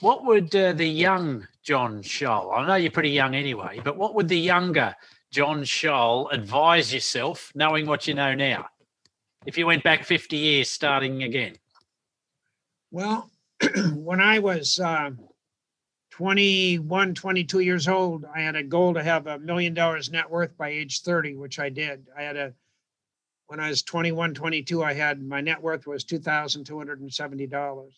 what 0.00 0.24
would 0.24 0.50
the 0.50 0.86
young 0.86 1.46
John 1.62 2.02
Tschohl? 2.02 2.56
I 2.56 2.66
know 2.66 2.76
you're 2.76 2.90
pretty 2.90 3.10
young 3.10 3.34
anyway, 3.34 3.82
but 3.84 3.98
what 3.98 4.14
would 4.14 4.28
the 4.28 4.40
younger 4.40 4.96
John 5.30 5.62
Tschohl 5.62 6.32
advise 6.32 6.94
yourself, 6.94 7.52
knowing 7.54 7.84
what 7.84 8.08
you 8.08 8.14
know 8.14 8.34
now? 8.34 8.66
If 9.46 9.56
you 9.56 9.66
went 9.66 9.82
back 9.82 10.04
50 10.04 10.36
years 10.36 10.70
starting 10.70 11.22
again? 11.22 11.56
Well, 12.90 13.30
when 13.94 14.20
I 14.20 14.38
was 14.38 14.78
uh, 14.78 15.10
21, 16.10 17.14
22 17.14 17.60
years 17.60 17.88
old, 17.88 18.24
I 18.34 18.40
had 18.40 18.56
a 18.56 18.62
goal 18.62 18.94
to 18.94 19.02
have 19.02 19.26
a 19.26 19.38
million 19.38 19.74
dollars 19.74 20.10
net 20.10 20.30
worth 20.30 20.56
by 20.56 20.68
age 20.68 21.02
30, 21.02 21.36
which 21.36 21.58
I 21.58 21.68
did. 21.68 22.06
I 22.16 22.22
had 22.22 22.36
a 22.36 22.52
when 23.46 23.58
I 23.58 23.68
was 23.68 23.82
21, 23.82 24.34
22, 24.34 24.84
I 24.84 24.92
had 24.92 25.20
my 25.20 25.40
net 25.40 25.60
worth 25.60 25.84
was 25.84 26.04
$2,270. 26.04 27.90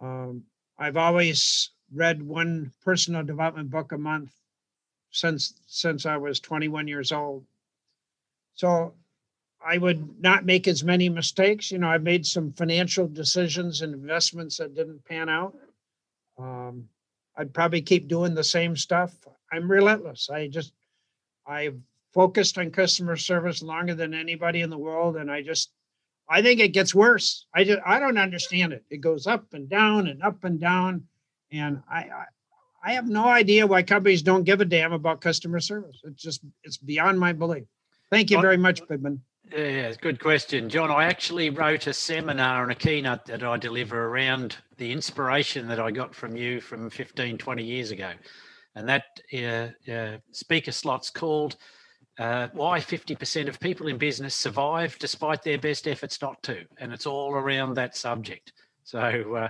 Um, 0.00 0.44
I've 0.78 0.96
always 0.96 1.72
read 1.92 2.22
one 2.22 2.72
personal 2.82 3.22
development 3.22 3.70
book 3.70 3.92
a 3.92 3.98
month 3.98 4.32
since 5.10 5.52
since 5.66 6.06
I 6.06 6.16
was 6.16 6.40
21 6.40 6.88
years 6.88 7.12
old. 7.12 7.44
So 8.54 8.94
I 9.64 9.78
would 9.78 10.20
not 10.20 10.46
make 10.46 10.68
as 10.68 10.84
many 10.84 11.08
mistakes. 11.08 11.70
You 11.70 11.78
know, 11.78 11.88
I've 11.88 12.02
made 12.02 12.24
some 12.24 12.52
financial 12.52 13.08
decisions 13.08 13.82
and 13.82 13.92
investments 13.92 14.56
that 14.58 14.74
didn't 14.74 15.04
pan 15.04 15.28
out. 15.28 15.56
Um, 16.38 16.88
I'd 17.36 17.52
probably 17.52 17.82
keep 17.82 18.08
doing 18.08 18.34
the 18.34 18.44
same 18.44 18.76
stuff. 18.76 19.14
I'm 19.52 19.70
relentless. 19.70 20.30
I 20.30 20.48
just, 20.48 20.72
I've 21.46 21.78
focused 22.14 22.58
on 22.58 22.70
customer 22.70 23.16
service 23.16 23.62
longer 23.62 23.94
than 23.94 24.14
anybody 24.14 24.60
in 24.60 24.70
the 24.70 24.78
world, 24.78 25.16
and 25.16 25.30
I 25.30 25.42
just, 25.42 25.70
I 26.28 26.42
think 26.42 26.60
it 26.60 26.68
gets 26.68 26.94
worse. 26.94 27.46
I 27.54 27.64
just, 27.64 27.80
I 27.84 27.98
don't 27.98 28.18
understand 28.18 28.72
it. 28.72 28.84
It 28.90 28.98
goes 28.98 29.26
up 29.26 29.52
and 29.52 29.68
down 29.68 30.06
and 30.08 30.22
up 30.22 30.44
and 30.44 30.60
down, 30.60 31.04
and 31.50 31.82
I, 31.90 31.98
I 31.98 32.24
I 32.82 32.92
have 32.92 33.08
no 33.08 33.24
idea 33.24 33.66
why 33.66 33.82
companies 33.82 34.22
don't 34.22 34.44
give 34.44 34.60
a 34.60 34.64
damn 34.64 34.92
about 34.92 35.20
customer 35.20 35.60
service. 35.60 36.00
It's 36.04 36.22
just 36.22 36.42
it's 36.62 36.76
beyond 36.76 37.18
my 37.18 37.32
belief. 37.32 37.64
Thank 38.10 38.30
you 38.30 38.40
very 38.40 38.56
much, 38.56 38.86
Pittman. 38.86 39.20
Yeah, 39.56 39.92
good 40.00 40.20
question, 40.20 40.68
John. 40.68 40.90
I 40.90 41.04
actually 41.04 41.48
wrote 41.48 41.86
a 41.86 41.94
seminar 41.94 42.64
and 42.64 42.72
a 42.72 42.74
keynote 42.74 43.24
that 43.26 43.42
I 43.42 43.56
deliver 43.56 44.06
around 44.06 44.56
the 44.76 44.92
inspiration 44.92 45.66
that 45.68 45.80
I 45.80 45.90
got 45.90 46.14
from 46.14 46.36
you 46.36 46.60
from 46.60 46.90
15, 46.90 47.38
20 47.38 47.64
years 47.64 47.90
ago. 47.90 48.12
And 48.74 48.88
that 48.88 49.04
uh, 49.32 49.90
uh, 49.90 50.18
speaker 50.32 50.70
slot's 50.70 51.08
called 51.08 51.56
uh, 52.18 52.48
Why 52.52 52.78
50% 52.78 53.48
of 53.48 53.58
People 53.58 53.86
in 53.88 53.96
Business 53.96 54.34
Survive 54.34 54.98
Despite 54.98 55.42
Their 55.42 55.58
Best 55.58 55.88
Efforts 55.88 56.20
Not 56.20 56.42
to. 56.42 56.64
And 56.78 56.92
it's 56.92 57.06
all 57.06 57.32
around 57.32 57.74
that 57.74 57.96
subject. 57.96 58.52
So 58.84 59.34
uh, 59.34 59.48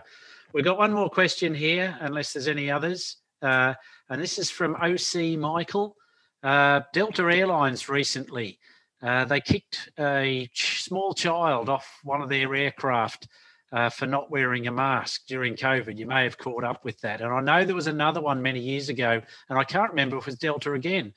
we've 0.53 0.65
got 0.65 0.79
one 0.79 0.93
more 0.93 1.11
question 1.11 1.55
here, 1.55 1.97
unless 2.01 2.33
there's 2.33 2.49
any 2.49 2.71
others. 2.71 3.17
Uh, 3.43 3.75
and 4.11 4.23
this 4.23 4.39
is 4.39 4.49
from 4.49 4.77
OC 4.77 5.39
Michael. 5.39 5.97
Uh, 6.45 6.83
Delta 6.93 7.25
Airlines 7.25 7.89
recently 7.89 8.61
uh, 9.03 9.25
they 9.25 9.41
kicked 9.41 9.91
a 9.99 10.49
small 10.55 11.15
child 11.15 11.69
off 11.69 12.01
one 12.03 12.21
of 12.21 12.29
their 12.29 12.55
aircraft 12.55 13.29
uh, 13.73 13.91
for 13.91 14.07
not 14.07 14.31
wearing 14.31 14.67
a 14.67 14.73
mask 14.73 15.23
during 15.27 15.55
COVID. 15.55 15.99
You 15.99 16.07
may 16.07 16.25
have 16.25 16.39
caught 16.39 16.65
up 16.65 16.85
with 16.85 17.01
that. 17.01 17.21
And 17.21 17.33
I 17.33 17.41
know 17.41 17.65
there 17.65 17.75
was 17.75 17.87
another 17.87 18.21
one 18.21 18.43
many 18.43 18.61
years 18.61 18.89
ago, 18.89 19.21
and 19.49 19.59
I 19.59 19.65
can't 19.65 19.91
remember 19.91 20.17
if 20.17 20.23
it 20.23 20.27
was 20.27 20.39
Delta 20.39 20.73
again, 20.73 21.13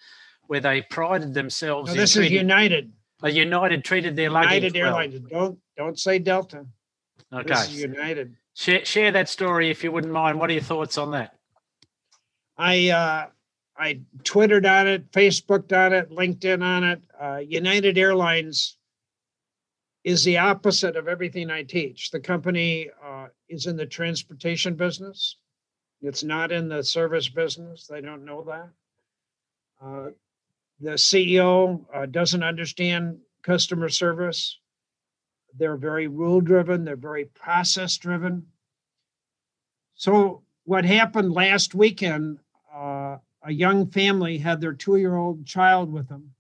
where 0.48 0.60
they 0.60 0.82
prided 0.84 1.34
themselves. 1.34 1.90
No, 1.90 1.96
this 2.00 2.12
is 2.12 2.16
treating, 2.18 2.38
United. 2.38 2.92
Uh, 3.24 3.28
United 3.28 3.84
treated 3.84 4.16
their 4.16 4.30
luggage. 4.30 4.64
United 4.64 4.78
Airlines. 4.78 5.20
Don't 5.30 5.60
don't 5.78 6.00
say 6.00 6.20
Delta. 6.20 6.66
Okay. 7.34 7.48
This 7.48 7.70
is 7.70 7.82
United. 7.82 8.36
Share, 8.54 8.84
share 8.84 9.12
that 9.12 9.30
story 9.30 9.70
if 9.70 9.84
you 9.84 9.92
wouldn't 9.92 10.12
mind. 10.12 10.40
What 10.40 10.50
are 10.50 10.54
your 10.54 10.62
thoughts 10.62 10.98
on 10.98 11.12
that? 11.12 11.36
I 12.58 12.90
uh, 12.90 13.28
I 13.82 14.00
Twittered 14.24 14.68
on 14.68 14.88
it, 14.88 15.12
Facebooked 15.12 15.76
on 15.76 15.92
it, 15.92 16.12
LinkedIn 16.12 16.64
on 16.64 16.84
it. 16.84 17.02
Uh, 17.20 17.38
United 17.38 17.98
Airlines 17.98 18.78
is 20.04 20.24
the 20.24 20.38
opposite 20.38 20.96
of 20.96 21.08
everything 21.08 21.50
I 21.50 21.64
teach. 21.64 22.12
The 22.12 22.20
company 22.20 22.92
uh, 23.04 23.28
is 23.50 23.66
in 23.66 23.76
the 23.76 23.88
transportation 23.88 24.76
business. 24.76 25.38
It's 26.00 26.24
not 26.24 26.52
in 26.52 26.70
the 26.70 26.84
service 26.84 27.28
business. 27.28 27.88
They 27.88 28.02
don't 28.02 28.24
know 28.24 28.44
that. 28.44 28.70
Uh, 29.84 30.10
the 30.80 30.92
CEO 30.92 31.84
uh, 31.94 32.06
doesn't 32.06 32.44
understand 32.44 33.18
customer 33.42 33.90
service. 33.90 34.60
They're 35.58 35.76
very 35.76 36.08
rule 36.08 36.40
driven, 36.40 36.86
they're 36.86 36.96
very 36.96 37.26
process 37.26 37.98
driven. 37.98 38.46
So, 39.96 40.44
what 40.66 40.86
happened 40.86 41.34
last 41.34 41.74
weekend, 41.74 42.40
a 43.44 43.52
young 43.52 43.88
family 43.88 44.38
had 44.38 44.62
their 44.62 44.74
two 44.74 44.98
year 44.98 45.16
old 45.16 45.46
child 45.46 45.92
with 45.92 46.08
them, 46.08 46.32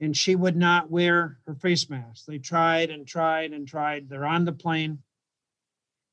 and 0.00 0.16
she 0.16 0.34
would 0.34 0.56
not 0.56 0.90
wear 0.90 1.38
her 1.46 1.54
face 1.54 1.88
mask. 1.90 2.24
They 2.26 2.38
tried 2.38 2.90
and 2.90 3.06
tried 3.06 3.52
and 3.52 3.66
tried. 3.66 4.08
They're 4.08 4.24
on 4.24 4.44
the 4.44 4.52
plane, 4.52 4.98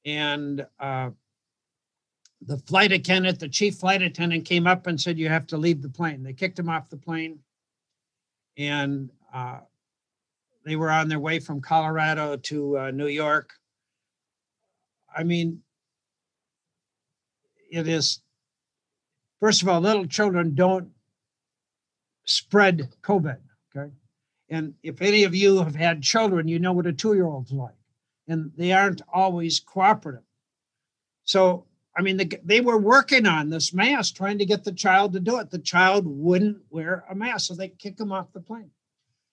and 0.05 0.65
uh, 0.79 1.11
the 2.41 2.57
flight 2.57 2.91
attendant, 2.91 3.39
the 3.39 3.49
chief 3.49 3.75
flight 3.75 4.01
attendant, 4.01 4.45
came 4.45 4.67
up 4.67 4.87
and 4.87 4.99
said, 4.99 5.17
You 5.17 5.29
have 5.29 5.47
to 5.47 5.57
leave 5.57 5.81
the 5.81 5.89
plane. 5.89 6.23
They 6.23 6.33
kicked 6.33 6.59
him 6.59 6.69
off 6.69 6.89
the 6.89 6.97
plane, 6.97 7.39
and 8.57 9.11
uh, 9.33 9.59
they 10.65 10.75
were 10.75 10.91
on 10.91 11.07
their 11.07 11.19
way 11.19 11.39
from 11.39 11.61
Colorado 11.61 12.37
to 12.37 12.77
uh, 12.77 12.91
New 12.91 13.07
York. 13.07 13.53
I 15.15 15.23
mean, 15.23 15.61
it 17.71 17.87
is 17.87 18.19
First 19.39 19.61
of 19.61 19.69
all, 19.69 19.81
little 19.81 20.05
children 20.05 20.55
don't 20.55 20.89
spread 22.25 22.89
COVID. 23.01 23.37
Okay. 23.75 23.91
And 24.49 24.75
if 24.83 25.01
any 25.01 25.23
of 25.23 25.35
you 25.35 25.57
have 25.59 25.75
had 25.75 26.01
children, 26.01 26.47
you 26.47 26.59
know 26.59 26.73
what 26.73 26.87
a 26.87 26.93
two 26.93 27.13
year 27.13 27.25
old's 27.25 27.51
like, 27.51 27.73
and 28.27 28.51
they 28.57 28.71
aren't 28.71 29.01
always 29.11 29.59
cooperative. 29.59 30.23
So, 31.23 31.65
I 31.97 32.01
mean, 32.01 32.17
the, 32.17 32.39
they 32.43 32.61
were 32.61 32.77
working 32.77 33.25
on 33.25 33.49
this 33.49 33.73
mask, 33.73 34.15
trying 34.15 34.37
to 34.37 34.45
get 34.45 34.63
the 34.63 34.71
child 34.71 35.13
to 35.13 35.19
do 35.19 35.39
it. 35.39 35.49
The 35.49 35.59
child 35.59 36.05
wouldn't 36.05 36.59
wear 36.69 37.03
a 37.09 37.15
mask, 37.15 37.47
so 37.47 37.55
they 37.55 37.69
kick 37.69 37.99
him 37.99 38.11
off 38.11 38.33
the 38.33 38.41
plane. 38.41 38.71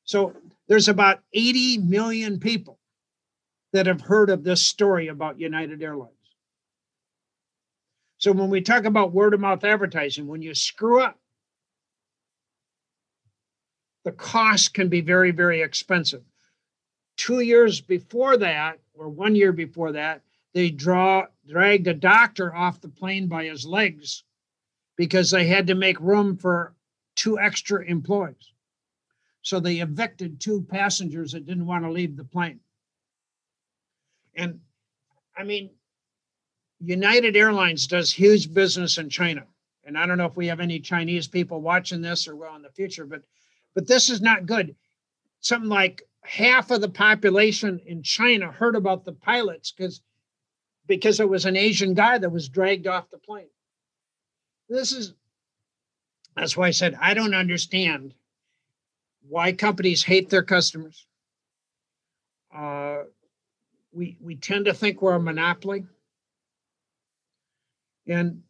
So, 0.04 0.34
there's 0.68 0.88
about 0.88 1.20
80 1.34 1.78
million 1.78 2.40
people 2.40 2.78
that 3.72 3.86
have 3.86 4.00
heard 4.00 4.30
of 4.30 4.44
this 4.44 4.62
story 4.62 5.08
about 5.08 5.40
United 5.40 5.82
Airlines. 5.82 6.12
So 8.22 8.30
when 8.30 8.50
we 8.50 8.60
talk 8.60 8.84
about 8.84 9.12
word 9.12 9.34
of 9.34 9.40
mouth 9.40 9.64
advertising, 9.64 10.28
when 10.28 10.42
you 10.42 10.54
screw 10.54 11.00
up, 11.00 11.18
the 14.04 14.12
cost 14.12 14.74
can 14.74 14.88
be 14.88 15.00
very, 15.00 15.32
very 15.32 15.60
expensive. 15.60 16.22
Two 17.16 17.40
years 17.40 17.80
before 17.80 18.36
that, 18.36 18.78
or 18.94 19.08
one 19.08 19.34
year 19.34 19.52
before 19.52 19.90
that, 19.92 20.22
they 20.54 20.70
draw 20.70 21.26
dragged 21.48 21.88
a 21.88 21.94
doctor 21.94 22.54
off 22.54 22.80
the 22.80 22.88
plane 22.88 23.26
by 23.26 23.46
his 23.46 23.66
legs 23.66 24.22
because 24.96 25.32
they 25.32 25.48
had 25.48 25.66
to 25.66 25.74
make 25.74 25.98
room 25.98 26.36
for 26.36 26.76
two 27.16 27.40
extra 27.40 27.84
employees. 27.84 28.52
So 29.42 29.58
they 29.58 29.80
evicted 29.80 30.38
two 30.38 30.62
passengers 30.62 31.32
that 31.32 31.44
didn't 31.44 31.66
want 31.66 31.84
to 31.84 31.90
leave 31.90 32.16
the 32.16 32.22
plane. 32.22 32.60
And 34.36 34.60
I 35.36 35.42
mean, 35.42 35.70
United 36.84 37.36
Airlines 37.36 37.86
does 37.86 38.12
huge 38.12 38.52
business 38.52 38.98
in 38.98 39.08
China. 39.08 39.46
And 39.84 39.96
I 39.96 40.04
don't 40.04 40.18
know 40.18 40.26
if 40.26 40.36
we 40.36 40.48
have 40.48 40.60
any 40.60 40.80
Chinese 40.80 41.28
people 41.28 41.60
watching 41.60 42.02
this 42.02 42.26
or 42.26 42.36
well 42.36 42.56
in 42.56 42.62
the 42.62 42.70
future, 42.70 43.06
but 43.06 43.22
but 43.74 43.86
this 43.86 44.10
is 44.10 44.20
not 44.20 44.46
good. 44.46 44.74
Something 45.40 45.70
like 45.70 46.02
half 46.22 46.70
of 46.70 46.80
the 46.80 46.88
population 46.88 47.80
in 47.86 48.02
China 48.02 48.50
heard 48.50 48.76
about 48.76 49.04
the 49.04 49.12
pilots 49.12 49.72
because 49.72 50.02
because 50.86 51.20
it 51.20 51.28
was 51.28 51.46
an 51.46 51.56
Asian 51.56 51.94
guy 51.94 52.18
that 52.18 52.30
was 52.30 52.48
dragged 52.48 52.86
off 52.86 53.10
the 53.10 53.18
plane. 53.18 53.50
This 54.68 54.92
is 54.92 55.14
that's 56.36 56.56
why 56.56 56.68
I 56.68 56.72
said 56.72 56.96
I 57.00 57.14
don't 57.14 57.34
understand 57.34 58.14
why 59.28 59.52
companies 59.52 60.02
hate 60.02 60.30
their 60.30 60.42
customers. 60.42 61.06
Uh, 62.54 63.04
we 63.92 64.16
we 64.20 64.36
tend 64.36 64.64
to 64.64 64.74
think 64.74 65.00
we're 65.00 65.14
a 65.14 65.20
monopoly. 65.20 65.86
And 68.06 68.42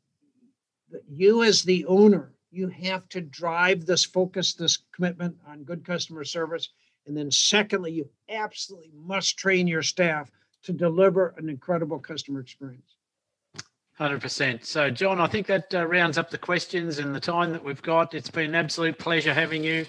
you, 1.09 1.43
as 1.43 1.63
the 1.63 1.85
owner, 1.87 2.33
you 2.51 2.69
have 2.69 3.09
to 3.11 3.21
drive 3.21 3.87
this 3.87 4.05
focus, 4.05 4.55
this 4.55 4.79
commitment 4.95 5.37
on 5.49 5.65
good 5.65 5.85
customer 5.85 6.25
service. 6.25 6.69
And 7.07 7.17
then, 7.17 7.31
secondly, 7.31 7.93
you 7.93 8.09
absolutely 8.29 8.91
must 8.95 9.39
train 9.39 9.67
your 9.67 9.83
staff 9.83 10.31
to 10.65 10.73
deliver 10.73 11.35
an 11.39 11.49
incredible 11.49 11.99
customer 11.99 12.41
experience. 12.41 12.97
100%. 13.99 14.65
So, 14.65 14.91
John, 14.91 15.21
I 15.21 15.27
think 15.27 15.47
that 15.47 15.75
uh, 15.75 15.87
rounds 15.87 16.19
up 16.19 16.31
the 16.31 16.39
questions 16.39 16.99
and 16.99 17.15
the 17.15 17.21
time 17.21 17.53
that 17.53 17.63
we've 17.63 17.83
got. 17.83 18.15
It's 18.15 18.31
been 18.31 18.51
an 18.51 18.55
absolute 18.55 18.99
pleasure 18.99 19.35
having 19.35 19.63
you 19.65 19.87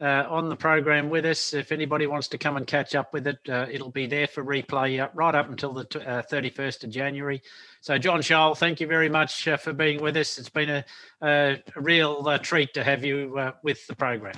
uh, 0.00 0.24
on 0.28 0.48
the 0.48 0.56
program 0.56 1.08
with 1.08 1.24
us. 1.24 1.54
If 1.54 1.72
anybody 1.72 2.06
wants 2.06 2.28
to 2.28 2.38
come 2.38 2.56
and 2.56 2.66
catch 2.66 2.94
up 2.94 3.12
with 3.12 3.26
it, 3.26 3.38
uh, 3.48 3.66
it'll 3.70 3.90
be 3.90 4.06
there 4.06 4.26
for 4.26 4.44
replay 4.44 5.02
uh, 5.02 5.08
right 5.14 5.34
up 5.34 5.48
until 5.48 5.72
the 5.72 5.84
t- 5.84 5.98
31st 6.00 6.84
uh, 6.84 6.86
of 6.86 6.92
January. 6.92 7.42
So, 7.80 7.96
John 7.98 8.20
Tschohl, 8.20 8.56
thank 8.56 8.80
you 8.80 8.86
very 8.86 9.08
much 9.08 9.48
uh, 9.48 9.56
for 9.56 9.72
being 9.72 10.02
with 10.02 10.16
us. 10.16 10.38
It's 10.38 10.48
been 10.48 10.70
a, 10.70 10.84
a 11.22 11.62
real 11.76 12.38
treat 12.38 12.74
to 12.74 12.84
have 12.84 13.04
you 13.04 13.52
with 13.62 13.86
the 13.86 13.96
program. 13.96 14.34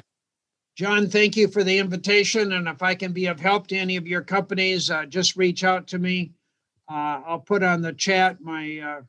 John, 0.76 1.08
thank 1.08 1.36
you 1.36 1.48
for 1.48 1.64
the 1.64 1.78
invitation. 1.78 2.52
And 2.52 2.68
if 2.68 2.82
I 2.82 2.94
can 2.94 3.12
be 3.12 3.26
of 3.26 3.40
help 3.40 3.66
to 3.68 3.76
any 3.76 3.96
of 3.96 4.06
your 4.06 4.22
companies, 4.22 4.90
just 5.08 5.36
reach 5.36 5.64
out 5.64 5.88
to 5.88 5.98
me. 5.98 6.32
I'll 6.88 7.40
put 7.40 7.64
on 7.64 7.82
the 7.82 7.92
chat 7.92 8.40
my 8.40 9.02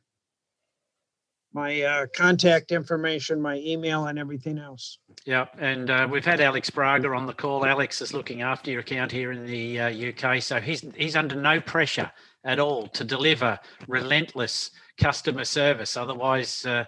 my 1.52 1.82
uh, 1.82 2.06
contact 2.14 2.72
information, 2.72 3.40
my 3.40 3.56
email, 3.56 4.06
and 4.06 4.18
everything 4.18 4.58
else. 4.58 4.98
Yeah, 5.24 5.46
and 5.58 5.90
uh, 5.90 6.08
we've 6.10 6.24
had 6.24 6.40
Alex 6.40 6.70
Braga 6.70 7.08
on 7.08 7.26
the 7.26 7.32
call. 7.32 7.66
Alex 7.66 8.00
is 8.00 8.14
looking 8.14 8.42
after 8.42 8.70
your 8.70 8.80
account 8.80 9.10
here 9.10 9.32
in 9.32 9.46
the 9.46 9.80
uh, 9.80 10.08
UK, 10.10 10.42
so 10.42 10.60
he's 10.60 10.84
he's 10.96 11.16
under 11.16 11.34
no 11.34 11.60
pressure 11.60 12.10
at 12.44 12.58
all 12.58 12.86
to 12.88 13.04
deliver 13.04 13.58
relentless 13.88 14.70
customer 14.98 15.44
service. 15.44 15.96
Otherwise, 15.96 16.64
uh, 16.64 16.84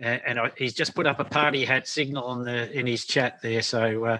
and 0.00 0.38
he's 0.58 0.74
just 0.74 0.94
put 0.94 1.06
up 1.06 1.20
a 1.20 1.24
party 1.24 1.64
hat 1.64 1.88
signal 1.88 2.24
on 2.24 2.44
the 2.44 2.70
in 2.78 2.86
his 2.86 3.04
chat 3.04 3.40
there, 3.42 3.62
so. 3.62 4.04
Uh, 4.04 4.18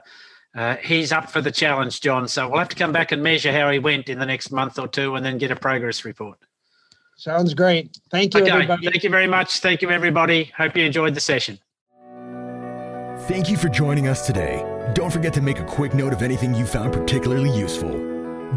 uh, 0.56 0.76
he's 0.76 1.10
up 1.10 1.28
for 1.28 1.40
the 1.40 1.50
challenge, 1.50 2.00
John. 2.00 2.28
So 2.28 2.48
we'll 2.48 2.60
have 2.60 2.68
to 2.68 2.76
come 2.76 2.92
back 2.92 3.10
and 3.10 3.20
measure 3.20 3.50
how 3.50 3.72
he 3.72 3.80
went 3.80 4.08
in 4.08 4.20
the 4.20 4.24
next 4.24 4.52
month 4.52 4.78
or 4.78 4.86
two, 4.86 5.16
and 5.16 5.26
then 5.26 5.36
get 5.36 5.50
a 5.50 5.56
progress 5.56 6.04
report. 6.04 6.38
Sounds 7.16 7.54
great. 7.54 7.98
Thank 8.10 8.34
you, 8.34 8.42
okay. 8.42 8.50
everybody. 8.50 8.90
Thank 8.90 9.04
you 9.04 9.10
very 9.10 9.26
much. 9.26 9.60
Thank 9.60 9.82
you, 9.82 9.90
everybody. 9.90 10.52
Hope 10.56 10.76
you 10.76 10.84
enjoyed 10.84 11.14
the 11.14 11.20
session. 11.20 11.58
Thank 13.28 13.48
you 13.48 13.56
for 13.56 13.68
joining 13.68 14.08
us 14.08 14.26
today. 14.26 14.62
Don't 14.94 15.12
forget 15.12 15.32
to 15.34 15.40
make 15.40 15.58
a 15.58 15.64
quick 15.64 15.94
note 15.94 16.12
of 16.12 16.22
anything 16.22 16.54
you 16.54 16.66
found 16.66 16.92
particularly 16.92 17.50
useful. 17.50 17.92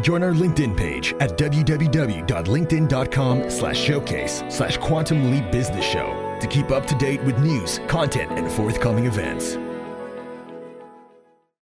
Join 0.02 0.22
our 0.22 0.32
LinkedIn 0.32 0.76
page 0.76 1.14
at 1.20 1.38
www.linkedin.com 1.38 3.50
slash 3.50 3.78
showcase 3.78 4.42
slash 4.48 4.76
quantum 4.76 5.30
leap 5.30 5.50
business 5.50 5.84
show 5.84 6.36
to 6.40 6.46
keep 6.46 6.70
up 6.70 6.86
to 6.86 6.94
date 6.96 7.22
with 7.24 7.38
news, 7.38 7.80
content, 7.88 8.30
and 8.32 8.50
forthcoming 8.50 9.06
events. 9.06 9.56